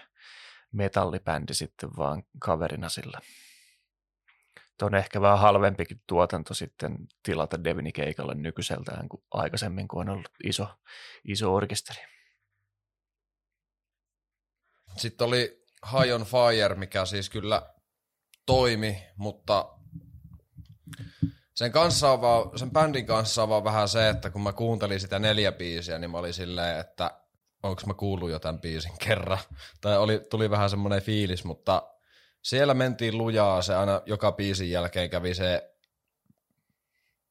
[0.73, 3.21] metallibändi sitten vaan kaverina sillä.
[4.79, 10.09] Tuo on ehkä vähän halvempikin tuotanto sitten tilata Devini keikalle nykyiseltään kuin aikaisemmin, kun on
[10.09, 10.67] ollut iso,
[11.25, 12.01] iso orkesteri.
[14.97, 17.75] Sitten oli High on Fire, mikä siis kyllä
[18.47, 19.79] toimi, mutta
[21.55, 25.01] sen, kanssa on vaan, sen bändin kanssa on vaan vähän se, että kun mä kuuntelin
[25.01, 27.21] sitä neljä biisiä, niin mä olin silleen, että
[27.63, 29.39] onko mä kuullut jo tämän biisin kerran.
[29.81, 31.94] Tai oli, tuli vähän semmoinen fiilis, mutta
[32.45, 35.75] siellä mentiin lujaa, se aina joka biisin jälkeen kävi se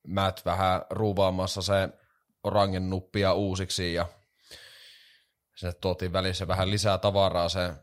[0.07, 1.89] Matt vähän ruuvaamassa se
[2.43, 4.05] orangen nuppia uusiksi ja
[5.55, 7.73] sinne tuotiin välissä vähän lisää tavaraa sen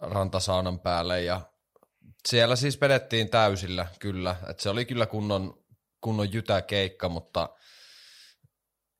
[0.00, 1.40] rantasaunan päälle ja
[2.28, 5.64] siellä siis vedettiin täysillä kyllä, että se oli kyllä kunnon
[6.00, 7.48] kunnon jytäkeikka, mutta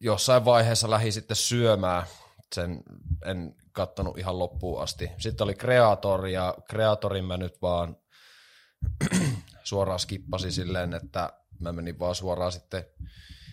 [0.01, 2.03] jossain vaiheessa lähi sitten syömään.
[2.55, 2.83] Sen
[3.25, 5.11] en kattonut ihan loppuun asti.
[5.19, 7.97] Sitten oli Creator ja Creatorin mä nyt vaan
[9.65, 12.85] suoraan skippasin silleen, että mä menin vaan suoraan sitten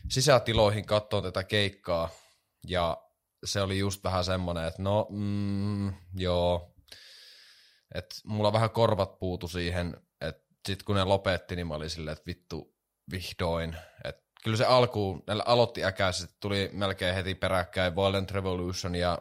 [0.10, 2.10] sisätiloihin katsoa tätä keikkaa.
[2.68, 2.98] Ja
[3.46, 6.76] se oli just vähän semmoinen, että no mm, joo,
[7.96, 12.14] että mulla vähän korvat puutu siihen, että sit kun ne lopetti, niin mä olin silleen,
[12.14, 12.76] että vittu
[13.12, 19.20] vihdoin, että kyllä se alkuun, ne aloitti äkäisesti, tuli melkein heti peräkkäin Violent Revolution ja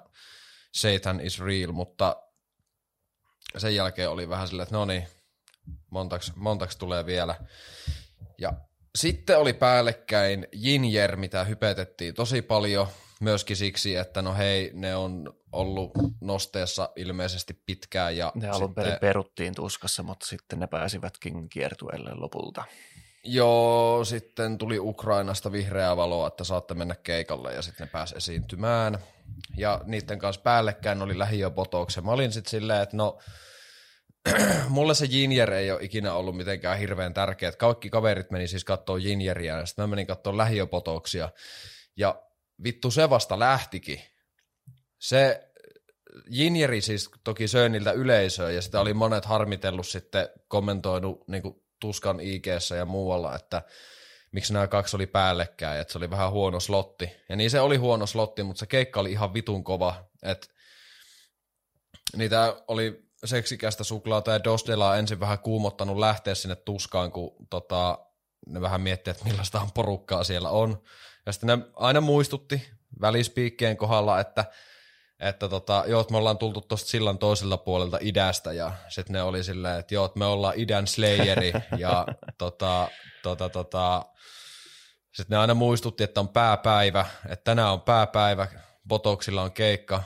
[0.74, 2.16] Satan is Real, mutta
[3.58, 5.06] sen jälkeen oli vähän silleen, että no niin,
[5.90, 7.34] montaks, montaks tulee vielä.
[8.38, 8.52] Ja
[8.94, 12.86] sitten oli päällekkäin Jinjer, mitä hypetettiin tosi paljon,
[13.20, 18.16] myöskin siksi, että no hei, ne on ollut nosteessa ilmeisesti pitkään.
[18.16, 22.64] Ja ne alun perin peruttiin tuskassa, mutta sitten ne pääsivätkin kiertueelle lopulta.
[23.24, 28.98] Joo, sitten tuli Ukrainasta vihreää valoa, että saatte mennä keikalle ja sitten ne pääsi esiintymään.
[29.56, 32.00] Ja niiden kanssa päällekkäin oli lähiöpotoksi.
[32.00, 33.18] Mä olin sitten silleen, että no,
[34.68, 37.52] mulle se Jinjer ei ole ikinä ollut mitenkään hirveän tärkeä.
[37.52, 41.28] Kaikki kaverit meni siis katsoa Jinjeriä ja sitten mä menin katsoa lähiöpotoksia.
[41.96, 42.22] Ja
[42.64, 44.00] vittu se vasta lähtikin.
[44.98, 45.50] Se
[46.30, 52.46] Jinjeri siis toki söi yleisöä ja sitä oli monet harmitellut sitten kommentoinut niin Tuskan ig
[52.76, 53.62] ja muualla, että
[54.32, 57.10] miksi nämä kaksi oli päällekkäin, että se oli vähän huono slotti.
[57.28, 60.46] Ja niin se oli huono slotti, mutta se keikka oli ihan vitun kova, että
[62.16, 67.98] niitä oli seksikästä suklaata ja Dosdelaa ensin vähän kuumottanut lähteä sinne tuskaan, kun tota,
[68.46, 70.82] ne vähän miettii, että millaista on porukkaa siellä on.
[71.26, 72.62] Ja sitten ne aina muistutti
[73.00, 74.44] välispiikkeen kohdalla, että
[75.24, 79.44] että tota, joo, me ollaan tultu tuosta sillan toiselta puolelta idästä ja sitten ne oli
[79.44, 82.06] silleen, että joo, me ollaan idän slayeri ja
[82.38, 82.88] tota,
[83.22, 84.04] tota, tota,
[85.14, 88.48] sitten ne aina muistutti, että on pääpäivä, että tänään on pääpäivä,
[88.88, 90.02] Botoksilla on keikka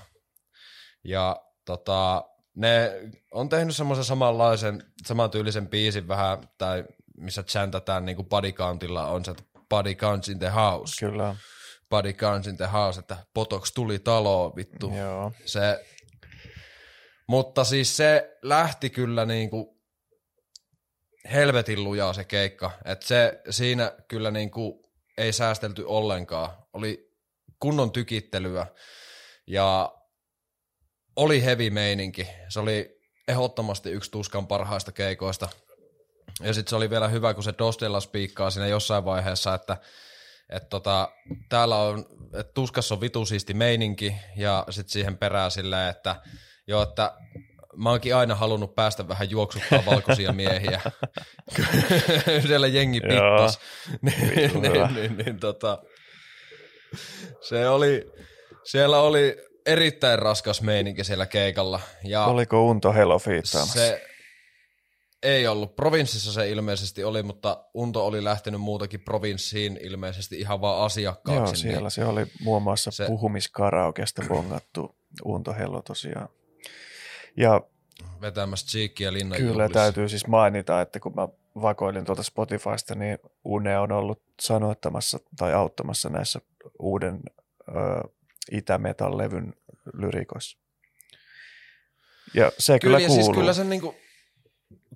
[1.05, 2.25] ja tota,
[2.55, 2.93] ne
[3.33, 6.85] on tehnyt semmoisen samanlaisen, samantyylisen biisin vähän, tai
[7.17, 9.35] missä chantataan niin kuin body countilla on se,
[9.69, 11.07] body counts in the house.
[11.07, 11.35] Kyllä
[11.91, 14.93] Body Guns in the House, että Botox tuli taloon, vittu.
[14.97, 15.33] Joo.
[15.45, 15.85] Se,
[17.29, 19.79] mutta siis se lähti kyllä niinku
[21.33, 22.71] helvetin lujaa se keikka.
[22.85, 26.51] Että se siinä kyllä niinku ei säästelty ollenkaan.
[26.73, 27.13] Oli
[27.61, 28.67] kunnon tykittelyä
[29.47, 29.95] ja
[31.17, 32.29] oli heavy meininki.
[32.49, 35.49] Se oli ehdottomasti yksi tuskan parhaista keikoista.
[36.41, 39.77] Ja sitten se oli vielä hyvä, kun se Dostella spiikkaa siinä jossain vaiheessa, että
[40.51, 41.09] että tota,
[41.49, 46.17] täällä on, että tuskassa on vitu siisti meininki ja sitten siihen perään silleen, että
[46.67, 47.13] joo, että
[47.77, 50.81] mä oonkin aina halunnut päästä vähän juoksuttaa valkoisia miehiä.
[52.47, 53.59] Siellä jengi pittas.
[54.03, 55.83] niin, niin, niin, niin, niin, tota,
[57.41, 58.13] se oli,
[58.65, 61.81] siellä oli erittäin raskas meininki siellä keikalla.
[62.05, 63.79] Ja Oliko Unto Helo fiittaamassa?
[63.79, 64.07] Se,
[65.23, 65.77] ei ollut.
[65.77, 71.67] Provinssissa se ilmeisesti oli, mutta Unto oli lähtenyt muutakin provinssiin ilmeisesti ihan vaan asiakkaaksi.
[71.67, 73.07] Joo, siellä niin se oli muun muassa se...
[73.07, 76.29] puhumiskaraokesta bongattu Unto Hello tosiaan.
[77.37, 77.61] Ja
[78.21, 79.73] vetämässä Cheekkiä linnan Kyllä juhlissa.
[79.73, 81.29] täytyy siis mainita, että kun mä
[81.63, 86.41] vakoilin tuolta Spotifysta, niin Une on ollut sanoittamassa tai auttamassa näissä
[86.79, 87.21] uuden
[87.69, 87.73] ö,
[88.53, 89.55] Itämetal-levyn
[89.93, 90.59] lyrikoissa.
[92.35, 93.25] Ja se kyllä, kyllä siis kuuluu.
[93.25, 93.95] Siis kyllä se niinku,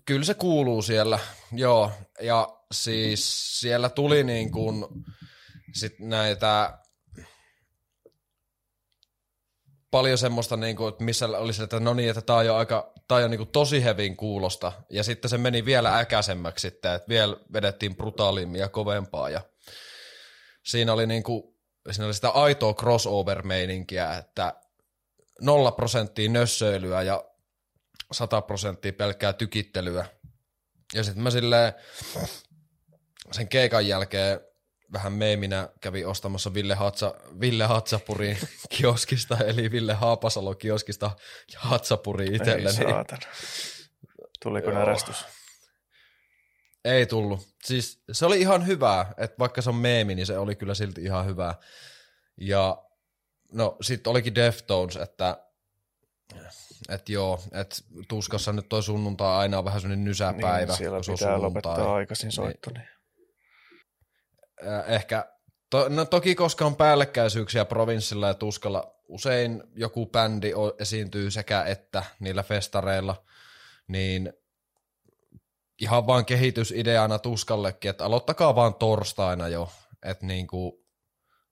[0.05, 1.19] Kyllä se kuuluu siellä,
[1.53, 1.93] joo.
[2.21, 4.85] Ja siis siellä tuli niin kuin
[5.75, 6.79] sit näitä
[9.91, 12.57] paljon semmoista, niin kuin, että missä oli se, että no niin, että tämä on jo,
[12.57, 14.73] aika, tää on niin kuin tosi hevin kuulosta.
[14.91, 19.31] Ja sitten se meni vielä äkäisemmäksi sitten, että vielä vedettiin brutaalimmin ja kovempaa.
[19.31, 19.41] Ja
[20.63, 21.43] siinä oli, niin kuin,
[21.91, 24.55] siinä oli sitä aitoa crossover-meininkiä, että
[25.41, 27.25] nolla prosenttia nössöilyä ja
[28.13, 30.07] 100 prosenttia pelkkää tykittelyä.
[30.95, 31.73] Ja sitten mä silleen
[33.33, 34.41] sen keikan jälkeen
[34.93, 38.39] vähän meeminä kävi ostamassa Ville, Hatsa, Ville Hatsapurin
[38.77, 41.11] kioskista, eli Ville Haapasalo kioskista
[41.57, 42.79] Hatsapuri itselleni.
[42.79, 43.23] Ei saatana.
[44.43, 45.25] Tuliko närästys?
[46.85, 47.41] Ei tullut.
[47.65, 51.03] Siis se oli ihan hyvää, että vaikka se on meemi, niin se oli kyllä silti
[51.03, 51.55] ihan hyvää.
[52.41, 52.85] Ja
[53.53, 55.47] no sitten olikin Deftones, että
[56.89, 57.77] että joo, että
[58.09, 60.73] tuskassa nyt toi sunnuntai aina on vähän sellainen nysäpäivä.
[60.73, 62.71] Niin, siellä pitää lopettaa aikaisin soitto.
[62.71, 62.89] Niin.
[64.87, 65.33] Ehkä,
[65.71, 72.03] to, no toki koska on päällekkäisyyksiä provinssilla ja tuskalla, usein joku bändi esiintyy sekä että
[72.21, 73.25] niillä festareilla,
[73.89, 74.33] niin
[75.79, 79.73] ihan vaan kehitysideana tuskallekin, että aloittakaa vaan torstaina jo,
[80.03, 80.73] että niin kuin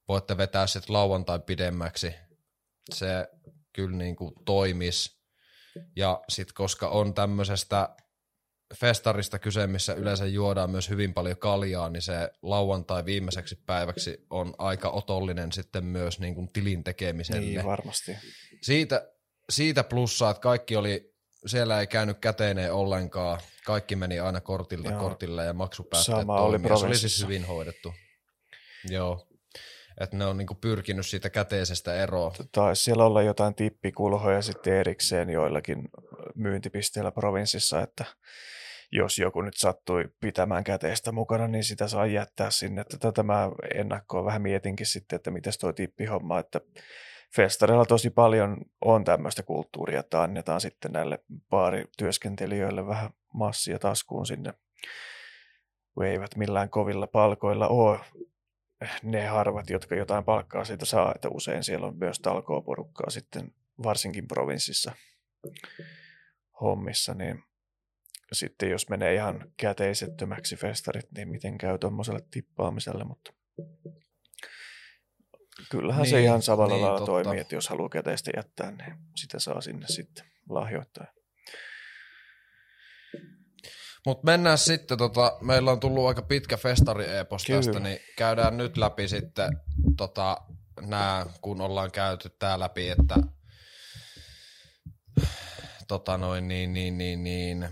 [0.08, 2.14] voitte vetää sitten lauantai pidemmäksi.
[2.94, 3.28] Se
[3.72, 5.19] kyllä niin kuin toimis.
[5.96, 7.88] Ja sitten koska on tämmöisestä
[8.74, 14.54] festarista kyse, missä yleensä juodaan myös hyvin paljon kaljaa, niin se lauantai viimeiseksi päiväksi on
[14.58, 17.40] aika otollinen sitten myös niin kuin tilin tekemiselle.
[17.40, 18.16] Niin, varmasti.
[18.62, 19.10] Siitä,
[19.50, 21.14] siitä plussaa, että kaikki oli,
[21.46, 25.00] siellä ei käynyt käteeneen ollenkaan, kaikki meni aina kortilta Joo.
[25.00, 27.94] kortille ja maksupäätteet Sama oli ja se oli siis hyvin hoidettu.
[28.88, 29.26] Joo,
[30.00, 32.32] että ne on niinku pyrkinyt siitä käteisestä eroon.
[32.52, 35.88] Taisi siellä olla jotain tippikulhoja sitten erikseen joillakin
[36.34, 38.04] myyntipisteillä provinssissa, että
[38.92, 42.84] jos joku nyt sattui pitämään käteistä mukana, niin sitä saa jättää sinne.
[43.00, 46.60] Tätä mä ennakkoon vähän mietinkin sitten, että miten toi tippihomma, että
[47.36, 51.18] festareilla tosi paljon on tämmöistä kulttuuria, että annetaan sitten näille
[51.50, 54.54] baarityöskentelijöille vähän massia taskuun sinne,
[55.94, 57.98] kun eivät millään kovilla palkoilla ole
[59.02, 63.52] ne harvat, jotka jotain palkkaa siitä saa, että usein siellä on myös talkooporukkaa sitten
[63.82, 64.92] varsinkin provinssissa
[66.60, 67.42] hommissa, niin
[68.32, 73.32] sitten jos menee ihan käteisettömäksi festarit, niin miten käy tuommoiselle tippaamiselle, mutta
[75.70, 77.12] kyllähän niin, se ihan samalla niin, lailla totta.
[77.12, 81.06] toimii, että jos haluaa käteistä jättää, niin sitä saa sinne sitten lahjoittaa.
[84.06, 87.62] Mutta mennään sitten, tota, meillä on tullut aika pitkä festari-epos Kyllä.
[87.62, 89.50] tästä, niin käydään nyt läpi sitten
[89.96, 90.36] tota,
[90.80, 93.16] nämä, kun ollaan käyty tää läpi, että
[95.88, 97.68] tota noin, niin, niin, niin, niin,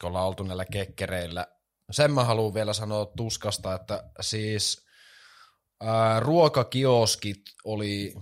[0.00, 1.46] kun ollaan oltu näillä kekkereillä.
[1.90, 4.86] Sen mä haluan vielä sanoa tuskasta, että siis
[5.80, 8.14] ää, ruokakioskit oli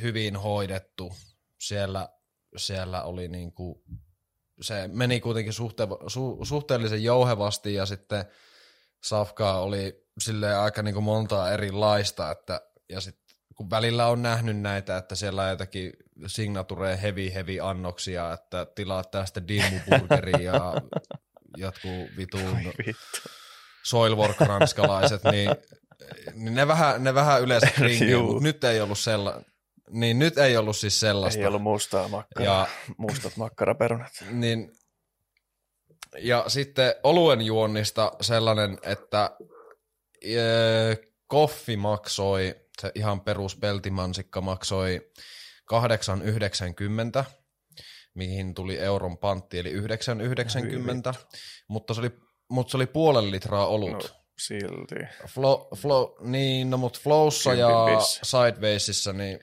[0.00, 1.12] hyvin hoidettu.
[1.60, 2.08] Siellä,
[2.56, 3.84] siellä oli niinku,
[4.60, 8.24] se meni kuitenkin suhte, su, suhteellisen jouhevasti ja sitten
[9.04, 14.96] safkaa oli sille aika niinku montaa erilaista, että, ja sitten kun välillä on nähnyt näitä,
[14.96, 15.92] että siellä on jotakin
[16.26, 20.74] signature heavy heavy annoksia, että tilaa tästä dimmuburgeria ja
[21.56, 22.56] jotkut vitun
[22.86, 23.28] Vittu.
[23.82, 25.50] soilwork-ranskalaiset, niin,
[26.34, 29.42] niin ne, vähän, ne vähän yleensä kringii, mutta nyt ei ollut sella,
[29.90, 31.40] niin nyt ei ollut siis sellaista.
[31.40, 32.66] Ei ollut mustaa makkaraa, Ja-
[32.98, 34.12] mustat makkaraperunat.
[34.30, 34.72] Niin,
[36.18, 39.30] ja sitten oluen juonnista sellainen, että
[40.24, 40.96] ee,
[41.26, 45.10] koffi maksoi, se ihan perus peltimansikka maksoi
[47.20, 47.24] 8,90,
[48.14, 51.14] mihin tuli euron pantti, eli 9,90,
[51.68, 52.10] mutta se oli,
[52.50, 53.92] mutta se oli puolen litraa olut.
[53.92, 54.94] No, silti.
[55.28, 57.68] Flow, flow, niin, no mut Flowssa ja.
[58.22, 59.40] Sidewaysissa, niin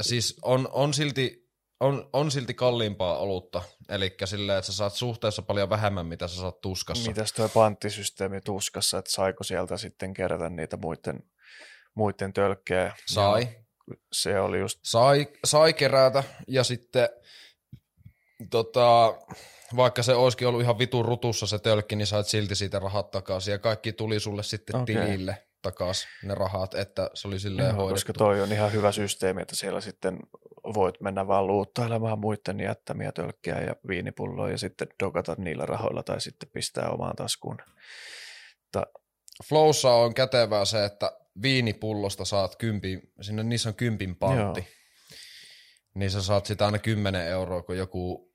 [0.00, 1.48] siis on, on, silti,
[1.80, 3.62] on, on silti kalliimpaa olutta.
[3.88, 7.10] Eli silleen, että sä saat suhteessa paljon vähemmän, mitä sä saat tuskassa.
[7.10, 11.22] Mitäs tuo panttisysteemi tuskassa, että saiko sieltä sitten kerätä niitä muiden,
[11.94, 12.96] muiden tölkkejä?
[13.06, 17.08] Sai, Ja Se oli just, sai, sai kerätä ja sitten
[18.50, 19.14] tota,
[19.76, 23.52] vaikka se olisikin ollut ihan vitun rutussa se tölkki, niin sait silti siitä rahat takaisin
[23.52, 24.96] ja kaikki tuli sulle sitten Okei.
[24.96, 27.94] tilille takaisin ne rahat, että se oli silleen joo, hoidettu.
[27.94, 30.18] koska toi on ihan hyvä systeemi, että siellä sitten
[30.74, 36.20] voit mennä vaan luuttailemaan muiden jättämiä tölkkiä ja viinipulloja ja sitten dokata niillä rahoilla tai
[36.20, 37.56] sitten pistää omaan taskuun.
[38.72, 38.86] Ta,
[39.48, 41.12] Flowssa on kätevää se, että
[41.42, 44.60] viinipullosta saat kympin, sinne niissä on kympin pantti.
[44.60, 44.68] Joo.
[45.94, 48.33] Niin sä saat sitä aina 10 euroa, kun joku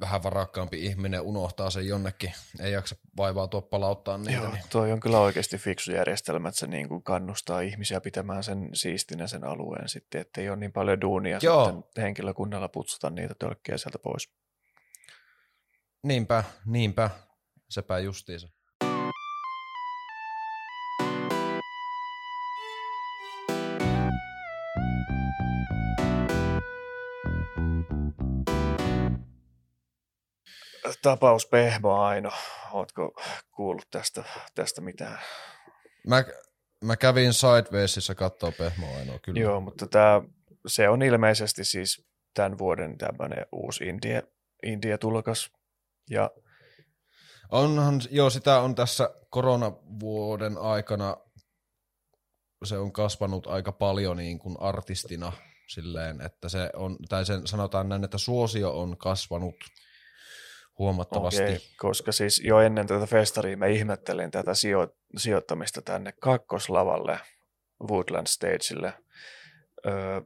[0.00, 2.32] vähän varakkaampi ihminen unohtaa sen jonnekin.
[2.60, 4.32] Ei jaksa vaivautua palauttaa niitä.
[4.32, 4.62] joo, Niin.
[4.70, 9.26] toi on kyllä oikeasti fiksu järjestelmä, että se niin kuin kannustaa ihmisiä pitämään sen siistinä
[9.26, 11.72] sen alueen sitten, että ei ole niin paljon duunia Joo.
[11.72, 14.28] sitten henkilökunnalla putsuta niitä tölkkejä sieltä pois.
[16.02, 17.10] Niinpä, niinpä.
[17.68, 18.48] Sepä justiinsa.
[31.04, 32.30] Tapaus Pehmo Aino,
[32.72, 33.12] ootko
[33.56, 34.24] kuullut tästä,
[34.54, 35.18] tästä mitään?
[36.06, 36.24] Mä,
[36.84, 39.40] mä kävin Sidewaysissa kattoo Pehmo ainoa kyllä.
[39.40, 40.22] Joo, mutta tämä,
[40.66, 44.22] se on ilmeisesti siis tämän vuoden tämmöinen uusi India,
[44.62, 45.50] India-tulokas.
[46.10, 46.30] Ja
[47.52, 51.16] Onhan, joo, sitä on tässä koronavuoden aikana,
[52.64, 55.32] se on kasvanut aika paljon niin kuin artistina
[55.68, 59.54] silleen, että se on, tai sen sanotaan näin, että suosio on kasvanut
[60.78, 61.42] huomattavasti.
[61.42, 67.18] okei, koska siis jo ennen tätä festaria mä ihmettelin tätä sijo- sijoittamista tänne kakkoslavalle
[67.90, 68.94] Woodland Stagelle.
[69.86, 70.20] Öö,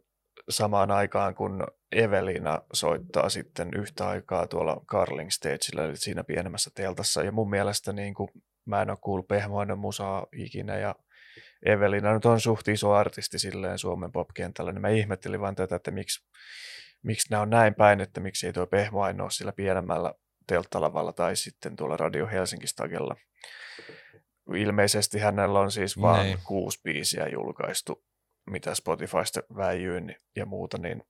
[0.48, 7.22] samaan aikaan, kun Evelina soittaa sitten yhtä aikaa tuolla Carling Stagella, eli siinä pienemmässä teltassa.
[7.22, 8.28] Ja mun mielestä niin kuin,
[8.64, 10.94] mä en ole kuullut pehmoinen musaa ikinä, ja
[11.66, 15.90] Evelina nyt on suht iso artisti silleen Suomen popkentällä, niin mä ihmettelin vaan tätä, että
[15.90, 16.28] miksi,
[17.02, 20.14] miksi nämä on näin päin, että miksi ei tuo Pehmoaino ole sillä pienemmällä
[20.48, 23.16] telttalavalla tai sitten tuolla Radio Helsinki-stagella.
[24.54, 26.38] Ilmeisesti hänellä on siis vain niin.
[26.46, 28.04] kuusi biisiä julkaistu,
[28.50, 30.00] mitä Spotifysta väijyy
[30.36, 31.02] ja muuta, niin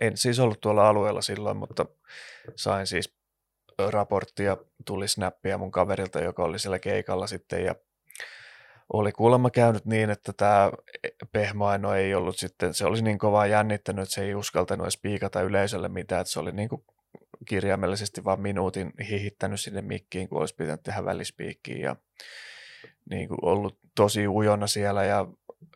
[0.00, 1.86] en siis ollut tuolla alueella silloin, mutta
[2.56, 3.16] sain siis
[3.90, 4.56] raporttia,
[4.86, 7.74] tuli snappia mun kaverilta, joka oli siellä keikalla sitten ja
[8.92, 10.70] oli kuulemma käynyt niin, että tämä
[11.32, 15.42] Pehmoaino ei ollut sitten, se olisi niin kovaa jännittänyt, että se ei uskaltanut edes piikata
[15.42, 16.84] yleisölle mitään, että se oli niin kuin
[17.44, 21.96] kirjaimellisesti vain minuutin hihittänyt sinne mikkiin, kun olisi pitänyt tehdä välispiikkiin ja
[23.10, 25.28] niin kuin ollut tosi ujona siellä ja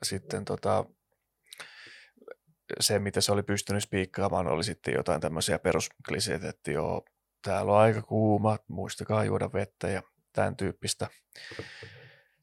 [0.03, 0.85] sitten tota,
[2.81, 7.05] se, mitä se oli pystynyt spiikkaamaan, oli sitten jotain tämmöisiä peruskliseitä, että joo,
[7.43, 10.03] täällä on aika kuuma, muistakaa juoda vettä ja
[10.33, 11.09] tämän tyyppistä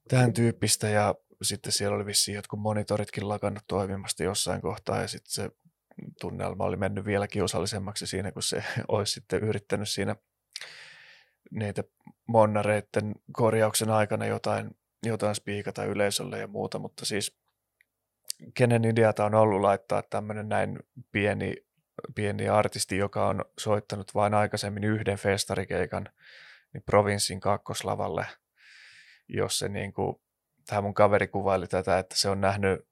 [0.07, 0.89] tämän tyyppistä.
[0.89, 5.51] Ja sitten siellä oli vissiin jotkut monitoritkin lakannut toimimasta jossain kohtaa ja sitten se
[6.21, 10.15] tunnelma oli mennyt vielä kiusallisemmaksi siinä, kun se olisi sitten yrittänyt siinä
[11.51, 11.83] niitä
[12.27, 14.71] monnareiden korjauksen aikana jotain,
[15.03, 17.37] jotain spiikata yleisölle ja muuta, mutta siis
[18.53, 20.79] kenen ideata on ollut laittaa tämmöinen näin
[21.11, 21.55] pieni,
[22.15, 26.09] pieni artisti, joka on soittanut vain aikaisemmin yhden festarikeikan
[26.73, 28.25] niin provinssin kakkoslavalle–
[29.27, 30.21] jos se niin kuin,
[30.67, 32.87] tämä mun kaveri kuvaili tätä, että se on nähnyt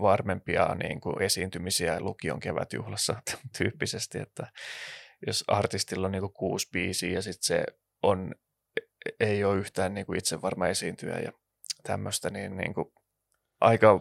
[0.00, 3.22] varmempia niin kuin esiintymisiä lukion kevätjuhlassa
[3.58, 4.46] tyyppisesti, että
[5.26, 7.64] jos artistilla on niin kuin kuusi biisiä ja sitten se
[8.02, 8.34] on,
[9.20, 11.32] ei ole yhtään niin kuin itse varma esiintyjä ja
[11.82, 12.92] tämmöistä, niin, niin kuin,
[13.60, 14.00] aika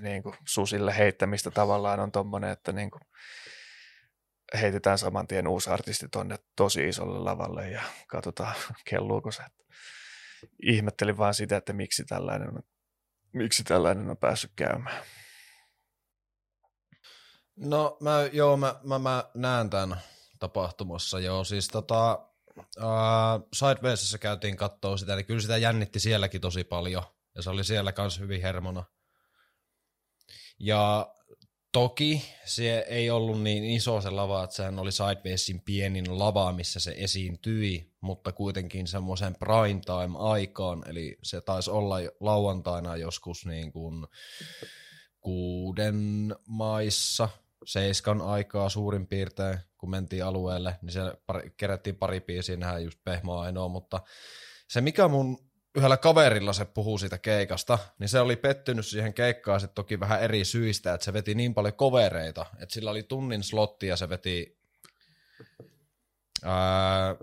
[0.00, 3.02] niin kuin susille heittämistä tavallaan on tommonen, että niin kuin,
[4.54, 8.54] heitetään saman tien uusi artisti tonne tosi isolle lavalle ja katsotaan
[8.90, 9.42] kelluuko se.
[10.62, 12.62] Ihmettelin vaan sitä, että miksi tällainen on,
[13.36, 15.04] miksi tällainen on päässyt käymään.
[17.56, 20.00] No mä, joo, mä, mä, mä näen tämän
[20.38, 26.64] tapahtumassa, joo, siis tota, uh, Sidewaysissa käytiin katsoa sitä, niin kyllä sitä jännitti sielläkin tosi
[26.64, 27.02] paljon,
[27.34, 28.84] ja se oli siellä kanssa hyvin hermona.
[30.58, 31.12] Ja
[31.76, 36.80] Toki se ei ollut niin iso se lava, että sehän oli Sidewaysin pienin lava, missä
[36.80, 43.72] se esiintyi, mutta kuitenkin semmoisen prime time aikaan, eli se taisi olla lauantaina joskus niin
[43.72, 44.06] kuin
[45.20, 47.28] kuuden maissa,
[47.64, 52.98] seiskan aikaa suurin piirtein, kun mentiin alueelle, niin siellä pari, kerättiin pari biisiä, nähdään just
[53.04, 54.00] pehmoa ainoa, mutta
[54.68, 55.38] se mikä mun
[55.76, 60.22] yhdellä kaverilla se puhuu siitä keikasta, niin se oli pettynyt siihen keikkaan sitten toki vähän
[60.22, 64.08] eri syistä, että se veti niin paljon kovereita, että sillä oli tunnin slotti ja se
[64.08, 64.58] veti
[66.42, 67.16] ää,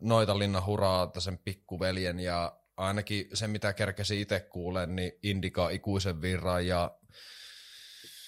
[0.00, 6.20] noita Linna Huraa, sen pikkuveljen ja ainakin se, mitä kerkesi itse kuulen, niin Indika ikuisen
[6.22, 6.90] virran ja...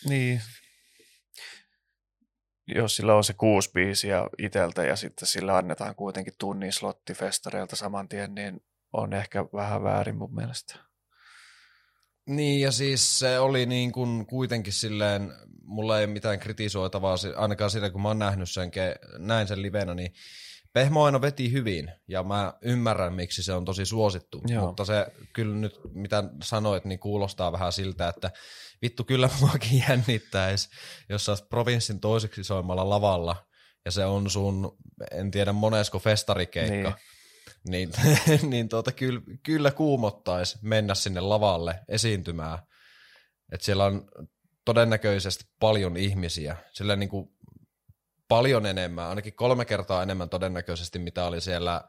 [0.08, 0.42] Niin.
[2.66, 7.76] Jos sillä on se kuusi biisiä iteltä ja sitten sillä annetaan kuitenkin tunnin slotti festareilta
[7.76, 10.74] saman tien, niin on ehkä vähän väärin mun mielestä.
[12.26, 15.32] Niin, ja siis se oli niin kuin kuitenkin silleen,
[15.64, 18.70] mulla ei mitään kritisoitavaa, ainakaan siinä kun mä oon nähnyt sen,
[19.18, 20.12] näin sen livenä, niin
[20.72, 24.66] Pehmo aina veti hyvin, ja mä ymmärrän, miksi se on tosi suosittu, Joo.
[24.66, 28.30] mutta se kyllä nyt, mitä sanoit, niin kuulostaa vähän siltä, että
[28.82, 30.68] vittu kyllä muakin jännittäisi,
[31.08, 33.36] jos sä provinssin toiseksi soimalla lavalla,
[33.84, 34.78] ja se on sun,
[35.10, 36.94] en tiedä monesko festarikeikka, niin
[37.68, 37.90] niin,
[38.50, 42.58] niin tuota, kyllä, kyllä kuumottaisi mennä sinne lavalle esiintymään.
[43.52, 44.08] Että siellä on
[44.64, 47.28] todennäköisesti paljon ihmisiä, sillä niin kuin
[48.32, 51.84] paljon enemmän, ainakin kolme kertaa enemmän todennäköisesti, mitä oli siellä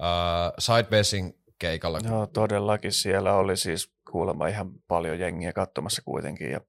[0.00, 1.98] uh, Sidebasing keikalla.
[2.04, 6.60] Joo, todellakin siellä oli siis kuulemma ihan paljon jengiä katsomassa kuitenkin ja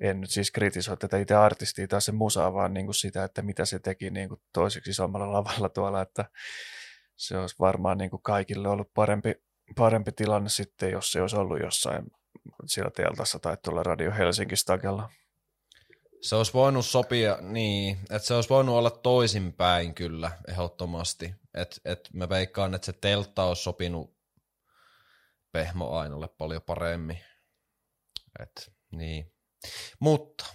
[0.00, 3.42] en nyt siis kritisoi tätä itse artistia tai se musaa, vaan niin kuin sitä, että
[3.42, 6.24] mitä se teki niin kuin toiseksi isommalla lavalla tuolla, että
[7.16, 9.34] se olisi varmaan niin kuin kaikille ollut parempi,
[9.76, 12.04] parempi tilanne sitten, jos se olisi ollut jossain
[12.66, 14.56] siellä teltassa tai tuolla Radio Helsinki.
[16.22, 21.34] Se olisi voinut sopia niin, että se olisi voinut olla toisinpäin kyllä ehdottomasti.
[21.54, 24.16] Että et mä veikkaan, että se teltta olisi sopinut
[25.52, 27.18] Pehmo Ainolle paljon paremmin.
[28.40, 29.32] Et, niin.
[30.00, 30.46] Mutta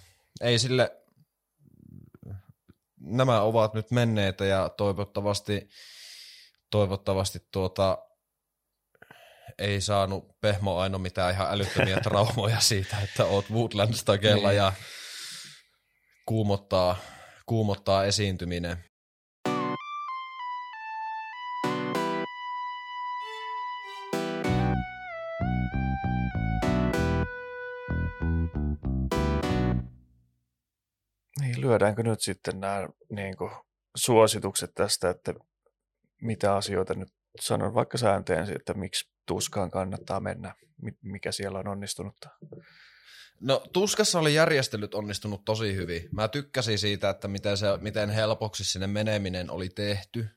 [0.41, 0.91] ei sille,
[2.99, 5.69] nämä ovat nyt menneitä ja toivottavasti
[6.69, 7.97] toivottavasti tuota,
[9.57, 14.57] ei saanut Pehmo Aino mitään ihan älyttömiä traumoja siitä, että oot Woodlands takella niin.
[14.57, 14.73] ja
[16.27, 16.97] kuumottaa,
[17.45, 18.77] kuumottaa esiintyminen.
[31.41, 33.51] Niin, lyödäänkö nyt sitten nämä niin kuin,
[33.95, 35.33] suositukset tästä, että
[36.21, 37.09] mitä asioita nyt
[37.39, 40.55] sanon vaikka säänteen, että miksi tuskaan kannattaa mennä,
[41.01, 42.15] mikä siellä on onnistunut?
[43.39, 46.09] No Tuskassa oli järjestelyt onnistunut tosi hyvin.
[46.11, 50.27] Mä tykkäsin siitä, että miten, se, miten helpoksi sinne meneminen oli tehty.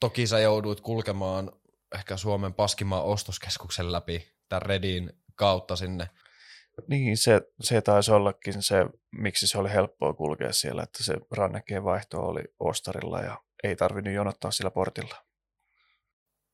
[0.00, 1.52] Toki sä jouduit kulkemaan
[1.94, 6.08] ehkä Suomen paskimaan ostoskeskuksen läpi tämän Redin kautta sinne.
[6.88, 8.76] Niin, se, se taisi ollakin se,
[9.10, 14.14] miksi se oli helppoa kulkea siellä, että se rannekkeen vaihto oli ostarilla ja ei tarvinnut
[14.14, 15.16] jonottaa sillä portilla.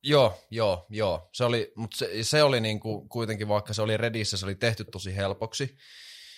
[0.02, 1.28] Joo, joo, joo.
[1.32, 4.84] Se oli, mutta se, se oli niinku, kuitenkin, vaikka se oli Redissä, se oli tehty
[4.84, 5.76] tosi helpoksi.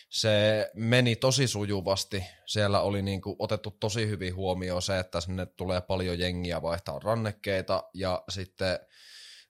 [0.09, 2.25] Se meni tosi sujuvasti.
[2.47, 7.83] Siellä oli niinku otettu tosi hyvin huomioon se, että sinne tulee paljon jengiä vaihtaa rannekkeita
[7.95, 8.79] ja sitten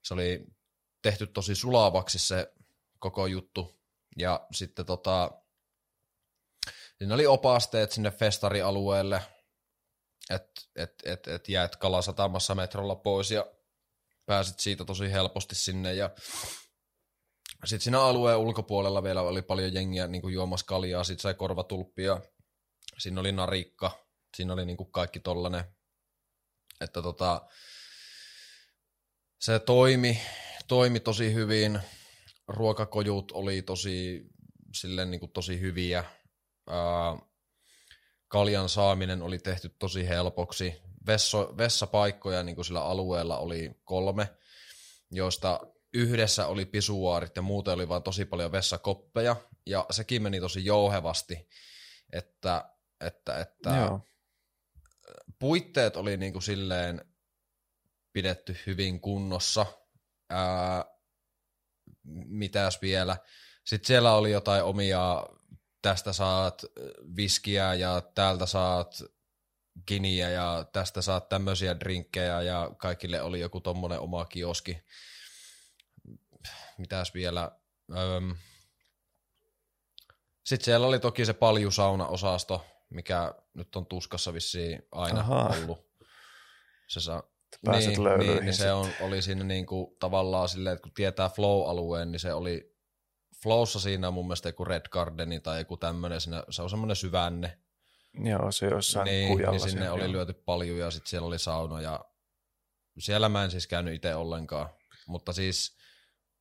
[0.03, 0.45] se oli
[1.03, 2.53] tehty tosi sulavaksi se
[2.99, 3.81] koko juttu.
[4.19, 5.31] Ja sitten tota,
[6.99, 9.23] siinä oli opasteet sinne festarialueelle,
[10.31, 13.47] että et, et, et jäät kalasatamassa metrolla pois ja
[14.31, 16.11] pääsit siitä tosi helposti sinne ja
[17.65, 22.21] sitten siinä alueen ulkopuolella vielä oli paljon jengiä niin kuin juomassa kaljaa, sitten sai korvatulppia,
[22.99, 25.65] siinä oli narikka, siinä oli niin kuin kaikki tollanen,
[26.81, 27.47] että tota,
[29.41, 30.21] se toimi,
[30.69, 31.81] toimi tosi hyvin,
[32.49, 34.23] ruokakojut oli tosi,
[34.75, 36.05] silleen niin kuin tosi hyviä,
[36.67, 37.17] Ää,
[38.29, 44.29] kaljan saaminen oli tehty tosi helpoksi, vesso, vessapaikkoja niin kuin sillä alueella oli kolme,
[45.11, 45.61] joista
[45.95, 51.49] yhdessä oli pisuaarit ja muuten oli vain tosi paljon vessakoppeja, ja sekin meni tosi jouhevasti,
[52.13, 52.65] että,
[53.01, 54.01] että, että Joo.
[55.39, 57.05] puitteet oli niin kuin silleen
[58.13, 59.67] pidetty hyvin kunnossa.
[60.31, 60.85] Ää,
[62.27, 63.17] mitäs vielä?
[63.65, 65.27] Sitten siellä oli jotain omia,
[65.83, 66.65] tästä saat
[67.17, 69.03] viskiä ja täältä saat
[69.87, 74.83] giniä ja tästä saat tämmöisiä drinkkejä ja kaikille oli joku tommonen oma kioski.
[76.79, 77.53] Mitäs vielä?
[77.97, 78.37] Öm.
[80.45, 85.55] Sitten siellä oli toki se paljusauna-osasto, mikä nyt on tuskassa vissiin aina Aha.
[85.57, 85.91] ollut.
[86.89, 87.23] Se saa,
[87.65, 92.13] Pääset niin, niin, niin se on, oli siinä niinku tavallaan silleen, että kun tietää Flow-alueen,
[92.13, 92.77] niin se oli
[93.43, 96.21] Flowssa siinä on mun mielestä joku Red Gardeni tai joku tämmöinen,
[96.51, 97.59] se on semmoinen syvänne,
[98.15, 99.51] Joo, se jossain niin, kujalla.
[99.51, 102.05] Niin sinne oli lyöty paljon ja sitten siellä oli sauna ja
[102.99, 104.69] siellä mä en siis käynyt itse ollenkaan,
[105.07, 105.77] mutta siis...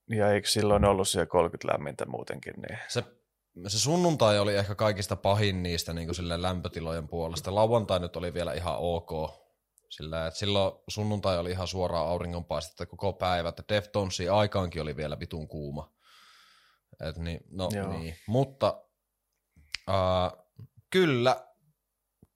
[0.09, 2.53] Ja eikö silloin ollut siellä 30 lämmintä muutenkin?
[2.53, 2.79] Niin...
[2.87, 3.03] Se,
[3.67, 7.55] se sunnuntai oli ehkä kaikista pahin niistä niin sille lämpötilojen puolesta.
[7.55, 9.09] Lauantai nyt oli vielä ihan ok.
[9.89, 15.19] Sillä, että silloin sunnuntai oli ihan suoraan auringonpaistetta koko päivä, että Deftonsi aikaankin oli vielä
[15.19, 15.93] vitun kuuma.
[17.09, 18.15] Et niin, no, niin.
[18.27, 18.83] Mutta
[19.89, 20.45] äh,
[20.89, 21.48] kyllä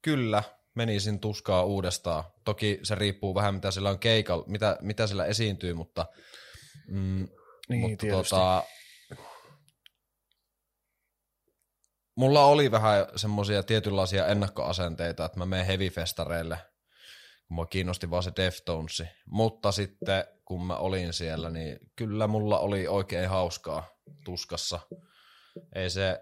[0.03, 0.43] kyllä
[0.75, 2.23] menisin tuskaa uudestaan.
[2.43, 6.05] Toki se riippuu vähän, mitä sillä on keikalla, mitä, mitä sillä esiintyy, mutta,
[6.87, 7.27] mm,
[7.69, 8.63] niin, mutta tota,
[12.15, 16.57] mulla oli vähän semmoisia tietynlaisia ennakkoasenteita, että mä menen heavy-festareille,
[17.47, 19.03] kun mua kiinnosti vaan se Deftonesi.
[19.25, 23.89] Mutta sitten kun mä olin siellä, niin kyllä mulla oli oikein hauskaa
[24.25, 24.79] tuskassa.
[25.75, 26.19] Ei se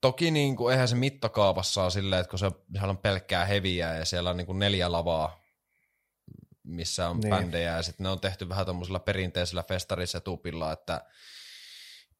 [0.00, 3.94] Toki niin kuin, eihän se mittakaavassa ole silleen, että kun se, siellä on pelkkää heviä
[3.94, 5.40] ja siellä on niin kuin neljä lavaa,
[6.62, 7.30] missä on niin.
[7.30, 11.04] bändejä ja sitten ne on tehty vähän tuommoisella perinteisellä festarisetupilla, että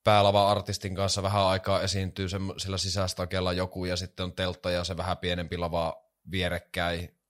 [0.04, 4.96] päälava artistin kanssa vähän aikaa esiintyy sillä sisästakella joku ja sitten on teltta ja se
[4.96, 7.20] vähän pienempi lava vierekkäin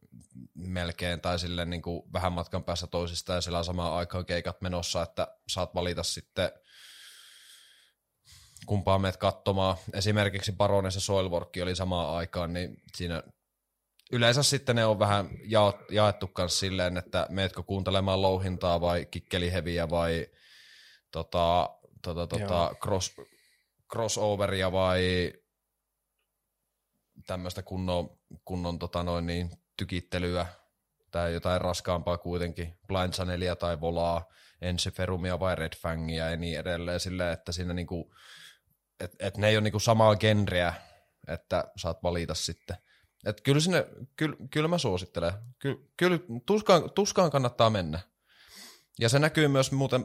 [0.54, 5.02] melkein tai silleen niin kuin vähän matkan päässä toisista ja siellä samaan aikaan keikat menossa,
[5.02, 6.52] että saat valita sitten
[8.66, 9.76] kumpaa meet katsomaan.
[9.92, 13.22] Esimerkiksi Baronessa Soilwork oli samaan aikaan, niin siinä
[14.12, 15.28] yleensä sitten ne on vähän
[15.90, 20.26] jaettu kanssa silleen, että meetkö kuuntelemaan louhintaa vai kikkeliheviä vai
[21.10, 21.70] tota,
[22.02, 23.16] tota, tota, cross,
[23.92, 25.32] crossoveria vai
[27.26, 30.46] tämmöistä kunnon, kunnon tota noin niin, tykittelyä
[31.10, 34.28] tai jotain raskaampaa kuitenkin, Blind Channelia tai Volaa,
[34.60, 38.14] Ensiferumia vai Red Fangia ja niin edelleen, silleen, että siinä niinku,
[39.00, 40.74] että et ne ei ole niinku samaa genreä,
[41.28, 42.76] että saat valita sitten.
[43.26, 43.86] Et kyllä, sinne,
[44.16, 45.32] kyllä, kyllä mä suosittelen.
[45.58, 48.00] Ky, kyllä tuskaan, tuskaan kannattaa mennä.
[48.98, 50.04] Ja se näkyy myös muuten,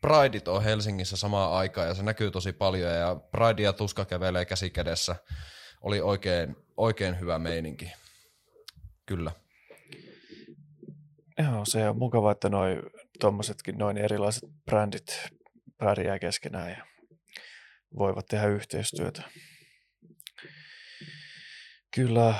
[0.00, 4.44] Prideit on Helsingissä samaan aikaan ja se näkyy tosi paljon ja Pride ja Tuska kävelee
[4.44, 5.16] käsi kädessä.
[5.82, 7.92] Oli oikein, oikein hyvä meininki.
[9.06, 9.32] Kyllä.
[11.38, 12.82] Joo, se on mukava, että noin
[13.20, 15.28] tuommoisetkin noin erilaiset brändit
[15.78, 16.86] pärjää keskenään ja
[17.98, 19.22] voivat tehdä yhteistyötä.
[21.94, 22.34] Kyllä,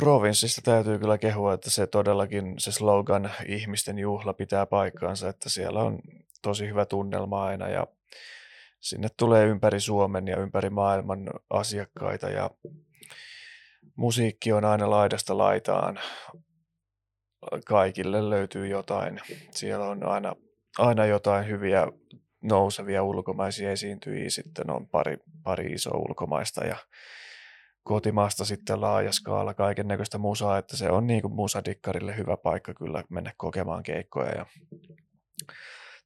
[0.00, 5.82] provinssista täytyy kyllä kehua, että se todellakin se slogan ihmisten juhla pitää paikkaansa, että siellä
[5.82, 5.98] on
[6.42, 7.86] tosi hyvä tunnelma aina ja
[8.80, 12.50] sinne tulee ympäri Suomen ja ympäri maailman asiakkaita ja
[13.96, 16.00] musiikki on aina laidasta laitaan.
[17.66, 19.20] Kaikille löytyy jotain.
[19.50, 20.36] Siellä on aina,
[20.78, 21.86] aina jotain hyviä
[22.42, 26.76] nousevia ulkomaisia esiintyjiä, sitten on pari, pari isoa ulkomaista ja
[27.82, 32.74] kotimaasta sitten laaja skaala kaiken näköistä musaa, että se on niin kuin musadikkarille hyvä paikka
[32.74, 34.30] kyllä mennä kokemaan keikkoja.
[34.30, 34.46] Ja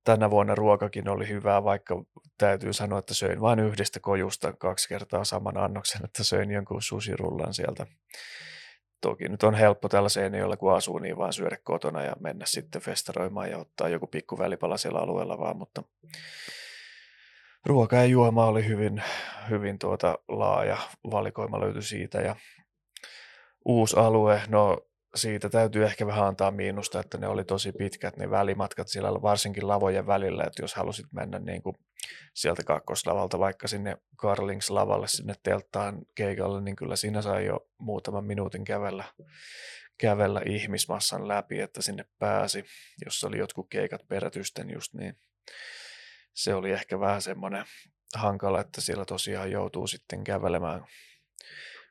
[0.04, 2.04] tänä vuonna ruokakin oli hyvää, vaikka
[2.38, 7.54] täytyy sanoa, että söin vain yhdestä kojusta kaksi kertaa saman annoksen, että söin jonkun susirullan
[7.54, 7.86] sieltä.
[9.06, 9.28] Toki.
[9.28, 13.50] Nyt on helppo tällä seinäjoella, kun asuu, niin vaan syödä kotona ja mennä sitten festaroimaan
[13.50, 15.82] ja ottaa joku pikku välipala siellä alueella vaan, mutta
[17.66, 19.02] ruoka ja juoma oli hyvin,
[19.50, 20.76] hyvin tuota laaja,
[21.10, 22.20] valikoima löytyi siitä.
[22.20, 22.36] Ja
[23.64, 28.30] uusi alue, no siitä täytyy ehkä vähän antaa miinusta, että ne oli tosi pitkät ne
[28.30, 31.76] välimatkat siellä varsinkin lavojen välillä, että jos halusit mennä niin kuin
[32.34, 38.64] sieltä kakkoslavalta vaikka sinne Carlings-lavalle sinne telttaan keikalle, niin kyllä siinä sai jo muutaman minuutin
[38.64, 39.04] kävellä,
[39.98, 42.64] kävellä ihmismassan läpi, että sinne pääsi,
[43.04, 45.18] jos oli jotkut keikat perätysten just niin
[46.34, 47.64] se oli ehkä vähän semmoinen
[48.14, 50.84] hankala, että siellä tosiaan joutuu sitten kävelemään,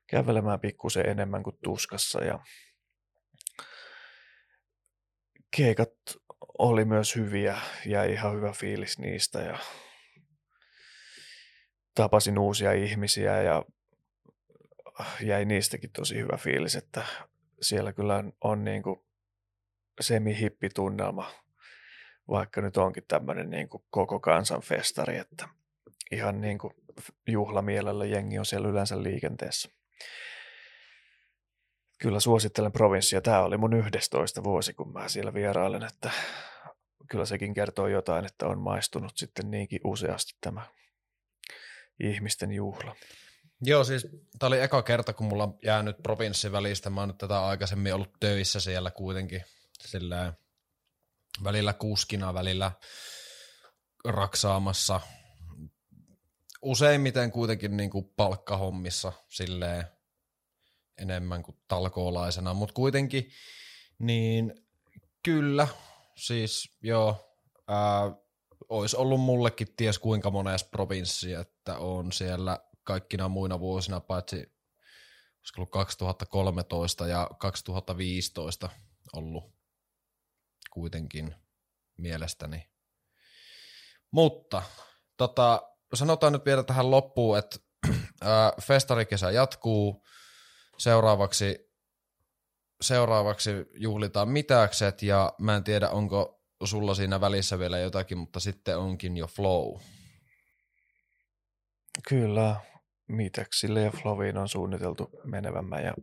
[0.07, 2.39] kävelemään pikkusen enemmän kuin tuskassa ja
[5.55, 5.93] keikat
[6.57, 9.57] oli myös hyviä ja ihan hyvä fiilis niistä ja
[11.95, 13.65] tapasin uusia ihmisiä ja
[15.21, 17.05] jäi niistäkin tosi hyvä fiilis, että
[17.61, 18.99] siellä kyllä on niin kuin
[20.01, 21.31] semi-hippitunnelma
[22.29, 25.47] vaikka nyt onkin tämmöinen niin kuin koko kansan festari, että
[26.11, 26.73] ihan niin kuin
[27.27, 29.69] juhlamielellä jengi on siellä yleensä liikenteessä.
[31.97, 33.21] Kyllä suosittelen provinssia.
[33.21, 36.11] Tämä oli mun 11 vuosi, kun mä siellä vierailen, että
[37.09, 40.61] kyllä sekin kertoo jotain, että on maistunut sitten niinkin useasti tämä
[41.99, 42.95] ihmisten juhla.
[43.61, 44.07] Joo, siis
[44.39, 46.89] tämä oli eka kerta, kun mulla on jäänyt provinssi välistä.
[46.89, 49.43] Mä oon nyt tätä aikaisemmin ollut töissä siellä kuitenkin.
[49.79, 50.33] Sillä
[51.43, 52.71] välillä kuskina, välillä
[54.05, 55.01] raksaamassa.
[56.61, 59.94] Useimmiten kuitenkin niin kuin palkkahommissa silleen
[60.97, 63.29] enemmän kuin talkoolaisena, mutta kuitenkin
[63.99, 64.53] niin
[65.23, 65.67] kyllä,
[66.15, 68.11] siis joo, ää,
[68.69, 75.57] olisi ollut mullekin ties kuinka monessa provinssi, että on siellä kaikkina muina vuosina, paitsi olisiko
[75.57, 78.69] ollut 2013 ja 2015
[79.13, 79.55] ollut
[80.71, 81.35] kuitenkin
[81.97, 82.69] mielestäni.
[84.11, 84.63] Mutta
[85.17, 87.59] tota, sanotaan nyt vielä tähän loppuun, että
[88.21, 90.05] ää, festarikesä jatkuu.
[90.77, 91.71] Seuraavaksi,
[92.81, 98.77] seuraavaksi juhlitaan mitäkset ja mä en tiedä onko sulla siinä välissä vielä jotakin, mutta sitten
[98.77, 99.81] onkin jo flow.
[102.09, 102.55] Kyllä,
[103.07, 105.93] mitäksille ja flowiin on suunniteltu menevämmän ja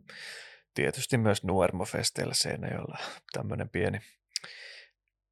[0.73, 2.97] tietysti myös Nuormo-festeillä Seinäjoella
[3.33, 4.01] tämmöinen pieni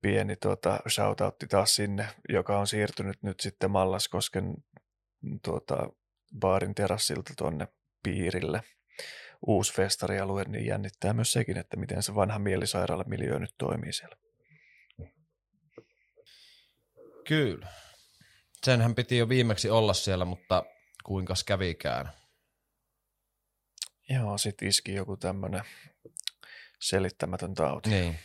[0.01, 4.55] pieni tuota, shoutoutti taas sinne, joka on siirtynyt nyt sitten Mallaskosken
[5.43, 5.89] tuota,
[6.39, 7.68] baarin terassilta tuonne
[8.03, 8.63] piirille.
[9.47, 14.15] Uusi festarialue, niin jännittää myös sekin, että miten se vanha mielisairaala miljöö nyt toimii siellä.
[17.27, 17.68] Kyllä.
[18.65, 20.63] Senhän piti jo viimeksi olla siellä, mutta
[21.03, 22.11] kuinka kävikään?
[24.09, 25.61] Joo, sit iski joku tämmönen
[26.80, 27.89] selittämätön tauti.
[27.89, 28.19] Niin.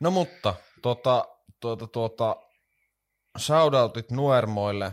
[0.00, 1.28] No mutta Tota,
[1.60, 2.36] tuota, tuota,
[3.38, 4.92] shoutoutit Nuermoille.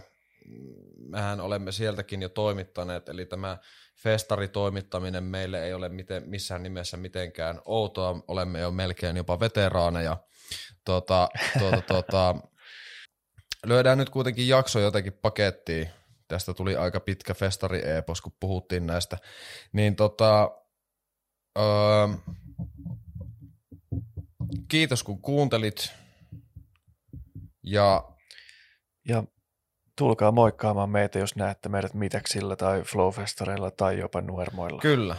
[1.09, 3.57] Mehän olemme sieltäkin jo toimittaneet, eli tämä
[3.95, 8.23] festaritoimittaminen meille ei ole miten, missään nimessä mitenkään outoa.
[8.27, 10.17] Olemme jo melkein jopa veteraaneja.
[10.85, 11.29] Tuota,
[11.59, 12.35] tuota, tuota,
[13.65, 15.89] lyödään nyt kuitenkin jakso jotenkin pakettiin.
[16.27, 19.17] Tästä tuli aika pitkä festari-epos, kun puhuttiin näistä.
[19.73, 20.51] Niin tota,
[21.59, 22.07] öö,
[24.67, 25.91] Kiitos kun kuuntelit.
[27.63, 28.03] Ja,
[29.07, 29.23] ja
[29.97, 34.81] tulkaa moikkaamaan meitä, jos näette meidät Mitäksillä tai Flowfestareilla tai jopa Nuermoilla.
[34.81, 35.15] Kyllä.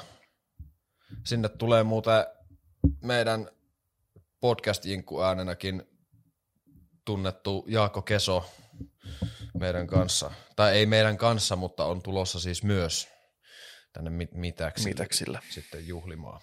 [1.24, 2.26] Sinne tulee muuten
[3.02, 3.48] meidän
[4.40, 4.84] podcast
[5.26, 5.82] äänenäkin
[7.04, 8.50] tunnettu Jaakko Keso
[9.58, 10.30] meidän kanssa.
[10.56, 13.08] Tai ei meidän kanssa, mutta on tulossa siis myös
[13.92, 15.40] tänne mit- mitäksille, Mitäksillä.
[15.50, 16.40] sitten juhlimaan.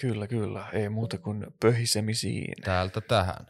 [0.00, 0.68] Kyllä, kyllä.
[0.72, 2.54] Ei muuta kuin pöhisemisiin.
[2.64, 3.46] Täältä tähän.